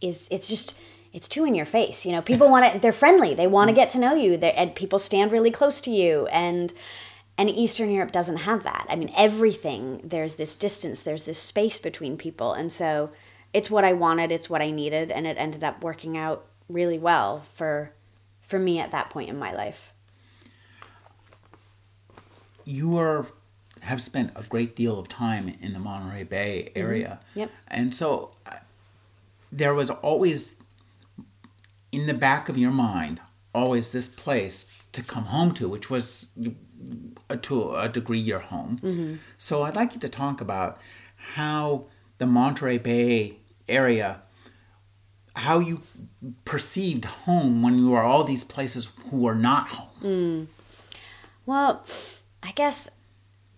is 0.00 0.26
it's 0.30 0.48
just 0.48 0.74
it's 1.12 1.28
too 1.28 1.44
in 1.44 1.54
your 1.54 1.66
face. 1.66 2.04
You 2.04 2.12
know, 2.12 2.22
people 2.22 2.48
want 2.48 2.72
to 2.72 2.78
they're 2.78 2.92
friendly. 2.92 3.34
They 3.34 3.46
want 3.46 3.68
to 3.68 3.74
get 3.74 3.90
to 3.90 3.98
know 3.98 4.14
you. 4.14 4.36
They, 4.36 4.52
and 4.52 4.74
people 4.74 4.98
stand 4.98 5.32
really 5.32 5.50
close 5.50 5.80
to 5.82 5.90
you 5.90 6.26
and 6.26 6.72
and 7.38 7.48
Eastern 7.48 7.92
Europe 7.92 8.10
doesn't 8.10 8.38
have 8.38 8.64
that. 8.64 8.84
I 8.90 8.96
mean, 8.96 9.12
everything 9.16 10.00
there's 10.02 10.34
this 10.34 10.56
distance, 10.56 11.00
there's 11.00 11.24
this 11.24 11.38
space 11.38 11.78
between 11.78 12.16
people. 12.16 12.52
And 12.52 12.72
so 12.72 13.12
it's 13.54 13.70
what 13.70 13.84
I 13.84 13.92
wanted, 13.92 14.32
it's 14.32 14.50
what 14.50 14.60
I 14.60 14.72
needed, 14.72 15.12
and 15.12 15.26
it 15.26 15.36
ended 15.38 15.62
up 15.62 15.82
working 15.82 16.18
out 16.18 16.44
really 16.68 16.98
well 16.98 17.40
for 17.54 17.92
for 18.44 18.58
me 18.58 18.80
at 18.80 18.90
that 18.90 19.08
point 19.10 19.28
in 19.28 19.38
my 19.38 19.52
life. 19.52 19.92
You 22.64 22.98
are 22.98 23.26
have 23.82 24.02
spent 24.02 24.32
a 24.34 24.42
great 24.42 24.74
deal 24.74 24.98
of 24.98 25.08
time 25.08 25.54
in 25.62 25.72
the 25.72 25.78
Monterey 25.78 26.24
Bay 26.24 26.72
area. 26.74 27.20
Mm-hmm. 27.30 27.38
Yep. 27.38 27.50
And 27.68 27.94
so 27.94 28.32
uh, 28.46 28.56
there 29.52 29.72
was 29.72 29.90
always 29.90 30.56
in 31.92 32.06
the 32.06 32.14
back 32.14 32.48
of 32.48 32.56
your 32.56 32.70
mind 32.70 33.20
always 33.54 33.92
this 33.92 34.08
place 34.08 34.66
to 34.92 35.02
come 35.02 35.24
home 35.24 35.52
to, 35.54 35.68
which 35.68 35.90
was 35.90 36.28
uh, 37.30 37.36
to 37.36 37.74
a 37.76 37.88
degree 37.88 38.18
your 38.18 38.40
home. 38.40 38.78
Mm-hmm. 38.82 39.14
So 39.36 39.62
I'd 39.62 39.76
like 39.76 39.94
you 39.94 40.00
to 40.00 40.08
talk 40.08 40.40
about 40.40 40.78
how 41.34 41.84
the 42.18 42.26
Monterey 42.26 42.78
Bay 42.78 43.36
area, 43.68 44.20
how 45.36 45.58
you 45.58 45.82
perceived 46.44 47.04
home 47.04 47.62
when 47.62 47.78
you 47.78 47.90
were 47.90 48.02
all 48.02 48.24
these 48.24 48.44
places 48.44 48.88
who 49.10 49.18
were 49.18 49.34
not 49.34 49.68
home. 49.68 49.88
Well, 51.46 51.84
I 52.42 52.52
guess 52.52 52.88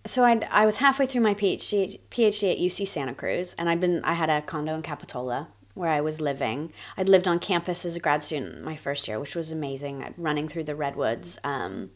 so. 0.05 0.23
I 0.23 0.41
I 0.49 0.65
was 0.65 0.77
halfway 0.77 1.05
through 1.05 1.21
my 1.21 1.33
PhD 1.33 1.99
PhD 2.09 2.51
at 2.51 2.57
UC 2.57 2.87
Santa 2.87 3.13
Cruz, 3.13 3.55
and 3.57 3.69
I'd 3.69 3.79
been 3.79 4.03
I 4.03 4.13
had 4.13 4.29
a 4.29 4.41
condo 4.41 4.73
in 4.75 4.81
Capitola 4.81 5.47
where 5.73 5.89
I 5.89 6.01
was 6.01 6.21
living. 6.21 6.71
I'd 6.97 7.09
lived 7.09 7.27
on 7.27 7.39
campus 7.39 7.85
as 7.85 7.95
a 7.95 7.99
grad 7.99 8.23
student 8.23 8.63
my 8.63 8.75
first 8.75 9.07
year, 9.07 9.19
which 9.19 9.35
was 9.35 9.51
amazing. 9.51 10.03
I'd 10.03 10.17
running 10.17 10.47
through 10.47 10.65
the 10.65 10.75
redwoods, 10.75 11.37
um, 11.43 11.91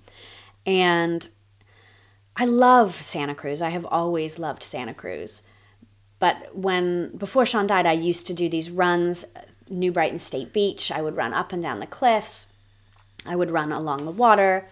and 0.65 1.27
I 2.38 2.45
love 2.45 2.95
Santa 2.95 3.35
Cruz. 3.35 3.61
I 3.61 3.69
have 3.69 3.85
always 3.85 4.39
loved 4.39 4.63
Santa 4.63 4.93
Cruz. 4.93 5.41
But 6.19 6.55
when 6.55 7.15
before 7.17 7.45
Sean 7.45 7.67
died, 7.67 7.85
I 7.85 7.93
used 7.93 8.27
to 8.27 8.33
do 8.33 8.49
these 8.49 8.69
runs, 8.69 9.25
New 9.69 9.91
Brighton 9.91 10.19
State 10.19 10.53
Beach. 10.53 10.91
I 10.91 11.01
would 11.01 11.17
run 11.17 11.33
up 11.33 11.51
and 11.51 11.61
down 11.61 11.79
the 11.79 11.85
cliffs. 11.85 12.47
I 13.25 13.35
would 13.35 13.51
run 13.51 13.71
along 13.71 14.05
the 14.05 14.11
water, 14.11 14.67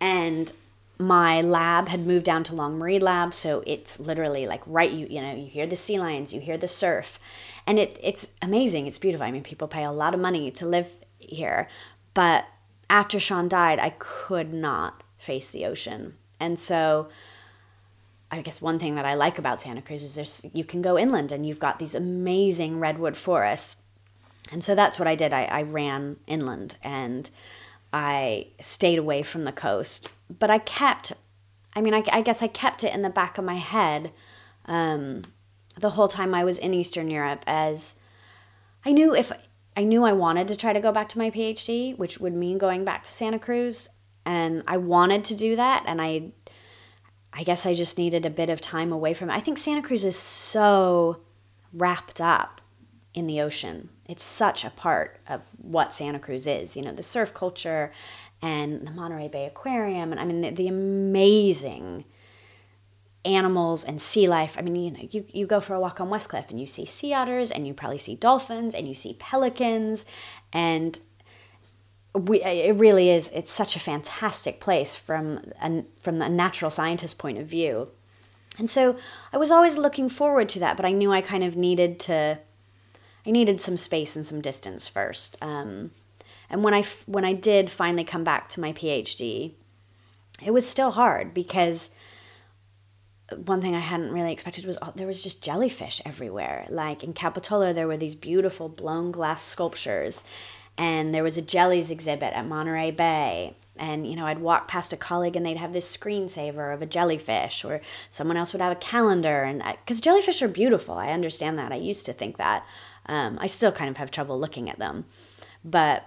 and 0.00 0.50
my 0.98 1.42
lab 1.42 1.88
had 1.88 2.06
moved 2.06 2.24
down 2.24 2.44
to 2.44 2.54
Long 2.54 2.78
Marine 2.78 3.02
Lab, 3.02 3.34
so 3.34 3.62
it's 3.66 3.98
literally 4.00 4.46
like 4.46 4.62
right 4.66 4.90
you 4.90 5.06
you 5.08 5.20
know 5.20 5.34
you 5.34 5.46
hear 5.46 5.66
the 5.66 5.76
sea 5.76 5.98
lions, 5.98 6.32
you 6.32 6.40
hear 6.40 6.56
the 6.56 6.68
surf, 6.68 7.18
and 7.66 7.78
it 7.78 7.98
it's 8.02 8.28
amazing. 8.40 8.86
It's 8.86 8.98
beautiful. 8.98 9.26
I 9.26 9.30
mean, 9.30 9.42
people 9.42 9.68
pay 9.68 9.84
a 9.84 9.90
lot 9.90 10.14
of 10.14 10.20
money 10.20 10.50
to 10.52 10.66
live 10.66 10.88
here, 11.18 11.68
but 12.14 12.44
after 12.90 13.18
Sean 13.18 13.48
died, 13.48 13.78
I 13.78 13.90
could 13.98 14.52
not 14.52 15.02
face 15.18 15.50
the 15.50 15.66
ocean, 15.66 16.14
and 16.40 16.58
so. 16.58 17.08
I 18.34 18.40
guess 18.40 18.62
one 18.62 18.78
thing 18.78 18.94
that 18.94 19.04
I 19.04 19.12
like 19.12 19.38
about 19.38 19.60
Santa 19.60 19.82
Cruz 19.82 20.02
is 20.02 20.14
there's 20.14 20.40
you 20.54 20.64
can 20.64 20.80
go 20.80 20.98
inland 20.98 21.32
and 21.32 21.44
you've 21.44 21.58
got 21.58 21.78
these 21.78 21.94
amazing 21.94 22.80
redwood 22.80 23.14
forests. 23.14 23.76
And 24.50 24.64
so 24.64 24.74
that's 24.74 24.98
what 24.98 25.06
I 25.06 25.14
did. 25.14 25.34
I, 25.34 25.44
I 25.44 25.62
ran 25.62 26.16
inland 26.26 26.76
and 26.82 27.28
I 27.92 28.46
stayed 28.58 28.98
away 28.98 29.22
from 29.22 29.44
the 29.44 29.52
coast. 29.52 30.08
But 30.38 30.50
I 30.50 30.58
kept, 30.58 31.12
I 31.76 31.80
mean, 31.80 31.94
I, 31.94 32.02
I 32.10 32.22
guess 32.22 32.42
I 32.42 32.46
kept 32.46 32.84
it 32.84 32.94
in 32.94 33.02
the 33.02 33.10
back 33.10 33.36
of 33.36 33.44
my 33.44 33.56
head 33.56 34.10
um, 34.66 35.24
the 35.78 35.90
whole 35.90 36.08
time 36.08 36.34
I 36.34 36.44
was 36.44 36.58
in 36.58 36.74
Eastern 36.74 37.10
Europe 37.10 37.42
as 37.46 37.94
I 38.84 38.92
knew 38.92 39.14
if 39.14 39.32
I 39.76 39.84
knew 39.84 40.04
I 40.04 40.12
wanted 40.12 40.48
to 40.48 40.56
try 40.56 40.72
to 40.72 40.80
go 40.80 40.92
back 40.92 41.08
to 41.10 41.18
my 41.18 41.30
PhD, 41.30 41.96
which 41.96 42.18
would 42.18 42.34
mean 42.34 42.58
going 42.58 42.84
back 42.84 43.04
to 43.04 43.10
Santa 43.10 43.38
Cruz. 43.38 43.88
And 44.24 44.62
I 44.68 44.76
wanted 44.76 45.24
to 45.24 45.34
do 45.34 45.56
that. 45.56 45.84
And 45.86 46.00
I 46.00 46.30
I 47.32 47.44
guess 47.44 47.64
I 47.64 47.74
just 47.74 47.96
needed 47.96 48.26
a 48.26 48.30
bit 48.30 48.50
of 48.50 48.60
time 48.60 48.92
away 48.92 49.14
from 49.14 49.30
it. 49.30 49.34
I 49.34 49.40
think 49.40 49.56
Santa 49.56 49.82
Cruz 49.82 50.04
is 50.04 50.16
so 50.16 51.18
wrapped 51.72 52.20
up 52.20 52.60
in 53.14 53.26
the 53.26 53.40
ocean. 53.40 53.88
It's 54.08 54.22
such 54.22 54.64
a 54.64 54.70
part 54.70 55.18
of 55.28 55.46
what 55.56 55.94
Santa 55.94 56.18
Cruz 56.18 56.46
is, 56.46 56.76
you 56.76 56.82
know, 56.82 56.92
the 56.92 57.02
surf 57.02 57.32
culture 57.32 57.92
and 58.42 58.86
the 58.86 58.90
Monterey 58.90 59.28
Bay 59.28 59.46
Aquarium. 59.46 60.10
And 60.12 60.20
I 60.20 60.24
mean, 60.24 60.42
the, 60.42 60.50
the 60.50 60.68
amazing 60.68 62.04
animals 63.24 63.84
and 63.84 64.00
sea 64.00 64.28
life. 64.28 64.56
I 64.58 64.62
mean, 64.62 64.76
you 64.76 64.90
know, 64.90 65.08
you, 65.10 65.24
you 65.32 65.46
go 65.46 65.60
for 65.60 65.74
a 65.74 65.80
walk 65.80 66.00
on 66.00 66.08
Westcliff 66.08 66.50
and 66.50 66.60
you 66.60 66.66
see 66.66 66.84
sea 66.84 67.14
otters 67.14 67.50
and 67.50 67.66
you 67.66 67.74
probably 67.74 67.98
see 67.98 68.16
dolphins 68.16 68.74
and 68.74 68.88
you 68.88 68.94
see 68.94 69.14
pelicans. 69.18 70.04
And 70.52 70.98
we, 72.14 72.42
it 72.42 72.76
really 72.76 73.10
is 73.10 73.30
it's 73.34 73.50
such 73.50 73.76
a 73.76 73.80
fantastic 73.80 74.60
place 74.60 74.94
from 74.94 75.40
a, 75.62 75.84
from 76.00 76.20
a 76.20 76.28
natural 76.28 76.70
scientist 76.70 77.18
point 77.18 77.38
of 77.38 77.46
view. 77.46 77.88
And 78.58 78.68
so 78.68 78.96
i 79.32 79.38
was 79.38 79.50
always 79.50 79.78
looking 79.78 80.10
forward 80.10 80.48
to 80.50 80.58
that 80.58 80.76
but 80.76 80.84
i 80.84 80.92
knew 80.92 81.10
i 81.10 81.22
kind 81.22 81.42
of 81.42 81.56
needed 81.56 81.98
to 82.00 82.38
i 83.26 83.30
needed 83.30 83.62
some 83.62 83.78
space 83.78 84.14
and 84.14 84.26
some 84.26 84.42
distance 84.42 84.86
first. 84.86 85.38
Um, 85.40 85.92
and 86.50 86.62
when 86.62 86.74
i 86.74 86.84
when 87.06 87.24
i 87.24 87.32
did 87.32 87.70
finally 87.70 88.04
come 88.04 88.24
back 88.24 88.50
to 88.50 88.60
my 88.60 88.74
phd 88.74 89.52
it 90.44 90.50
was 90.50 90.68
still 90.68 90.90
hard 90.90 91.32
because 91.32 91.90
one 93.36 93.60
thing 93.60 93.74
I 93.74 93.80
hadn't 93.80 94.12
really 94.12 94.32
expected 94.32 94.64
was 94.64 94.78
oh, 94.82 94.92
there 94.94 95.06
was 95.06 95.22
just 95.22 95.42
jellyfish 95.42 96.00
everywhere. 96.04 96.66
Like 96.68 97.02
in 97.02 97.12
Capitola, 97.12 97.72
there 97.72 97.86
were 97.86 97.96
these 97.96 98.14
beautiful 98.14 98.68
blown 98.68 99.10
glass 99.10 99.42
sculptures, 99.42 100.24
and 100.78 101.14
there 101.14 101.22
was 101.22 101.36
a 101.36 101.42
jellies 101.42 101.90
exhibit 101.90 102.32
at 102.34 102.46
Monterey 102.46 102.90
Bay. 102.90 103.54
And 103.78 104.06
you 104.06 104.16
know, 104.16 104.26
I'd 104.26 104.40
walk 104.40 104.68
past 104.68 104.92
a 104.92 104.96
colleague 104.96 105.34
and 105.34 105.44
they'd 105.44 105.56
have 105.56 105.72
this 105.72 105.96
screensaver 105.96 106.72
of 106.74 106.82
a 106.82 106.86
jellyfish, 106.86 107.64
or 107.64 107.80
someone 108.10 108.36
else 108.36 108.52
would 108.52 108.62
have 108.62 108.72
a 108.72 108.80
calendar. 108.80 109.42
And 109.42 109.62
because 109.84 110.00
jellyfish 110.00 110.42
are 110.42 110.48
beautiful, 110.48 110.94
I 110.94 111.12
understand 111.12 111.58
that. 111.58 111.72
I 111.72 111.76
used 111.76 112.06
to 112.06 112.12
think 112.12 112.36
that. 112.36 112.64
Um, 113.06 113.38
I 113.40 113.48
still 113.48 113.72
kind 113.72 113.90
of 113.90 113.96
have 113.96 114.10
trouble 114.10 114.38
looking 114.38 114.70
at 114.70 114.78
them, 114.78 115.06
but 115.64 116.06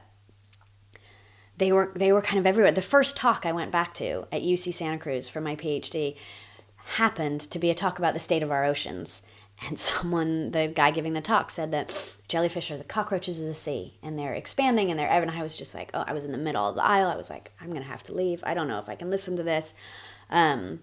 they 1.57 1.71
were 1.71 1.91
they 1.95 2.11
were 2.11 2.21
kind 2.21 2.39
of 2.39 2.45
everywhere. 2.45 2.71
The 2.71 2.81
first 2.81 3.15
talk 3.15 3.45
I 3.45 3.51
went 3.51 3.71
back 3.71 3.93
to 3.95 4.25
at 4.31 4.41
UC 4.41 4.73
Santa 4.73 4.97
Cruz 4.97 5.29
for 5.29 5.41
my 5.41 5.55
PhD 5.55 6.15
happened 6.85 7.41
to 7.41 7.59
be 7.59 7.69
a 7.69 7.75
talk 7.75 7.99
about 7.99 8.13
the 8.13 8.19
state 8.19 8.43
of 8.43 8.51
our 8.51 8.63
oceans. 8.63 9.21
And 9.65 9.79
someone, 9.91 10.51
the 10.51 10.67
guy 10.67 10.91
giving 10.91 11.13
the 11.13 11.21
talk, 11.21 11.49
said 11.51 11.71
that 11.71 12.15
jellyfish 12.27 12.71
are 12.71 12.77
the 12.77 12.83
cockroaches 12.83 13.39
of 13.39 13.45
the 13.45 13.53
sea, 13.53 13.93
and 14.03 14.17
they're 14.17 14.33
expanding, 14.33 14.89
and 14.89 14.99
they're. 14.99 15.09
And 15.09 15.31
I 15.31 15.43
was 15.43 15.55
just 15.55 15.73
like, 15.73 15.91
oh, 15.93 16.03
I 16.05 16.13
was 16.13 16.25
in 16.25 16.31
the 16.31 16.37
middle 16.37 16.67
of 16.67 16.75
the 16.75 16.83
aisle. 16.83 17.07
I 17.07 17.15
was 17.15 17.29
like, 17.29 17.51
I'm 17.61 17.71
gonna 17.71 17.85
have 17.85 18.03
to 18.03 18.13
leave. 18.13 18.43
I 18.45 18.53
don't 18.53 18.67
know 18.67 18.79
if 18.79 18.89
I 18.89 18.95
can 18.95 19.09
listen 19.09 19.37
to 19.37 19.43
this. 19.43 19.73
Um, 20.29 20.79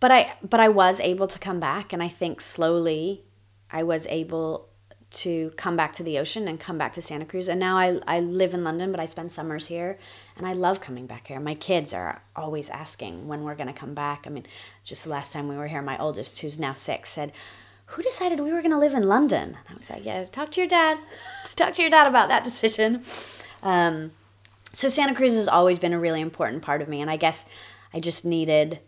but 0.00 0.10
I, 0.10 0.34
but 0.42 0.60
I 0.60 0.68
was 0.68 1.00
able 1.00 1.26
to 1.28 1.38
come 1.38 1.60
back, 1.60 1.92
and 1.92 2.02
I 2.02 2.08
think 2.08 2.40
slowly, 2.40 3.22
I 3.70 3.82
was 3.82 4.06
able 4.06 4.68
to 5.14 5.52
come 5.56 5.76
back 5.76 5.92
to 5.94 6.02
the 6.02 6.18
ocean 6.18 6.48
and 6.48 6.58
come 6.58 6.76
back 6.76 6.92
to 6.94 7.02
Santa 7.02 7.24
Cruz. 7.24 7.48
And 7.48 7.60
now 7.60 7.76
I, 7.76 8.00
I 8.06 8.20
live 8.20 8.52
in 8.52 8.64
London, 8.64 8.90
but 8.90 9.00
I 9.00 9.06
spend 9.06 9.32
summers 9.32 9.66
here 9.66 9.98
and 10.36 10.46
I 10.46 10.52
love 10.52 10.80
coming 10.80 11.06
back 11.06 11.28
here. 11.28 11.38
My 11.38 11.54
kids 11.54 11.94
are 11.94 12.20
always 12.34 12.68
asking 12.70 13.28
when 13.28 13.44
we're 13.44 13.54
going 13.54 13.72
to 13.72 13.78
come 13.78 13.94
back. 13.94 14.24
I 14.26 14.30
mean, 14.30 14.46
just 14.84 15.04
the 15.04 15.10
last 15.10 15.32
time 15.32 15.48
we 15.48 15.56
were 15.56 15.68
here, 15.68 15.80
my 15.80 15.96
oldest, 15.98 16.40
who's 16.40 16.58
now 16.58 16.72
six, 16.72 17.10
said, 17.10 17.32
Who 17.86 18.02
decided 18.02 18.40
we 18.40 18.52
were 18.52 18.60
going 18.60 18.72
to 18.72 18.78
live 18.78 18.94
in 18.94 19.08
London? 19.08 19.56
And 19.68 19.76
I 19.76 19.78
was 19.78 19.90
like, 19.90 20.04
Yeah, 20.04 20.24
talk 20.24 20.50
to 20.52 20.60
your 20.60 20.68
dad. 20.68 20.98
talk 21.56 21.74
to 21.74 21.82
your 21.82 21.90
dad 21.90 22.06
about 22.06 22.28
that 22.28 22.42
decision. 22.42 23.02
Um, 23.62 24.12
so 24.72 24.88
Santa 24.88 25.14
Cruz 25.14 25.34
has 25.34 25.46
always 25.46 25.78
been 25.78 25.92
a 25.92 26.00
really 26.00 26.20
important 26.20 26.62
part 26.62 26.82
of 26.82 26.88
me. 26.88 27.00
And 27.00 27.10
I 27.10 27.16
guess 27.16 27.46
I 27.92 28.00
just 28.00 28.24
needed. 28.24 28.80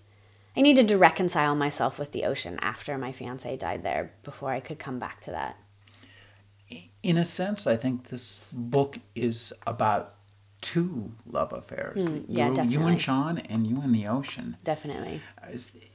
I 0.57 0.63
needed 0.63 0.89
to 0.89 0.99
reconcile 0.99 1.55
myself 1.55 1.99
with 1.99 2.13
the 2.13 2.25
ocean 2.25 2.59
after 2.61 2.97
my 2.97 3.13
fiance 3.13 3.57
died 3.57 3.83
there 3.83 4.11
before 4.25 4.51
I 4.51 4.61
could 4.61 4.79
come 4.79 4.99
back 4.99 5.21
to 5.25 5.31
that 5.31 5.57
in 7.07 7.17
a 7.17 7.25
sense, 7.25 7.69
I 7.69 7.77
think 7.77 8.09
this 8.09 8.41
book 8.53 8.99
is 9.15 9.53
about 9.65 10.16
two 10.67 11.13
love 11.31 11.53
affairs. 11.53 12.05
Mm, 12.05 12.25
yeah, 12.27 12.49
you, 12.49 12.55
definitely. 12.55 12.73
You 12.73 12.87
and 12.87 13.01
Sean, 13.01 13.39
and 13.39 13.69
you 13.69 13.81
and 13.81 13.95
the 13.95 14.09
ocean. 14.09 14.57
Definitely. 14.65 15.21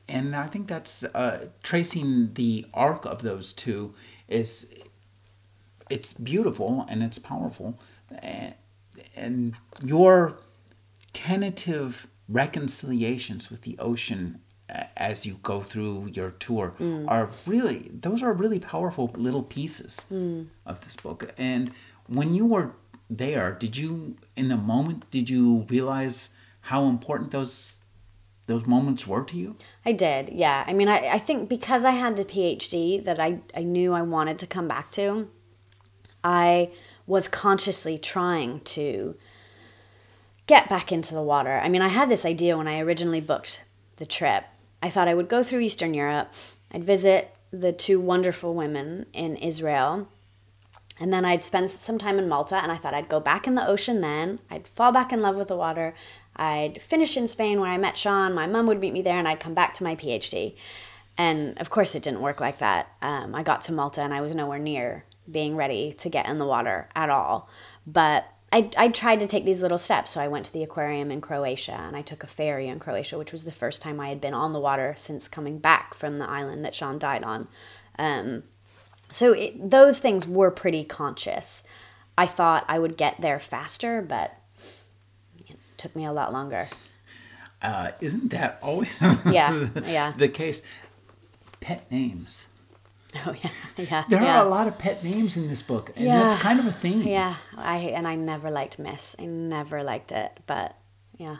And 0.07 0.33
I 0.33 0.47
think 0.47 0.69
that's 0.69 1.03
uh, 1.03 1.47
tracing 1.61 2.35
the 2.35 2.65
arc 2.73 3.05
of 3.05 3.21
those 3.21 3.51
two 3.51 3.93
is 4.29 4.65
it's 5.89 6.13
beautiful 6.13 6.85
and 6.89 7.03
it's 7.03 7.19
powerful, 7.19 7.77
and, 8.21 8.53
and 9.13 9.55
your 9.83 10.37
tentative 11.11 12.07
reconciliations 12.29 13.51
with 13.51 13.63
the 13.63 13.77
ocean 13.77 14.39
as 14.95 15.25
you 15.25 15.33
go 15.43 15.59
through 15.59 16.07
your 16.13 16.29
tour 16.31 16.73
mm. 16.79 17.05
are 17.09 17.29
really 17.45 17.91
those 17.93 18.23
are 18.23 18.31
really 18.31 18.57
powerful 18.57 19.11
little 19.17 19.43
pieces 19.43 20.05
mm. 20.09 20.45
of 20.65 20.79
this 20.85 20.95
book 20.95 21.33
and 21.37 21.71
when 22.07 22.33
you 22.33 22.45
were 22.45 22.71
there 23.09 23.51
did 23.51 23.75
you 23.75 24.15
in 24.41 24.47
the 24.47 24.57
moment, 24.57 25.09
did 25.11 25.29
you 25.29 25.67
realize 25.69 26.29
how 26.61 26.85
important 26.85 27.31
those 27.31 27.75
those 28.47 28.65
moments 28.65 29.05
were 29.05 29.23
to 29.23 29.37
you? 29.37 29.55
I 29.85 29.91
did, 29.91 30.29
yeah. 30.29 30.65
I 30.67 30.73
mean, 30.73 30.89
I, 30.89 30.97
I 31.17 31.19
think 31.19 31.47
because 31.47 31.85
I 31.85 31.91
had 31.91 32.17
the 32.17 32.25
PhD 32.25 33.01
that 33.03 33.19
I, 33.19 33.39
I 33.55 33.61
knew 33.61 33.93
I 33.93 34.01
wanted 34.01 34.39
to 34.39 34.47
come 34.47 34.67
back 34.67 34.91
to, 34.93 35.29
I 36.23 36.71
was 37.05 37.27
consciously 37.27 37.97
trying 37.99 38.61
to 38.61 39.15
get 40.47 40.67
back 40.67 40.91
into 40.91 41.13
the 41.13 41.21
water. 41.21 41.61
I 41.63 41.69
mean, 41.69 41.83
I 41.83 41.87
had 41.89 42.09
this 42.09 42.25
idea 42.25 42.57
when 42.57 42.67
I 42.67 42.79
originally 42.79 43.21
booked 43.21 43.61
the 43.97 44.07
trip. 44.07 44.43
I 44.81 44.89
thought 44.89 45.07
I 45.07 45.13
would 45.13 45.29
go 45.29 45.43
through 45.43 45.59
Eastern 45.59 45.93
Europe, 45.93 46.33
I'd 46.73 46.83
visit 46.83 47.33
the 47.53 47.71
two 47.71 47.99
wonderful 47.99 48.55
women 48.55 49.05
in 49.13 49.35
Israel, 49.35 50.09
and 51.01 51.11
then 51.11 51.25
I'd 51.25 51.43
spend 51.43 51.71
some 51.71 51.97
time 51.97 52.19
in 52.19 52.29
Malta, 52.29 52.55
and 52.55 52.71
I 52.71 52.77
thought 52.77 52.93
I'd 52.93 53.09
go 53.09 53.19
back 53.19 53.47
in 53.47 53.55
the 53.55 53.67
ocean 53.67 54.01
then. 54.01 54.37
I'd 54.51 54.67
fall 54.67 54.91
back 54.91 55.11
in 55.11 55.23
love 55.23 55.35
with 55.35 55.47
the 55.47 55.57
water. 55.57 55.95
I'd 56.35 56.79
finish 56.79 57.17
in 57.17 57.27
Spain 57.27 57.59
where 57.59 57.71
I 57.71 57.77
met 57.79 57.97
Sean. 57.97 58.35
My 58.35 58.45
mom 58.45 58.67
would 58.67 58.79
meet 58.79 58.93
me 58.93 59.01
there, 59.01 59.17
and 59.17 59.27
I'd 59.27 59.39
come 59.39 59.55
back 59.55 59.73
to 59.73 59.83
my 59.83 59.95
PhD. 59.95 60.53
And 61.17 61.59
of 61.59 61.71
course, 61.71 61.95
it 61.95 62.03
didn't 62.03 62.21
work 62.21 62.39
like 62.39 62.59
that. 62.59 62.87
Um, 63.01 63.33
I 63.33 63.41
got 63.41 63.61
to 63.61 63.71
Malta, 63.71 64.01
and 64.01 64.13
I 64.13 64.21
was 64.21 64.35
nowhere 64.35 64.59
near 64.59 65.03
being 65.29 65.55
ready 65.55 65.93
to 65.93 66.07
get 66.07 66.29
in 66.29 66.37
the 66.37 66.45
water 66.45 66.87
at 66.95 67.09
all. 67.09 67.49
But 67.87 68.31
I, 68.51 68.69
I 68.77 68.89
tried 68.89 69.21
to 69.21 69.27
take 69.27 69.43
these 69.43 69.63
little 69.63 69.79
steps. 69.79 70.11
So 70.11 70.21
I 70.21 70.27
went 70.27 70.45
to 70.45 70.53
the 70.53 70.61
aquarium 70.61 71.09
in 71.09 71.21
Croatia 71.21 71.71
and 71.71 71.95
I 71.95 72.01
took 72.01 72.21
a 72.23 72.27
ferry 72.27 72.67
in 72.67 72.79
Croatia, 72.79 73.17
which 73.17 73.31
was 73.31 73.45
the 73.45 73.51
first 73.51 73.81
time 73.81 73.99
I 73.99 74.09
had 74.09 74.19
been 74.19 74.33
on 74.33 74.51
the 74.51 74.59
water 74.59 74.93
since 74.97 75.27
coming 75.27 75.57
back 75.57 75.93
from 75.93 76.19
the 76.19 76.29
island 76.29 76.65
that 76.65 76.75
Sean 76.75 76.99
died 76.99 77.23
on. 77.23 77.47
Um, 77.97 78.43
so 79.11 79.33
it, 79.33 79.69
those 79.69 79.99
things 79.99 80.25
were 80.25 80.51
pretty 80.51 80.83
conscious. 80.83 81.63
I 82.17 82.27
thought 82.27 82.65
I 82.67 82.79
would 82.79 82.97
get 82.97 83.19
there 83.21 83.39
faster, 83.39 84.01
but 84.01 84.35
it 85.47 85.57
took 85.77 85.95
me 85.95 86.05
a 86.05 86.11
lot 86.11 86.31
longer. 86.33 86.69
Uh, 87.61 87.91
isn't 88.01 88.29
that 88.31 88.57
always 88.61 88.95
yeah, 89.25 89.67
yeah. 89.85 90.13
the 90.17 90.27
case? 90.27 90.61
Pet 91.59 91.89
names. 91.91 92.47
Oh 93.25 93.35
yeah, 93.43 93.49
yeah. 93.75 94.03
There 94.07 94.21
yeah. 94.21 94.39
are 94.39 94.45
a 94.45 94.49
lot 94.49 94.67
of 94.69 94.77
pet 94.77 95.03
names 95.03 95.35
in 95.35 95.49
this 95.49 95.61
book, 95.61 95.91
and 95.97 96.05
Yeah. 96.05 96.19
that's 96.23 96.41
kind 96.41 96.61
of 96.61 96.65
a 96.65 96.71
theme. 96.71 97.01
Yeah, 97.01 97.35
I 97.57 97.77
and 97.79 98.07
I 98.07 98.15
never 98.15 98.49
liked 98.49 98.79
Miss. 98.79 99.17
I 99.19 99.25
never 99.25 99.83
liked 99.83 100.13
it, 100.13 100.31
but 100.47 100.77
yeah. 101.17 101.35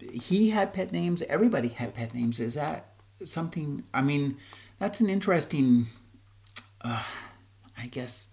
He 0.00 0.50
had 0.50 0.72
pet 0.72 0.90
names. 0.90 1.20
Everybody 1.28 1.68
had 1.68 1.94
pet 1.94 2.14
names. 2.14 2.40
Is 2.40 2.54
that 2.54 2.86
something? 3.24 3.84
I 3.92 4.00
mean, 4.00 4.36
that's 4.82 5.00
an 5.00 5.08
interesting, 5.08 5.86
uh, 6.84 7.04
I 7.78 7.86
guess, 7.86 8.26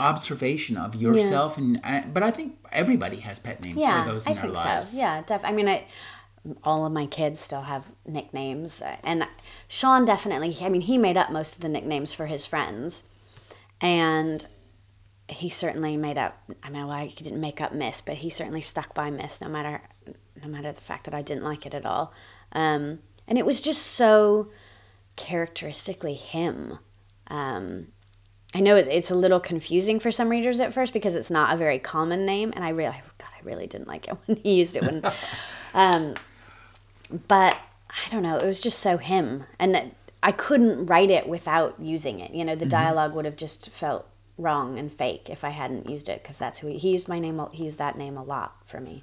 observation 0.00 0.76
of 0.78 0.94
yourself. 0.94 1.58
And 1.58 1.78
uh, 1.84 2.02
but 2.12 2.22
I 2.22 2.30
think 2.30 2.56
everybody 2.72 3.16
has 3.18 3.38
pet 3.38 3.62
names 3.62 3.76
Yeah, 3.76 4.04
for 4.04 4.12
those 4.12 4.26
I 4.26 4.30
in 4.30 4.36
their 4.36 4.42
think 4.44 4.54
lives. 4.54 4.88
so. 4.92 4.98
Yeah, 4.98 5.22
def- 5.26 5.44
I 5.44 5.52
mean, 5.52 5.68
I 5.68 5.84
all 6.64 6.86
of 6.86 6.92
my 6.92 7.04
kids 7.06 7.38
still 7.40 7.62
have 7.62 7.84
nicknames, 8.06 8.82
and 9.04 9.26
Sean 9.68 10.04
definitely. 10.06 10.56
I 10.60 10.70
mean, 10.70 10.82
he 10.82 10.96
made 10.96 11.16
up 11.18 11.30
most 11.30 11.56
of 11.56 11.60
the 11.60 11.68
nicknames 11.68 12.14
for 12.14 12.24
his 12.26 12.46
friends, 12.46 13.02
and 13.80 14.46
he 15.28 15.50
certainly 15.50 15.98
made 15.98 16.16
up. 16.16 16.38
I 16.62 16.70
mean, 16.70 16.86
well, 16.86 17.04
he 17.06 17.22
didn't 17.24 17.40
make 17.42 17.60
up 17.60 17.72
Miss, 17.72 18.00
but 18.00 18.14
he 18.16 18.30
certainly 18.30 18.62
stuck 18.62 18.94
by 18.94 19.10
Miss, 19.10 19.40
no 19.42 19.48
matter 19.48 19.82
no 20.42 20.48
matter 20.48 20.72
the 20.72 20.80
fact 20.80 21.04
that 21.04 21.14
I 21.14 21.20
didn't 21.20 21.44
like 21.44 21.66
it 21.66 21.74
at 21.74 21.84
all. 21.84 22.14
Um, 22.52 23.00
and 23.28 23.38
it 23.38 23.46
was 23.46 23.60
just 23.60 23.82
so 23.82 24.48
characteristically 25.16 26.14
him. 26.14 26.78
Um, 27.28 27.88
I 28.54 28.60
know 28.60 28.76
it, 28.76 28.86
it's 28.88 29.10
a 29.10 29.14
little 29.14 29.40
confusing 29.40 29.98
for 29.98 30.10
some 30.10 30.28
readers 30.28 30.60
at 30.60 30.72
first 30.72 30.92
because 30.92 31.14
it's 31.14 31.30
not 31.30 31.52
a 31.52 31.56
very 31.56 31.78
common 31.78 32.24
name, 32.24 32.52
and 32.54 32.64
I 32.64 32.70
really, 32.70 32.96
God, 33.18 33.28
I 33.38 33.44
really 33.44 33.66
didn't 33.66 33.88
like 33.88 34.08
it 34.08 34.16
when 34.26 34.36
he 34.38 34.54
used 34.54 34.76
it. 34.76 34.82
When, 34.82 35.02
um, 35.74 36.14
but 37.28 37.56
I 37.90 38.10
don't 38.10 38.22
know, 38.22 38.38
it 38.38 38.46
was 38.46 38.60
just 38.60 38.78
so 38.80 38.96
him, 38.96 39.44
and 39.58 39.92
I 40.22 40.32
couldn't 40.32 40.86
write 40.86 41.10
it 41.10 41.28
without 41.28 41.78
using 41.80 42.20
it. 42.20 42.32
You 42.32 42.44
know, 42.44 42.54
the 42.54 42.66
dialogue 42.66 43.14
would 43.14 43.24
have 43.24 43.36
just 43.36 43.70
felt 43.70 44.08
wrong 44.38 44.78
and 44.78 44.92
fake 44.92 45.30
if 45.30 45.44
I 45.44 45.50
hadn't 45.50 45.88
used 45.88 46.08
it 46.08 46.22
because 46.22 46.38
that's 46.38 46.58
who 46.58 46.68
he, 46.68 46.78
he 46.78 46.92
used 46.92 47.08
my 47.08 47.18
name. 47.18 47.40
He 47.52 47.64
used 47.64 47.78
that 47.78 47.96
name 47.96 48.16
a 48.16 48.24
lot 48.24 48.54
for 48.66 48.80
me. 48.80 49.02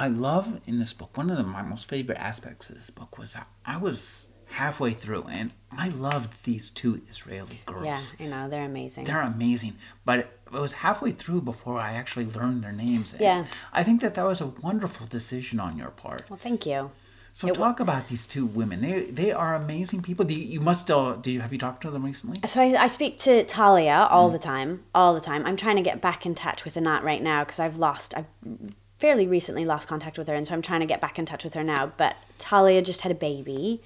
I 0.00 0.08
love 0.08 0.60
in 0.66 0.78
this 0.78 0.94
book, 0.94 1.14
one 1.14 1.28
of 1.28 1.36
the, 1.36 1.42
my 1.42 1.60
most 1.60 1.86
favorite 1.86 2.16
aspects 2.18 2.70
of 2.70 2.76
this 2.76 2.88
book 2.88 3.18
was 3.18 3.36
I, 3.36 3.42
I 3.66 3.76
was 3.76 4.30
halfway 4.52 4.92
through 4.94 5.24
and 5.30 5.50
I 5.70 5.90
loved 5.90 6.42
these 6.44 6.70
two 6.70 7.02
Israeli 7.10 7.60
girls. 7.66 7.84
Yeah, 7.84 8.24
you 8.24 8.30
know, 8.30 8.48
they're 8.48 8.64
amazing. 8.64 9.04
They're 9.04 9.20
amazing. 9.20 9.74
But 10.06 10.20
it 10.20 10.52
was 10.52 10.72
halfway 10.72 11.12
through 11.12 11.42
before 11.42 11.78
I 11.78 11.92
actually 11.92 12.24
learned 12.24 12.64
their 12.64 12.72
names. 12.72 13.12
And 13.12 13.20
Yeah. 13.20 13.44
I 13.74 13.84
think 13.84 14.00
that 14.00 14.14
that 14.14 14.24
was 14.24 14.40
a 14.40 14.46
wonderful 14.46 15.06
decision 15.06 15.60
on 15.60 15.76
your 15.76 15.90
part. 15.90 16.22
well, 16.30 16.38
thank 16.42 16.64
you. 16.64 16.90
So 17.34 17.48
talk 17.50 17.78
about 17.78 18.08
these 18.08 18.26
two 18.26 18.44
women. 18.44 18.80
They 18.80 19.02
they 19.02 19.30
are 19.32 19.54
amazing 19.54 20.02
people. 20.02 20.24
Do 20.24 20.34
you, 20.34 20.44
you 20.44 20.60
must 20.60 20.80
still 20.80 21.16
do 21.16 21.30
you 21.30 21.40
have 21.40 21.52
you 21.52 21.58
talked 21.58 21.82
to 21.82 21.90
them 21.90 22.04
recently? 22.04 22.40
So 22.46 22.60
I, 22.60 22.84
I 22.84 22.86
speak 22.88 23.18
to 23.20 23.44
Talia 23.44 24.08
all 24.10 24.30
the 24.30 24.38
time, 24.38 24.82
all 24.94 25.14
the 25.14 25.20
time. 25.20 25.46
I'm 25.46 25.56
trying 25.56 25.76
to 25.76 25.82
get 25.82 26.00
back 26.00 26.26
in 26.26 26.34
touch 26.34 26.64
with 26.64 26.76
Anat 26.76 27.04
right 27.04 27.22
now 27.22 27.44
because 27.44 27.60
I've 27.60 27.78
lost, 27.78 28.14
I've 28.16 28.26
fairly 29.00 29.26
recently 29.26 29.64
lost 29.64 29.88
contact 29.88 30.18
with 30.18 30.28
her, 30.28 30.34
and 30.34 30.46
so 30.46 30.54
I'm 30.54 30.62
trying 30.62 30.80
to 30.80 30.86
get 30.86 31.00
back 31.00 31.18
in 31.18 31.24
touch 31.24 31.42
with 31.42 31.54
her 31.54 31.64
now. 31.64 31.90
But 31.96 32.16
Talia 32.38 32.82
just 32.82 33.00
had 33.00 33.10
a 33.10 33.14
baby, 33.14 33.80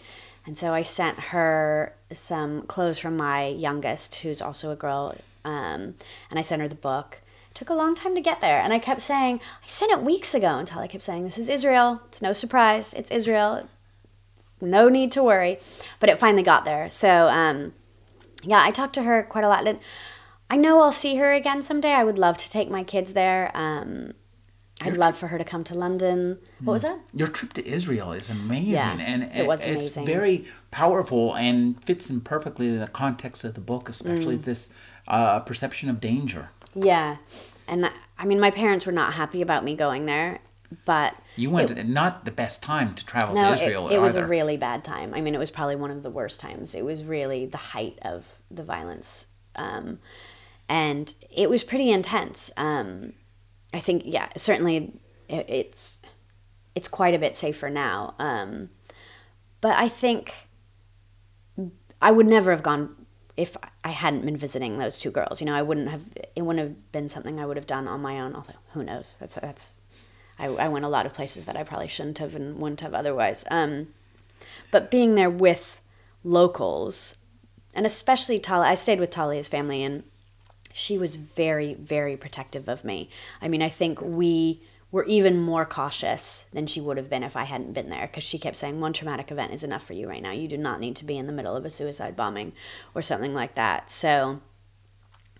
and 0.44 0.58
so 0.58 0.74
I 0.74 0.82
sent 0.82 1.18
her 1.30 1.92
some 2.12 2.62
clothes 2.62 2.98
from 2.98 3.16
my 3.16 3.46
youngest, 3.46 4.16
who's 4.16 4.42
also 4.42 4.70
a 4.70 4.76
girl, 4.76 5.16
um, 5.44 5.94
and 6.30 6.38
I 6.38 6.42
sent 6.42 6.60
her 6.60 6.68
the 6.68 6.74
book. 6.74 7.18
took 7.54 7.70
a 7.70 7.74
long 7.74 7.94
time 7.94 8.16
to 8.16 8.20
get 8.20 8.40
there, 8.40 8.60
and 8.60 8.72
I 8.72 8.80
kept 8.80 9.00
saying, 9.00 9.40
I 9.64 9.68
sent 9.68 9.92
it 9.92 10.02
weeks 10.02 10.34
ago, 10.34 10.58
until 10.58 10.80
I 10.80 10.88
kept 10.88 11.04
saying, 11.04 11.24
This 11.24 11.38
is 11.38 11.48
Israel. 11.48 12.00
It's 12.08 12.20
no 12.20 12.32
surprise. 12.32 12.92
It's 12.92 13.12
Israel. 13.12 13.68
No 14.60 14.88
need 14.88 15.12
to 15.12 15.22
worry. 15.22 15.58
But 16.00 16.08
it 16.08 16.18
finally 16.18 16.42
got 16.42 16.64
there. 16.64 16.90
So, 16.90 17.28
um, 17.28 17.72
yeah, 18.42 18.62
I 18.62 18.72
talked 18.72 18.94
to 18.94 19.02
her 19.04 19.22
quite 19.22 19.44
a 19.44 19.48
lot. 19.48 19.66
And 19.66 19.78
I 20.50 20.56
know 20.56 20.80
I'll 20.80 20.92
see 20.92 21.16
her 21.16 21.32
again 21.32 21.62
someday. 21.62 21.92
I 21.92 22.04
would 22.04 22.18
love 22.18 22.36
to 22.38 22.50
take 22.50 22.70
my 22.70 22.82
kids 22.82 23.12
there. 23.12 23.50
Um, 23.54 24.14
I'd 24.84 24.96
love 24.96 25.16
for 25.16 25.28
her 25.28 25.38
to 25.38 25.44
come 25.44 25.64
to 25.64 25.74
London. 25.74 26.38
What 26.62 26.72
was 26.74 26.82
that? 26.82 26.98
Your 27.12 27.28
trip 27.28 27.52
to 27.54 27.66
Israel 27.66 28.12
is 28.12 28.28
amazing, 28.30 28.72
Yeah, 28.72 28.96
and 28.98 29.24
it 29.34 29.46
was 29.46 29.64
amazing. 29.64 29.86
it's 29.86 29.96
very 29.96 30.44
powerful 30.70 31.34
and 31.34 31.82
fits 31.84 32.10
in 32.10 32.20
perfectly 32.20 32.76
the 32.76 32.86
context 32.88 33.44
of 33.44 33.54
the 33.54 33.60
book, 33.60 33.88
especially 33.88 34.36
Mm. 34.38 34.44
this 34.44 34.70
uh, 35.08 35.40
perception 35.40 35.88
of 35.90 36.00
danger. 36.00 36.48
Yeah. 36.74 37.16
And 37.68 37.86
I- 37.86 37.92
I 38.18 38.24
mean, 38.26 38.40
my 38.40 38.50
parents 38.50 38.86
were 38.86 38.92
not 38.92 39.14
happy 39.14 39.42
about 39.42 39.64
me 39.64 39.74
going 39.76 40.06
there, 40.06 40.38
but 40.84 41.14
You 41.36 41.50
went 41.50 41.70
at 41.70 41.86
not 41.88 42.24
the 42.24 42.30
best 42.30 42.62
time 42.62 42.94
to 42.94 43.04
travel 43.04 43.34
no, 43.34 43.42
to 43.42 43.52
it, 43.52 43.62
Israel 43.66 43.88
it 43.88 43.98
was 43.98 44.14
a 44.14 44.24
really 44.26 44.56
bad 44.56 44.84
time. 44.84 45.12
I 45.14 45.20
mean, 45.20 45.34
it 45.34 45.38
was 45.38 45.50
probably 45.50 45.76
one 45.76 45.90
of 45.90 46.02
the 46.02 46.10
worst 46.10 46.40
times. 46.40 46.74
It 46.74 46.84
was 46.84 47.02
really 47.04 47.44
the 47.46 47.58
height 47.74 47.98
of 48.02 48.24
the 48.50 48.62
violence. 48.62 49.26
Um, 49.56 49.98
and 50.68 51.12
it 51.30 51.50
was 51.50 51.62
pretty 51.64 51.90
intense. 51.90 52.50
Um, 52.56 53.12
I 53.74 53.80
think, 53.80 54.04
yeah, 54.06 54.28
certainly 54.36 54.92
it, 55.28 55.46
it's 55.48 56.00
it's 56.76 56.88
quite 56.88 57.14
a 57.14 57.18
bit 57.18 57.36
safer 57.36 57.68
now. 57.68 58.14
Um, 58.18 58.68
but 59.60 59.76
I 59.76 59.88
think 59.88 60.32
I 62.00 62.12
would 62.12 62.26
never 62.26 62.52
have 62.52 62.62
gone 62.62 62.94
if 63.36 63.56
I 63.82 63.90
hadn't 63.90 64.24
been 64.24 64.36
visiting 64.36 64.78
those 64.78 65.00
two 65.00 65.10
girls. 65.10 65.40
You 65.40 65.46
know, 65.46 65.54
I 65.54 65.62
wouldn't 65.62 65.88
have. 65.88 66.02
It 66.36 66.42
wouldn't 66.42 66.66
have 66.66 66.92
been 66.92 67.08
something 67.08 67.40
I 67.40 67.46
would 67.46 67.56
have 67.56 67.66
done 67.66 67.88
on 67.88 68.00
my 68.00 68.20
own. 68.20 68.36
Although, 68.36 68.52
who 68.74 68.84
knows? 68.84 69.16
That's 69.18 69.34
that's. 69.34 69.74
I, 70.38 70.46
I 70.46 70.68
went 70.68 70.84
a 70.84 70.88
lot 70.88 71.06
of 71.06 71.14
places 71.14 71.44
that 71.44 71.56
I 71.56 71.64
probably 71.64 71.88
shouldn't 71.88 72.18
have 72.18 72.34
and 72.34 72.58
wouldn't 72.58 72.80
have 72.80 72.94
otherwise. 72.94 73.44
Um, 73.50 73.88
but 74.70 74.90
being 74.90 75.16
there 75.16 75.30
with 75.30 75.80
locals, 76.22 77.14
and 77.74 77.86
especially 77.86 78.38
Talia, 78.38 78.70
I 78.70 78.74
stayed 78.76 79.00
with 79.00 79.10
Talia's 79.10 79.48
family, 79.48 79.82
and 79.82 80.04
she 80.76 80.98
was 80.98 81.14
very, 81.14 81.72
very 81.72 82.16
protective 82.16 82.68
of 82.68 82.84
me. 82.84 83.08
I 83.40 83.46
mean, 83.46 83.62
I 83.62 83.68
think 83.68 84.00
we 84.02 84.60
were 84.90 85.04
even 85.04 85.40
more 85.40 85.64
cautious 85.64 86.46
than 86.52 86.66
she 86.66 86.80
would 86.80 86.96
have 86.96 87.08
been 87.08 87.22
if 87.22 87.36
I 87.36 87.44
hadn't 87.44 87.74
been 87.74 87.90
there 87.90 88.08
because 88.08 88.24
she 88.24 88.40
kept 88.40 88.56
saying, 88.56 88.80
one 88.80 88.92
traumatic 88.92 89.30
event 89.30 89.52
is 89.52 89.62
enough 89.62 89.86
for 89.86 89.92
you 89.92 90.08
right 90.08 90.20
now. 90.20 90.32
You 90.32 90.48
do 90.48 90.56
not 90.56 90.80
need 90.80 90.96
to 90.96 91.04
be 91.04 91.16
in 91.16 91.28
the 91.28 91.32
middle 91.32 91.54
of 91.54 91.64
a 91.64 91.70
suicide 91.70 92.16
bombing 92.16 92.52
or 92.92 93.02
something 93.02 93.34
like 93.34 93.54
that. 93.54 93.92
So 93.92 94.40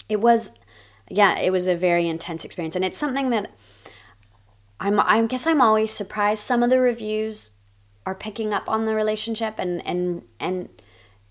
it 0.09 0.20
was, 0.20 0.53
yeah, 1.11 1.37
it 1.41 1.51
was 1.51 1.66
a 1.66 1.74
very 1.74 2.07
intense 2.07 2.45
experience. 2.45 2.76
And 2.76 2.85
it's 2.85 2.99
something 2.99 3.30
that 3.30 3.51
I'm, 4.78 5.01
I 5.01 5.20
guess 5.26 5.49
I'm 5.49 5.61
always 5.61 5.91
surprised. 5.91 6.45
Some 6.45 6.62
of 6.62 6.70
the 6.70 6.78
reviews 6.78 7.51
are 8.07 8.14
picking 8.14 8.55
up 8.55 8.68
on 8.68 8.87
the 8.87 8.95
relationship 8.95 9.55
and, 9.59 9.85
and, 9.85 10.22
and, 10.39 10.68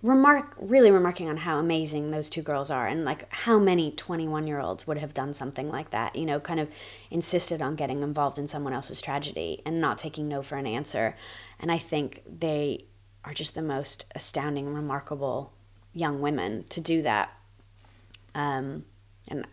remark 0.04 0.54
really 0.60 0.92
remarking 0.92 1.30
on 1.30 1.38
how 1.38 1.58
amazing 1.58 2.12
those 2.12 2.30
two 2.30 2.42
girls 2.42 2.70
are 2.70 2.88
and 2.88 3.06
like 3.06 3.26
how 3.34 3.58
many 3.58 3.90
21 3.90 4.46
year 4.46 4.60
olds 4.60 4.86
would 4.86 4.98
have 4.98 5.14
done 5.14 5.34
something 5.34 5.70
like 5.70 5.90
that 5.92 6.16
you 6.16 6.26
know 6.26 6.40
kind 6.40 6.60
of 6.60 6.70
insisted 7.10 7.62
on 7.62 7.76
getting 7.76 8.04
involved 8.04 8.38
in 8.38 8.48
someone 8.48 8.74
else's 8.74 9.02
tragedy 9.02 9.62
and 9.66 9.80
not 9.80 9.98
taking 9.98 10.28
no 10.28 10.42
for 10.42 10.58
an 10.58 10.68
answer 10.68 11.16
and 11.60 11.72
i 11.72 11.78
think 11.78 12.22
they 12.28 12.84
are 13.24 13.34
just 13.34 13.56
the 13.56 13.62
most 13.62 14.04
astounding 14.14 14.74
remarkable 14.74 15.54
young 15.94 16.20
women 16.20 16.66
to 16.68 16.82
do 16.82 17.02
that 17.02 17.32
um, 18.36 18.86
And 19.30 19.46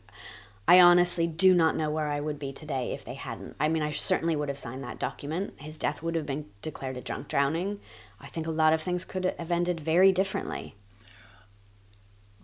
I 0.66 0.80
honestly 0.80 1.26
do 1.26 1.54
not 1.54 1.76
know 1.76 1.90
where 1.90 2.08
I 2.08 2.20
would 2.20 2.38
be 2.38 2.52
today 2.52 2.92
if 2.92 3.04
they 3.04 3.14
hadn't. 3.14 3.56
I 3.58 3.68
mean, 3.68 3.82
I 3.82 3.90
certainly 3.90 4.36
would 4.36 4.48
have 4.48 4.58
signed 4.58 4.84
that 4.84 4.98
document. 4.98 5.54
His 5.58 5.76
death 5.76 6.02
would 6.02 6.14
have 6.14 6.26
been 6.26 6.46
declared 6.62 6.96
a 6.96 7.00
drunk 7.00 7.28
drowning. 7.28 7.80
I 8.20 8.28
think 8.28 8.46
a 8.46 8.50
lot 8.50 8.72
of 8.72 8.82
things 8.82 9.04
could 9.04 9.34
have 9.38 9.50
ended 9.50 9.80
very 9.80 10.12
differently. 10.12 10.74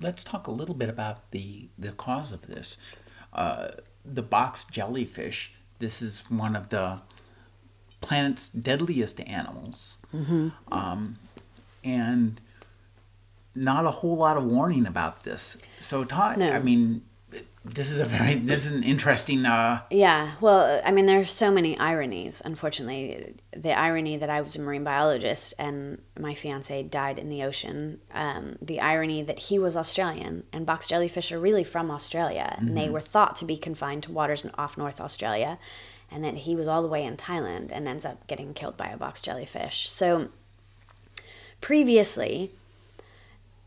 Let's 0.01 0.25
talk 0.25 0.47
a 0.47 0.51
little 0.51 0.75
bit 0.75 0.89
about 0.89 1.31
the, 1.31 1.69
the 1.79 1.93
cause 1.93 2.33
of 2.33 2.47
this. 2.47 2.77
Uh, 3.33 3.69
the 4.05 4.23
box 4.23 4.65
jellyfish, 4.65 5.53
this 5.79 6.01
is 6.01 6.25
one 6.29 6.57
of 6.57 6.71
the 6.71 7.01
planet's 8.01 8.49
deadliest 8.49 9.21
animals. 9.21 9.99
Mm-hmm. 10.15 10.49
Um, 10.71 11.17
and 11.85 12.41
not 13.55 13.85
a 13.85 13.91
whole 13.91 14.17
lot 14.17 14.37
of 14.37 14.45
warning 14.45 14.87
about 14.87 15.25
this. 15.25 15.57
So, 15.81 16.05
Todd, 16.05 16.39
no. 16.39 16.51
I 16.51 16.59
mean, 16.59 17.03
this 17.75 17.91
is 17.91 17.99
a 17.99 18.05
very 18.05 18.35
this 18.35 18.65
is 18.65 18.73
an 18.73 18.83
interesting 18.85 19.45
uh 19.45 19.81
yeah 19.91 20.33
well 20.41 20.81
i 20.85 20.91
mean 20.91 21.07
there 21.07 21.19
are 21.19 21.25
so 21.25 21.51
many 21.51 21.77
ironies 21.79 22.41
unfortunately 22.45 23.35
the 23.57 23.73
irony 23.73 24.17
that 24.17 24.31
i 24.31 24.41
was 24.41 24.55
a 24.57 24.61
marine 24.61 24.85
biologist 24.85 25.53
and 25.59 26.01
my 26.19 26.35
fiance 26.35 26.83
died 26.85 27.19
in 27.19 27.29
the 27.29 27.43
ocean 27.43 27.99
um, 28.15 28.57
the 28.63 28.81
irony 28.81 29.23
that 29.23 29.39
he 29.39 29.59
was 29.59 29.77
australian 29.77 30.45
and 30.53 30.65
box 30.65 30.87
jellyfish 30.87 31.33
are 31.33 31.39
really 31.39 31.65
from 31.65 31.91
australia 31.91 32.55
mm-hmm. 32.55 32.69
and 32.69 32.77
they 32.77 32.85
mm-hmm. 32.85 32.93
were 32.93 33.01
thought 33.01 33.35
to 33.35 33.45
be 33.45 33.57
confined 33.57 34.03
to 34.03 34.13
waters 34.13 34.45
off 34.57 34.79
north 34.79 35.01
australia 35.01 35.59
and 36.11 36.23
that 36.23 36.35
he 36.35 36.55
was 36.55 36.69
all 36.69 36.83
the 36.83 36.89
way 36.89 37.05
in 37.05 37.17
thailand 37.17 37.71
and 37.73 37.89
ends 37.89 38.05
up 38.05 38.27
getting 38.27 38.55
killed 38.55 38.77
by 38.77 38.87
a 38.87 38.97
box 38.97 39.21
jellyfish 39.21 39.89
so 39.89 40.29
previously 41.61 42.51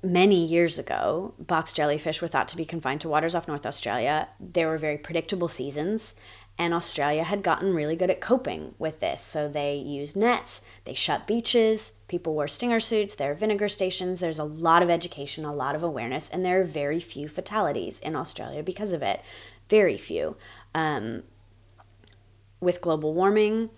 many 0.04 0.46
years 0.46 0.80
ago, 0.80 1.34
box 1.40 1.74
jellyfish 1.74 2.22
were 2.22 2.28
thought 2.28 2.48
to 2.50 2.58
be 2.58 2.66
confined 2.66 3.02
to 3.02 3.10
waters 3.10 3.36
off 3.36 3.48
North 3.48 3.66
Australia. 3.66 4.28
There 4.40 4.68
were 4.68 4.78
very 4.78 4.98
predictable 4.98 5.48
seasons, 5.48 6.16
and 6.58 6.74
Australia 6.74 7.24
had 7.24 7.42
gotten 7.42 7.74
really 7.74 7.96
good 7.96 8.10
at 8.10 8.20
coping 8.20 8.76
with 8.78 9.00
this. 9.00 9.22
So 9.22 9.48
they 9.48 9.76
used 9.76 10.16
nets, 10.16 10.62
they 10.86 10.94
shut 10.94 11.26
beaches, 11.26 11.92
people 12.08 12.34
wore 12.34 12.50
stinger 12.50 12.80
suits, 12.80 13.16
there 13.16 13.32
are 13.32 13.36
vinegar 13.36 13.70
stations. 13.70 14.20
There's 14.20 14.40
a 14.40 14.44
lot 14.44 14.84
of 14.84 14.90
education, 14.90 15.46
a 15.46 15.56
lot 15.56 15.76
of 15.76 15.84
awareness, 15.84 16.28
and 16.28 16.44
there 16.44 16.60
are 16.60 16.66
very 16.66 17.00
few 17.00 17.30
fatalities 17.30 18.00
in 18.02 18.16
Australia 18.16 18.62
because 18.62 18.92
of 18.92 19.02
it. 19.02 19.22
Very 19.70 19.98
few. 19.98 20.36
Um, 20.76 21.24
with 22.60 22.82
global 22.82 23.14
warming, 23.14 23.70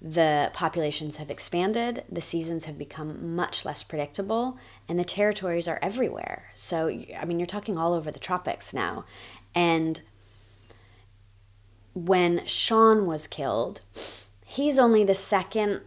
the 0.00 0.50
populations 0.54 1.16
have 1.16 1.30
expanded, 1.30 2.04
the 2.10 2.20
seasons 2.20 2.64
have 2.64 2.78
become 2.78 3.34
much 3.34 3.64
less 3.64 3.82
predictable, 3.82 4.56
and 4.88 4.98
the 4.98 5.04
territories 5.04 5.68
are 5.68 5.78
everywhere. 5.82 6.50
So, 6.54 6.88
I 6.88 7.24
mean, 7.26 7.38
you're 7.38 7.46
talking 7.46 7.76
all 7.76 7.92
over 7.92 8.10
the 8.10 8.18
tropics 8.18 8.72
now. 8.72 9.04
And 9.54 10.00
when 11.94 12.46
Sean 12.46 13.06
was 13.06 13.26
killed, 13.26 13.82
he's 14.46 14.78
only 14.78 15.04
the 15.04 15.14
second 15.14 15.82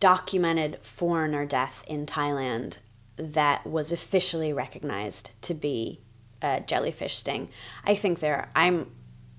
documented 0.00 0.78
foreigner 0.82 1.46
death 1.46 1.82
in 1.86 2.06
Thailand 2.06 2.78
that 3.16 3.66
was 3.66 3.92
officially 3.92 4.52
recognized 4.52 5.30
to 5.42 5.54
be 5.54 6.00
a 6.42 6.60
jellyfish 6.60 7.16
sting. 7.16 7.48
I 7.84 7.94
think 7.94 8.20
there, 8.20 8.48
I'm, 8.54 8.90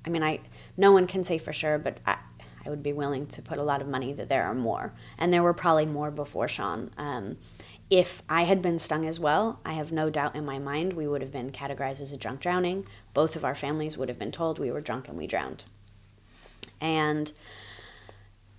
I 0.05 0.09
mean, 0.09 0.23
I, 0.23 0.39
no 0.77 0.91
one 0.91 1.05
can 1.05 1.23
say 1.23 1.37
for 1.37 1.53
sure, 1.53 1.77
but 1.77 1.97
I, 2.05 2.17
I 2.65 2.69
would 2.69 2.83
be 2.83 2.93
willing 2.93 3.27
to 3.27 3.41
put 3.41 3.57
a 3.57 3.63
lot 3.63 3.81
of 3.81 3.87
money 3.87 4.13
that 4.13 4.29
there 4.29 4.43
are 4.43 4.53
more. 4.53 4.93
And 5.17 5.33
there 5.33 5.43
were 5.43 5.53
probably 5.53 5.85
more 5.85 6.11
before 6.11 6.47
Sean. 6.47 6.91
Um, 6.97 7.37
if 7.93 8.23
I 8.27 8.45
had 8.45 8.63
been 8.63 8.79
stung 8.79 9.05
as 9.05 9.19
well, 9.19 9.59
I 9.63 9.73
have 9.73 9.91
no 9.91 10.09
doubt 10.09 10.35
in 10.35 10.43
my 10.43 10.57
mind 10.57 10.93
we 10.93 11.07
would 11.07 11.21
have 11.21 11.31
been 11.31 11.51
categorized 11.51 12.01
as 12.01 12.11
a 12.11 12.17
drunk 12.17 12.39
drowning. 12.39 12.87
Both 13.13 13.35
of 13.35 13.45
our 13.45 13.53
families 13.53 13.99
would 13.99 14.09
have 14.09 14.17
been 14.17 14.31
told 14.31 14.57
we 14.57 14.71
were 14.71 14.81
drunk 14.81 15.07
and 15.07 15.15
we 15.15 15.27
drowned. 15.27 15.63
And 16.81 17.31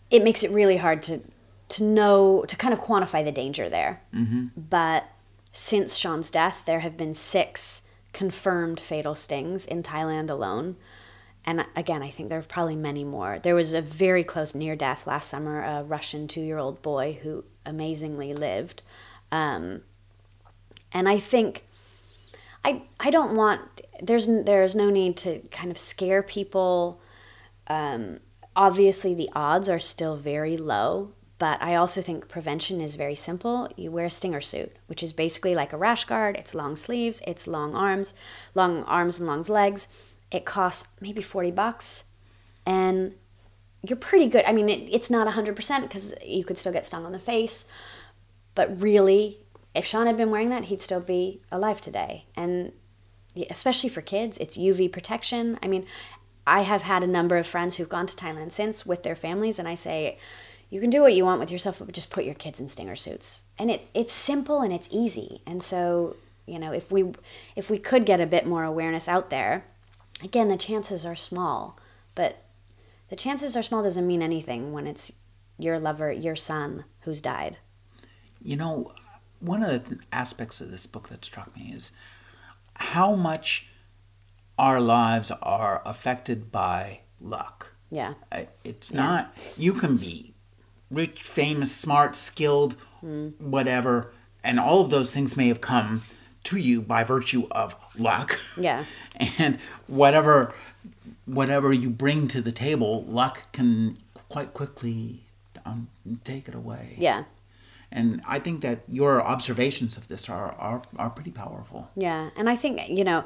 it 0.08 0.22
makes 0.22 0.44
it 0.44 0.52
really 0.52 0.76
hard 0.76 1.02
to 1.04 1.20
to 1.66 1.82
know 1.82 2.44
to 2.46 2.54
kind 2.56 2.72
of 2.72 2.80
quantify 2.80 3.24
the 3.24 3.32
danger 3.32 3.68
there. 3.68 4.00
Mm-hmm. 4.14 4.46
But 4.56 5.08
since 5.52 5.96
Sean's 5.96 6.30
death, 6.30 6.62
there 6.64 6.80
have 6.80 6.96
been 6.96 7.14
six 7.14 7.82
confirmed 8.12 8.78
fatal 8.78 9.16
stings 9.16 9.66
in 9.66 9.82
Thailand 9.82 10.30
alone 10.30 10.76
and 11.46 11.66
again, 11.76 12.02
I 12.02 12.10
think 12.10 12.28
there 12.28 12.38
are 12.38 12.42
probably 12.42 12.76
many 12.76 13.04
more. 13.04 13.38
There 13.38 13.54
was 13.54 13.74
a 13.74 13.82
very 13.82 14.24
close 14.24 14.54
near 14.54 14.74
death 14.74 15.06
last 15.06 15.28
summer, 15.28 15.62
a 15.62 15.82
Russian 15.82 16.26
two 16.26 16.40
year 16.40 16.58
old 16.58 16.80
boy 16.80 17.18
who 17.22 17.44
amazingly 17.66 18.32
lived. 18.32 18.82
Um, 19.34 19.82
and 20.92 21.08
I 21.08 21.18
think 21.18 21.64
I, 22.64 22.82
I 23.00 23.10
don't 23.10 23.36
want, 23.36 23.60
there's, 24.00 24.26
there's 24.26 24.74
no 24.74 24.90
need 24.90 25.16
to 25.18 25.40
kind 25.50 25.70
of 25.70 25.78
scare 25.78 26.22
people. 26.22 27.00
Um, 27.66 28.20
obviously, 28.54 29.14
the 29.14 29.28
odds 29.34 29.68
are 29.68 29.80
still 29.80 30.16
very 30.16 30.56
low, 30.56 31.10
but 31.38 31.60
I 31.60 31.74
also 31.74 32.00
think 32.00 32.28
prevention 32.28 32.80
is 32.80 32.94
very 32.94 33.16
simple. 33.16 33.68
You 33.76 33.90
wear 33.90 34.06
a 34.06 34.10
stinger 34.10 34.40
suit, 34.40 34.72
which 34.86 35.02
is 35.02 35.12
basically 35.12 35.54
like 35.54 35.72
a 35.72 35.76
rash 35.76 36.04
guard. 36.04 36.36
It's 36.36 36.54
long 36.54 36.76
sleeves, 36.76 37.20
it's 37.26 37.48
long 37.48 37.74
arms, 37.74 38.14
long 38.54 38.84
arms 38.84 39.18
and 39.18 39.26
long 39.26 39.42
legs 39.42 39.88
it 40.34 40.44
costs 40.44 40.84
maybe 41.00 41.22
40 41.22 41.52
bucks 41.52 42.02
and 42.66 43.14
you're 43.82 43.96
pretty 43.96 44.26
good. 44.26 44.44
I 44.46 44.52
mean, 44.52 44.68
it, 44.68 44.88
it's 44.90 45.10
not 45.10 45.28
100% 45.28 45.82
because 45.82 46.12
you 46.24 46.44
could 46.44 46.58
still 46.58 46.72
get 46.72 46.86
stung 46.86 47.06
on 47.06 47.12
the 47.12 47.18
face, 47.18 47.64
but 48.54 48.80
really, 48.80 49.38
if 49.74 49.84
Sean 49.84 50.06
had 50.06 50.16
been 50.16 50.30
wearing 50.30 50.50
that, 50.50 50.64
he'd 50.64 50.82
still 50.82 51.00
be 51.00 51.40
alive 51.50 51.80
today. 51.80 52.24
And 52.36 52.72
especially 53.50 53.88
for 53.88 54.00
kids, 54.00 54.38
it's 54.38 54.56
UV 54.56 54.92
protection. 54.92 55.58
I 55.62 55.68
mean, 55.68 55.86
I 56.46 56.62
have 56.62 56.82
had 56.82 57.02
a 57.02 57.08
number 57.08 57.36
of 57.36 57.46
friends 57.46 57.76
who've 57.76 57.88
gone 57.88 58.06
to 58.06 58.16
Thailand 58.16 58.52
since 58.52 58.86
with 58.86 59.02
their 59.02 59.16
families, 59.16 59.58
and 59.58 59.66
I 59.66 59.74
say, 59.74 60.18
you 60.70 60.80
can 60.80 60.90
do 60.90 61.02
what 61.02 61.14
you 61.14 61.24
want 61.24 61.40
with 61.40 61.50
yourself, 61.50 61.78
but 61.78 61.92
just 61.92 62.10
put 62.10 62.24
your 62.24 62.34
kids 62.34 62.60
in 62.60 62.68
stinger 62.68 62.96
suits. 62.96 63.44
And 63.58 63.70
it, 63.70 63.88
it's 63.94 64.12
simple 64.12 64.60
and 64.60 64.72
it's 64.72 64.88
easy. 64.90 65.40
And 65.46 65.62
so, 65.62 66.16
you 66.46 66.58
know, 66.58 66.72
if 66.72 66.90
we 66.90 67.12
if 67.54 67.70
we 67.70 67.78
could 67.78 68.04
get 68.04 68.20
a 68.20 68.26
bit 68.26 68.46
more 68.46 68.64
awareness 68.64 69.08
out 69.08 69.30
there, 69.30 69.64
again, 70.22 70.48
the 70.48 70.56
chances 70.56 71.06
are 71.06 71.16
small, 71.16 71.78
but 72.14 72.42
the 73.08 73.16
chances 73.16 73.56
are 73.56 73.62
small 73.62 73.82
doesn't 73.82 74.06
mean 74.06 74.22
anything 74.22 74.72
when 74.72 74.86
it's 74.86 75.12
your 75.58 75.78
lover, 75.78 76.10
your 76.10 76.36
son, 76.36 76.84
who's 77.02 77.20
died. 77.20 77.56
You 78.44 78.56
know, 78.56 78.92
one 79.40 79.62
of 79.62 79.88
the 79.88 79.98
aspects 80.12 80.60
of 80.60 80.70
this 80.70 80.86
book 80.86 81.08
that 81.08 81.24
struck 81.24 81.56
me 81.56 81.72
is 81.74 81.90
how 82.76 83.14
much 83.14 83.66
our 84.58 84.80
lives 84.80 85.32
are 85.42 85.82
affected 85.84 86.52
by 86.52 87.00
luck. 87.20 87.74
Yeah. 87.90 88.14
It's 88.62 88.90
yeah. 88.90 89.00
not, 89.00 89.36
you 89.56 89.72
can 89.72 89.96
be 89.96 90.34
rich, 90.90 91.22
famous, 91.22 91.74
smart, 91.74 92.14
skilled, 92.16 92.76
mm. 93.02 93.38
whatever, 93.40 94.12
and 94.42 94.60
all 94.60 94.80
of 94.80 94.90
those 94.90 95.12
things 95.12 95.36
may 95.36 95.48
have 95.48 95.60
come 95.60 96.02
to 96.44 96.58
you 96.58 96.82
by 96.82 97.02
virtue 97.02 97.46
of 97.50 97.74
luck. 97.98 98.38
Yeah. 98.56 98.84
And 99.38 99.58
whatever 99.86 100.52
whatever 101.26 101.72
you 101.72 101.88
bring 101.88 102.28
to 102.28 102.42
the 102.42 102.52
table, 102.52 103.04
luck 103.04 103.44
can 103.52 103.96
quite 104.28 104.52
quickly 104.52 105.20
um, 105.64 105.88
take 106.24 106.48
it 106.48 106.54
away. 106.54 106.96
Yeah. 106.98 107.24
And 107.94 108.20
I 108.26 108.40
think 108.40 108.60
that 108.62 108.80
your 108.88 109.22
observations 109.22 109.96
of 109.96 110.08
this 110.08 110.28
are, 110.28 110.52
are, 110.58 110.82
are 110.98 111.10
pretty 111.10 111.30
powerful. 111.30 111.88
Yeah. 111.94 112.30
And 112.36 112.50
I 112.50 112.56
think, 112.56 112.88
you 112.88 113.04
know, 113.04 113.24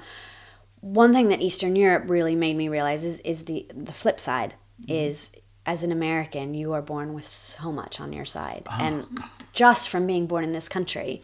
one 0.81 1.13
thing 1.13 1.29
that 1.29 1.41
Eastern 1.41 1.75
Europe 1.75 2.05
really 2.07 2.37
made 2.37 2.57
me 2.57 2.69
realize 2.69 3.03
is, 3.03 3.19
is 3.21 3.45
the, 3.45 3.67
the 3.75 3.93
flip 3.93 4.21
side 4.21 4.55
mm-hmm. 4.81 4.93
is 4.93 5.31
as 5.67 5.83
an 5.83 5.91
American, 5.91 6.55
you 6.55 6.73
are 6.73 6.83
born 6.83 7.15
with 7.15 7.29
so 7.29 7.73
much 7.73 8.01
on 8.01 8.13
your 8.13 8.25
side. 8.25 8.63
Oh, 8.67 8.77
and 8.79 9.07
God. 9.15 9.29
just 9.53 9.89
from 9.89 10.07
being 10.07 10.27
born 10.27 10.45
in 10.45 10.53
this 10.53 10.69
country, 10.69 11.23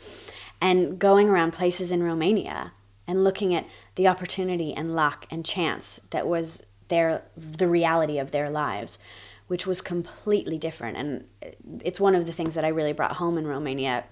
and 0.61 0.99
going 0.99 1.29
around 1.29 1.53
places 1.53 1.93
in 1.93 2.03
Romania 2.03 2.73
and 3.07 3.23
looking 3.23 3.55
at 3.55 3.67
the 3.97 4.09
opportunity 4.09 4.73
and 4.73 4.97
luck 4.97 5.27
and 5.31 5.45
chance 5.45 6.01
that 6.11 6.27
was 6.27 6.63
their 6.89 7.23
the 7.37 7.69
reality 7.69 8.19
of 8.19 8.31
their 8.31 8.51
lives 8.51 8.99
which 9.47 9.67
was 9.67 9.81
completely 9.81 10.59
different 10.59 10.97
and 10.97 11.25
it's 11.83 12.01
one 12.01 12.15
of 12.15 12.27
the 12.27 12.33
things 12.33 12.55
that 12.55 12.65
I 12.65 12.69
really 12.69 12.93
brought 12.93 13.17
home 13.17 13.39
in 13.39 13.47
Romania 13.47 14.05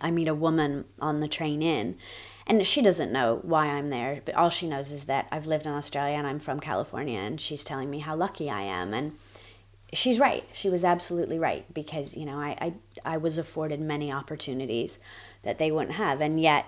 I 0.00 0.10
meet 0.10 0.28
a 0.28 0.34
woman 0.34 0.84
on 1.00 1.20
the 1.20 1.28
train 1.28 1.62
in 1.62 1.96
and 2.46 2.66
she 2.66 2.82
doesn't 2.82 3.12
know 3.12 3.40
why 3.42 3.66
I'm 3.66 3.88
there 3.88 4.20
but 4.24 4.34
all 4.34 4.50
she 4.50 4.68
knows 4.68 4.92
is 4.92 5.04
that 5.04 5.26
I've 5.30 5.46
lived 5.46 5.66
in 5.66 5.72
Australia 5.72 6.16
and 6.16 6.26
I'm 6.26 6.40
from 6.40 6.60
California 6.60 7.18
and 7.18 7.40
she's 7.40 7.64
telling 7.64 7.90
me 7.90 8.00
how 8.00 8.14
lucky 8.14 8.50
I 8.50 8.62
am 8.62 8.94
and 8.94 9.12
she's 9.92 10.18
right 10.18 10.44
she 10.52 10.70
was 10.70 10.84
absolutely 10.84 11.38
right 11.38 11.64
because 11.74 12.16
you 12.16 12.24
know 12.24 12.38
I, 12.38 12.56
I, 12.60 13.14
I 13.14 13.16
was 13.16 13.38
afforded 13.38 13.80
many 13.80 14.12
opportunities 14.12 14.98
that 15.42 15.58
they 15.58 15.70
wouldn't 15.70 15.96
have. 15.96 16.20
And 16.20 16.40
yet, 16.40 16.66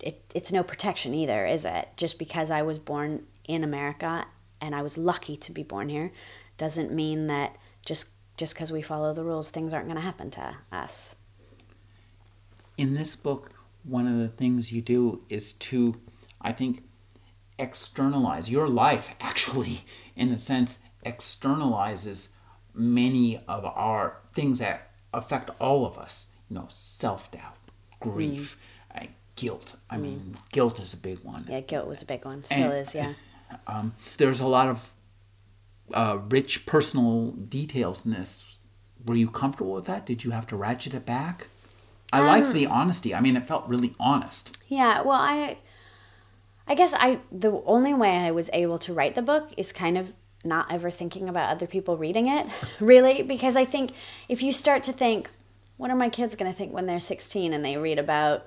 it, 0.00 0.20
it's 0.34 0.52
no 0.52 0.62
protection 0.62 1.14
either, 1.14 1.46
is 1.46 1.64
it? 1.64 1.88
Just 1.96 2.18
because 2.18 2.50
I 2.50 2.62
was 2.62 2.78
born 2.78 3.22
in 3.46 3.64
America 3.64 4.26
and 4.60 4.74
I 4.74 4.82
was 4.82 4.98
lucky 4.98 5.36
to 5.36 5.52
be 5.52 5.62
born 5.62 5.88
here 5.88 6.10
doesn't 6.58 6.92
mean 6.92 7.26
that 7.28 7.56
just 7.84 8.06
just 8.36 8.52
because 8.54 8.70
we 8.72 8.82
follow 8.82 9.14
the 9.14 9.24
rules, 9.24 9.50
things 9.50 9.72
aren't 9.72 9.86
going 9.86 9.96
to 9.96 10.02
happen 10.02 10.30
to 10.32 10.56
us. 10.70 11.14
In 12.76 12.92
this 12.92 13.16
book, 13.16 13.50
one 13.84 14.06
of 14.06 14.18
the 14.18 14.28
things 14.28 14.72
you 14.72 14.82
do 14.82 15.22
is 15.30 15.54
to, 15.54 15.94
I 16.42 16.52
think, 16.52 16.82
externalize 17.58 18.50
your 18.50 18.68
life 18.68 19.14
actually 19.20 19.84
in 20.14 20.28
a 20.30 20.38
sense 20.38 20.78
externalizes 21.06 22.28
many 22.74 23.40
of 23.48 23.64
our 23.64 24.18
things 24.34 24.58
that 24.58 24.90
affect 25.14 25.48
all 25.58 25.86
of 25.86 25.96
us 25.96 26.26
you 26.50 26.56
know 26.56 26.66
self-doubt 26.68 27.54
grief 28.00 28.58
uh, 28.94 29.04
guilt 29.36 29.74
i 29.88 29.96
mean 29.96 30.36
guilt 30.52 30.78
is 30.78 30.92
a 30.92 30.96
big 30.98 31.18
one 31.20 31.42
Yeah, 31.48 31.60
guilt 31.60 31.86
was 31.88 32.02
a 32.02 32.04
big 32.04 32.24
one. 32.26 32.44
Still 32.44 32.70
And- 32.72 32.86
is, 32.86 32.94
yeah. 32.94 33.14
um, 33.66 33.94
there's 34.18 34.40
a 34.40 34.46
lot 34.46 34.68
of 34.68 34.90
uh, 35.92 36.18
rich 36.28 36.66
personal 36.66 37.30
details 37.30 38.04
in 38.04 38.12
this 38.12 38.56
were 39.06 39.14
you 39.14 39.28
comfortable 39.28 39.72
with 39.72 39.84
that? 39.86 40.04
Did 40.04 40.24
you 40.24 40.32
have 40.32 40.46
to 40.48 40.56
ratchet 40.56 40.94
it 40.94 41.06
back? 41.06 41.46
I 42.12 42.20
like 42.20 42.52
the 42.52 42.66
honesty. 42.66 43.14
I 43.14 43.20
mean 43.20 43.36
it 43.36 43.46
felt 43.46 43.68
really 43.68 43.94
honest. 43.98 44.56
Yeah, 44.68 45.02
well, 45.02 45.18
I 45.18 45.58
I 46.66 46.74
guess 46.74 46.94
I 46.94 47.20
the 47.30 47.62
only 47.66 47.94
way 47.94 48.16
I 48.16 48.30
was 48.30 48.50
able 48.52 48.78
to 48.80 48.92
write 48.92 49.14
the 49.14 49.22
book 49.22 49.52
is 49.56 49.72
kind 49.72 49.96
of 49.96 50.12
not 50.44 50.72
ever 50.72 50.90
thinking 50.90 51.28
about 51.28 51.50
other 51.50 51.66
people 51.66 51.96
reading 51.96 52.28
it, 52.28 52.46
really, 52.80 53.22
because 53.22 53.56
I 53.56 53.64
think 53.64 53.92
if 54.28 54.42
you 54.42 54.52
start 54.52 54.82
to 54.84 54.92
think, 54.92 55.28
what 55.76 55.90
are 55.90 55.96
my 55.96 56.08
kids 56.08 56.36
going 56.36 56.50
to 56.50 56.56
think 56.56 56.72
when 56.72 56.86
they're 56.86 57.00
16 57.00 57.52
and 57.52 57.64
they 57.64 57.76
read 57.76 57.98
about 57.98 58.46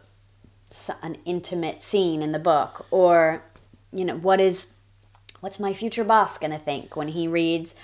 an 1.01 1.17
intimate 1.25 1.83
scene 1.83 2.21
in 2.21 2.31
the 2.31 2.39
book? 2.39 2.85
Or 2.91 3.43
you 3.91 4.05
know, 4.05 4.15
what 4.15 4.39
is 4.39 4.67
what's 5.39 5.59
my 5.59 5.73
future 5.73 6.03
boss 6.03 6.37
going 6.37 6.51
to 6.51 6.59
think 6.59 6.95
when 6.95 7.09
he 7.09 7.27
reads, 7.27 7.75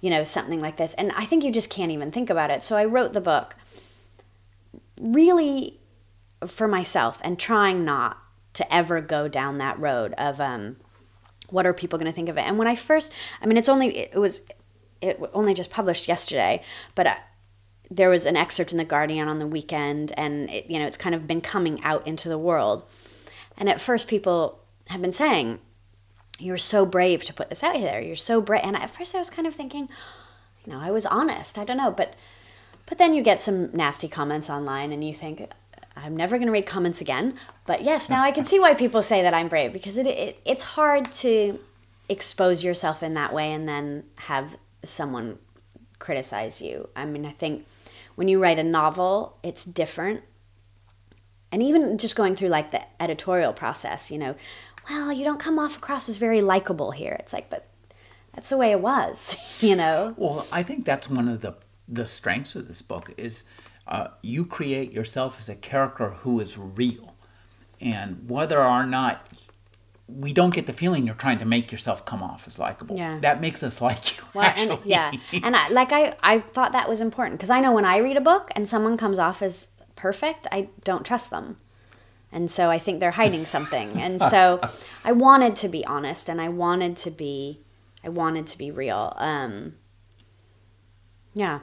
you 0.00 0.10
know, 0.10 0.24
something 0.24 0.60
like 0.60 0.76
this? 0.76 0.94
And 0.94 1.12
I 1.12 1.24
think 1.24 1.44
you 1.44 1.52
just 1.52 1.70
can't 1.70 1.92
even 1.92 2.10
think 2.10 2.30
about 2.30 2.50
it. 2.50 2.62
So 2.62 2.76
I 2.76 2.84
wrote 2.84 3.12
the 3.12 3.20
book 3.20 3.56
really 5.00 5.78
for 6.46 6.68
myself 6.68 7.20
and 7.22 7.38
trying 7.38 7.84
not 7.84 8.18
to 8.54 8.74
ever 8.74 9.00
go 9.00 9.28
down 9.28 9.58
that 9.58 9.78
road 9.78 10.12
of 10.14 10.40
um, 10.40 10.76
what 11.48 11.66
are 11.66 11.72
people 11.72 11.98
going 11.98 12.10
to 12.10 12.14
think 12.14 12.28
of 12.28 12.36
it. 12.36 12.42
And 12.42 12.58
when 12.58 12.68
I 12.68 12.76
first, 12.76 13.12
I 13.40 13.46
mean, 13.46 13.56
it's 13.56 13.68
only 13.68 13.98
it 13.98 14.18
was 14.18 14.40
it 15.00 15.20
only 15.32 15.54
just 15.54 15.70
published 15.70 16.08
yesterday, 16.08 16.62
but 16.94 17.06
I, 17.06 17.16
there 17.90 18.10
was 18.10 18.26
an 18.26 18.36
excerpt 18.36 18.72
in 18.72 18.78
the 18.78 18.84
Guardian 18.84 19.28
on 19.28 19.38
the 19.38 19.46
weekend, 19.46 20.12
and 20.16 20.48
it, 20.50 20.70
you 20.70 20.78
know, 20.78 20.86
it's 20.86 20.96
kind 20.96 21.14
of 21.14 21.26
been 21.26 21.40
coming 21.40 21.82
out 21.82 22.06
into 22.06 22.28
the 22.28 22.38
world. 22.38 22.84
And 23.58 23.68
at 23.68 23.80
first, 23.80 24.08
people 24.08 24.60
have 24.88 25.02
been 25.02 25.12
saying, 25.12 25.58
"You're 26.40 26.58
so 26.58 26.84
brave 26.86 27.24
to 27.24 27.34
put 27.34 27.50
this 27.50 27.62
out 27.62 27.74
there. 27.74 28.00
You're 28.00 28.16
so 28.16 28.40
brave." 28.40 28.62
And 28.64 28.76
at 28.76 28.90
first, 28.90 29.14
I 29.14 29.18
was 29.18 29.30
kind 29.30 29.46
of 29.46 29.54
thinking, 29.54 29.88
you 30.64 30.72
know, 30.72 30.80
I 30.80 30.90
was 30.90 31.06
honest. 31.06 31.58
I 31.58 31.64
don't 31.64 31.76
know, 31.76 31.90
but 31.90 32.14
but 32.86 32.98
then 32.98 33.14
you 33.14 33.22
get 33.22 33.40
some 33.40 33.74
nasty 33.74 34.08
comments 34.08 34.50
online, 34.50 34.92
and 34.92 35.04
you 35.04 35.14
think, 35.14 35.48
I'm 35.96 36.16
never 36.16 36.36
going 36.36 36.46
to 36.46 36.52
read 36.52 36.66
comments 36.66 37.00
again. 37.00 37.34
But 37.66 37.82
yes, 37.82 38.08
now 38.08 38.22
I 38.22 38.32
can 38.32 38.44
see 38.44 38.58
why 38.58 38.74
people 38.74 39.02
say 39.02 39.22
that 39.22 39.34
I'm 39.34 39.48
brave 39.48 39.72
because 39.72 39.96
it, 39.96 40.06
it 40.06 40.40
it's 40.44 40.62
hard 40.62 41.12
to 41.12 41.58
expose 42.08 42.64
yourself 42.64 43.02
in 43.02 43.14
that 43.14 43.32
way 43.32 43.52
and 43.52 43.68
then 43.68 44.04
have 44.16 44.56
someone 44.82 45.38
criticize 45.98 46.60
you. 46.60 46.88
I 46.96 47.04
mean, 47.04 47.24
I 47.24 47.30
think 47.30 47.66
when 48.16 48.28
you 48.28 48.42
write 48.42 48.58
a 48.58 48.64
novel, 48.64 49.38
it's 49.42 49.64
different. 49.64 50.22
And 51.52 51.62
even 51.62 51.98
just 51.98 52.16
going 52.16 52.36
through 52.36 52.48
like 52.48 52.70
the 52.70 52.82
editorial 53.00 53.52
process, 53.52 54.10
you 54.10 54.18
know, 54.18 54.34
well, 54.90 55.12
you 55.12 55.24
don't 55.24 55.40
come 55.40 55.58
off 55.58 55.76
across 55.76 56.08
as 56.08 56.16
very 56.16 56.42
likable 56.42 56.90
here. 56.90 57.16
It's 57.18 57.32
like, 57.32 57.48
but 57.48 57.66
that's 58.34 58.48
the 58.50 58.56
way 58.56 58.72
it 58.72 58.80
was, 58.80 59.36
you 59.60 59.76
know? 59.76 60.14
Well, 60.16 60.46
I 60.52 60.62
think 60.62 60.84
that's 60.84 61.08
one 61.08 61.28
of 61.28 61.40
the 61.40 61.54
the 61.88 62.06
strengths 62.06 62.54
of 62.54 62.68
this 62.68 62.82
book 62.82 63.10
is 63.16 63.42
uh, 63.88 64.08
you 64.22 64.44
create 64.44 64.92
yourself 64.92 65.36
as 65.40 65.48
a 65.48 65.56
character 65.56 66.10
who 66.10 66.38
is 66.38 66.56
real, 66.56 67.14
and 67.80 68.28
whether 68.28 68.62
or 68.62 68.86
not 68.86 69.26
we 70.08 70.32
don't 70.32 70.54
get 70.54 70.66
the 70.66 70.72
feeling 70.72 71.06
you're 71.06 71.14
trying 71.14 71.38
to 71.38 71.44
make 71.44 71.70
yourself 71.70 72.04
come 72.04 72.22
off 72.22 72.44
as 72.46 72.58
likable. 72.58 72.96
Yeah. 72.96 73.18
That 73.20 73.40
makes 73.40 73.62
us 73.62 73.80
like 73.88 74.16
you. 74.16 74.24
Well, 74.34 74.44
actually. 74.44 74.76
and 74.76 74.84
yeah, 74.84 75.12
and 75.42 75.56
I, 75.56 75.68
like 75.68 75.92
I, 75.92 76.14
I 76.22 76.40
thought 76.40 76.72
that 76.72 76.88
was 76.88 77.00
important 77.00 77.38
because 77.38 77.50
I 77.50 77.60
know 77.60 77.72
when 77.72 77.84
I 77.84 77.98
read 77.98 78.16
a 78.16 78.20
book 78.20 78.50
and 78.54 78.68
someone 78.68 78.96
comes 78.96 79.18
off 79.18 79.42
as 79.42 79.68
perfect, 79.96 80.46
I 80.52 80.68
don't 80.84 81.04
trust 81.04 81.30
them, 81.30 81.56
and 82.32 82.50
so 82.50 82.70
I 82.70 82.78
think 82.78 83.00
they're 83.00 83.12
hiding 83.12 83.46
something. 83.46 84.00
And 84.00 84.20
so 84.30 84.60
I 85.04 85.12
wanted 85.12 85.56
to 85.56 85.68
be 85.68 85.84
honest, 85.84 86.28
and 86.28 86.40
I 86.40 86.48
wanted 86.48 86.96
to 86.98 87.10
be, 87.10 87.58
I 88.04 88.08
wanted 88.08 88.46
to 88.48 88.58
be 88.58 88.70
real. 88.70 89.14
Um, 89.16 89.74
yeah, 91.34 91.60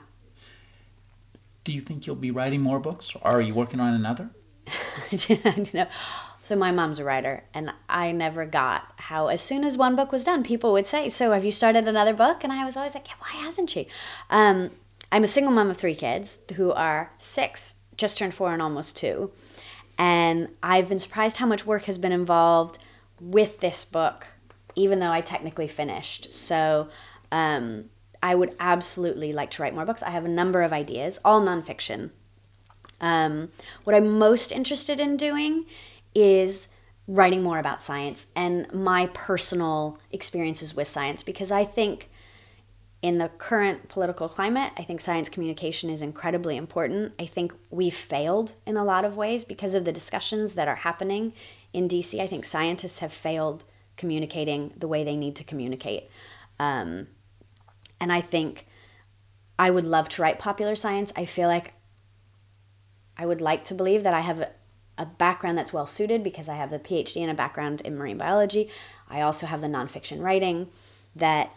Do 1.65 1.73
you 1.73 1.81
think 1.81 2.07
you'll 2.07 2.15
be 2.15 2.31
writing 2.31 2.61
more 2.61 2.79
books? 2.79 3.13
Or 3.15 3.31
are 3.31 3.41
you 3.41 3.53
working 3.53 3.79
on 3.81 3.93
another? 3.93 4.29
you 5.11 5.39
know. 5.73 5.87
So 6.41 6.55
my 6.55 6.71
mom's 6.71 6.99
a 6.99 7.03
writer, 7.03 7.43
and 7.53 7.71
I 7.89 8.13
never 8.13 8.45
got 8.45 8.93
how 8.95 9.27
as 9.27 9.41
soon 9.41 9.65
as 9.65 9.75
one 9.75 9.97
book 9.97 10.13
was 10.13 10.23
done, 10.23 10.43
people 10.43 10.71
would 10.71 10.87
say, 10.87 11.09
"So 11.09 11.31
have 11.33 11.43
you 11.43 11.51
started 11.51 11.85
another 11.87 12.13
book?" 12.13 12.43
And 12.43 12.53
I 12.53 12.63
was 12.63 12.77
always 12.77 12.95
like, 12.95 13.07
"Yeah, 13.09 13.15
why 13.19 13.43
hasn't 13.45 13.69
she?" 13.69 13.87
Um, 14.29 14.71
I'm 15.11 15.25
a 15.25 15.27
single 15.27 15.51
mom 15.53 15.69
of 15.69 15.75
three 15.77 15.95
kids 15.95 16.37
who 16.55 16.71
are 16.71 17.11
six, 17.17 17.75
just 17.97 18.17
turned 18.17 18.33
four, 18.33 18.53
and 18.53 18.61
almost 18.61 18.95
two, 18.95 19.31
and 19.97 20.49
I've 20.61 20.89
been 20.89 20.99
surprised 20.99 21.37
how 21.37 21.45
much 21.45 21.65
work 21.65 21.83
has 21.83 21.97
been 21.97 22.11
involved 22.11 22.77
with 23.19 23.59
this 23.59 23.85
book, 23.85 24.27
even 24.75 24.99
though 24.99 25.11
I 25.11 25.21
technically 25.21 25.67
finished. 25.67 26.33
So. 26.33 26.89
Um, 27.31 27.89
I 28.21 28.35
would 28.35 28.55
absolutely 28.59 29.31
like 29.31 29.51
to 29.51 29.61
write 29.61 29.75
more 29.75 29.85
books. 29.85 30.01
I 30.01 30.09
have 30.09 30.25
a 30.25 30.29
number 30.29 30.61
of 30.61 30.73
ideas, 30.73 31.19
all 31.23 31.41
nonfiction. 31.41 32.09
Um, 32.99 33.49
what 33.83 33.95
I'm 33.95 34.17
most 34.17 34.51
interested 34.51 34.99
in 34.99 35.17
doing 35.17 35.65
is 36.15 36.67
writing 37.07 37.43
more 37.43 37.59
about 37.59 37.81
science 37.81 38.25
and 38.35 38.71
my 38.73 39.07
personal 39.13 39.99
experiences 40.11 40.75
with 40.75 40.87
science 40.87 41.23
because 41.23 41.51
I 41.51 41.63
think 41.63 42.09
in 43.01 43.19
the 43.19 43.29
current 43.29 43.89
political 43.89 44.27
climate, 44.27 44.73
I 44.75 44.83
think 44.83 45.01
science 45.01 45.29
communication 45.29 45.89
is 45.89 46.01
incredibly 46.01 46.57
important. 46.57 47.13
I 47.19 47.25
think 47.25 47.53
we've 47.69 47.93
failed 47.93 48.53
in 48.65 48.75
a 48.75 48.83
lot 48.83 49.05
of 49.05 49.15
ways 49.15 49.43
because 49.43 49.73
of 49.73 49.85
the 49.85 49.91
discussions 49.91 50.55
that 50.55 50.67
are 50.67 50.75
happening 50.75 51.33
in 51.73 51.87
DC. 51.87 52.19
I 52.19 52.27
think 52.27 52.43
scientists 52.43 52.99
have 52.99 53.13
failed 53.13 53.63
communicating 53.97 54.73
the 54.75 54.87
way 54.87 55.03
they 55.03 55.15
need 55.15 55.35
to 55.35 55.43
communicate. 55.43 56.03
Um, 56.59 57.07
and 58.01 58.11
I 58.11 58.21
think 58.21 58.65
I 59.59 59.69
would 59.69 59.85
love 59.85 60.09
to 60.09 60.21
write 60.21 60.39
popular 60.39 60.75
science. 60.75 61.13
I 61.15 61.25
feel 61.25 61.47
like 61.47 61.73
I 63.17 63.25
would 63.25 63.41
like 63.41 63.63
to 63.65 63.75
believe 63.75 64.03
that 64.03 64.13
I 64.13 64.21
have 64.21 64.39
a, 64.39 64.49
a 64.97 65.05
background 65.05 65.57
that's 65.57 65.73
well 65.73 65.87
suited 65.87 66.23
because 66.23 66.49
I 66.49 66.55
have 66.55 66.71
the 66.71 66.79
PhD 66.79 67.21
and 67.21 67.31
a 67.31 67.35
background 67.35 67.81
in 67.81 67.95
marine 67.95 68.17
biology. 68.17 68.69
I 69.09 69.21
also 69.21 69.45
have 69.45 69.61
the 69.61 69.67
nonfiction 69.67 70.21
writing 70.21 70.67
that 71.15 71.51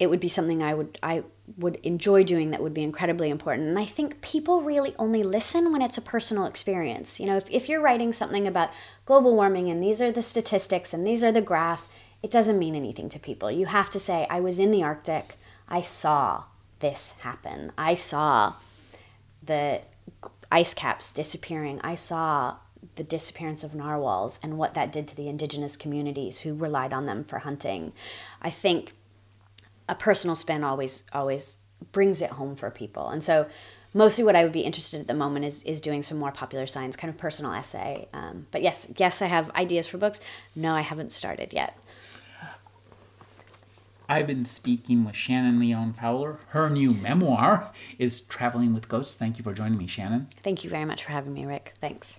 it 0.00 0.08
would 0.08 0.18
be 0.18 0.28
something 0.28 0.62
I 0.62 0.74
would 0.74 0.98
I 1.02 1.22
would 1.58 1.76
enjoy 1.82 2.24
doing 2.24 2.50
that 2.50 2.62
would 2.62 2.74
be 2.74 2.82
incredibly 2.82 3.28
important. 3.28 3.68
And 3.68 3.78
I 3.78 3.84
think 3.84 4.22
people 4.22 4.62
really 4.62 4.94
only 4.98 5.22
listen 5.22 5.72
when 5.72 5.82
it's 5.82 5.98
a 5.98 6.02
personal 6.02 6.46
experience. 6.46 7.20
You 7.20 7.26
know, 7.26 7.36
if, 7.36 7.50
if 7.50 7.68
you're 7.68 7.82
writing 7.82 8.12
something 8.12 8.46
about 8.46 8.70
global 9.04 9.34
warming 9.34 9.68
and 9.68 9.82
these 9.82 10.00
are 10.00 10.12
the 10.12 10.22
statistics 10.22 10.94
and 10.94 11.06
these 11.06 11.22
are 11.22 11.32
the 11.32 11.40
graphs, 11.40 11.88
it 12.22 12.30
doesn't 12.30 12.58
mean 12.58 12.74
anything 12.74 13.08
to 13.10 13.18
people. 13.18 13.50
You 13.50 13.66
have 13.66 13.90
to 13.90 13.98
say, 13.98 14.26
I 14.30 14.40
was 14.40 14.58
in 14.58 14.70
the 14.70 14.82
Arctic, 14.82 15.36
I 15.68 15.82
saw 15.82 16.44
this 16.78 17.14
happen. 17.20 17.72
I 17.76 17.94
saw 17.94 18.54
the 19.44 19.80
ice 20.52 20.72
caps 20.72 21.12
disappearing. 21.12 21.80
I 21.82 21.94
saw 21.94 22.56
the 22.96 23.04
disappearance 23.04 23.62
of 23.62 23.74
narwhals 23.74 24.38
and 24.42 24.56
what 24.56 24.74
that 24.74 24.92
did 24.92 25.08
to 25.08 25.16
the 25.16 25.28
indigenous 25.28 25.76
communities 25.76 26.40
who 26.40 26.54
relied 26.54 26.92
on 26.92 27.06
them 27.06 27.24
for 27.24 27.40
hunting. 27.40 27.92
I 28.40 28.50
think 28.50 28.92
a 29.90 29.94
personal 29.94 30.36
spin 30.36 30.64
always 30.64 31.02
always 31.12 31.58
brings 31.92 32.22
it 32.22 32.30
home 32.30 32.56
for 32.56 32.70
people. 32.70 33.08
And 33.08 33.22
so 33.22 33.46
mostly 33.92 34.22
what 34.24 34.36
I 34.36 34.44
would 34.44 34.52
be 34.52 34.60
interested 34.60 35.00
at 35.00 35.08
the 35.08 35.14
moment 35.14 35.44
is 35.44 35.62
is 35.64 35.80
doing 35.80 36.02
some 36.02 36.18
more 36.18 36.32
popular 36.32 36.66
science 36.66 36.96
kind 36.96 37.12
of 37.12 37.18
personal 37.18 37.52
essay. 37.52 38.08
Um, 38.14 38.46
but 38.52 38.62
yes, 38.62 38.86
yes, 38.96 39.20
I 39.20 39.26
have 39.26 39.50
ideas 39.50 39.86
for 39.86 39.98
books. 39.98 40.20
No, 40.54 40.74
I 40.74 40.82
haven't 40.82 41.12
started 41.12 41.52
yet. 41.52 41.76
I've 44.08 44.26
been 44.26 44.44
speaking 44.44 45.04
with 45.04 45.14
Shannon 45.14 45.60
Leone 45.60 45.92
Fowler. 45.92 46.40
Her 46.48 46.68
new 46.68 46.92
memoir 46.92 47.70
is 47.96 48.22
Traveling 48.22 48.74
with 48.74 48.88
Ghosts. 48.88 49.16
Thank 49.16 49.38
you 49.38 49.44
for 49.44 49.54
joining 49.54 49.78
me, 49.78 49.86
Shannon. 49.86 50.26
Thank 50.38 50.64
you 50.64 50.70
very 50.70 50.84
much 50.84 51.04
for 51.04 51.12
having 51.12 51.32
me, 51.32 51.46
Rick. 51.46 51.74
Thanks. 51.80 52.18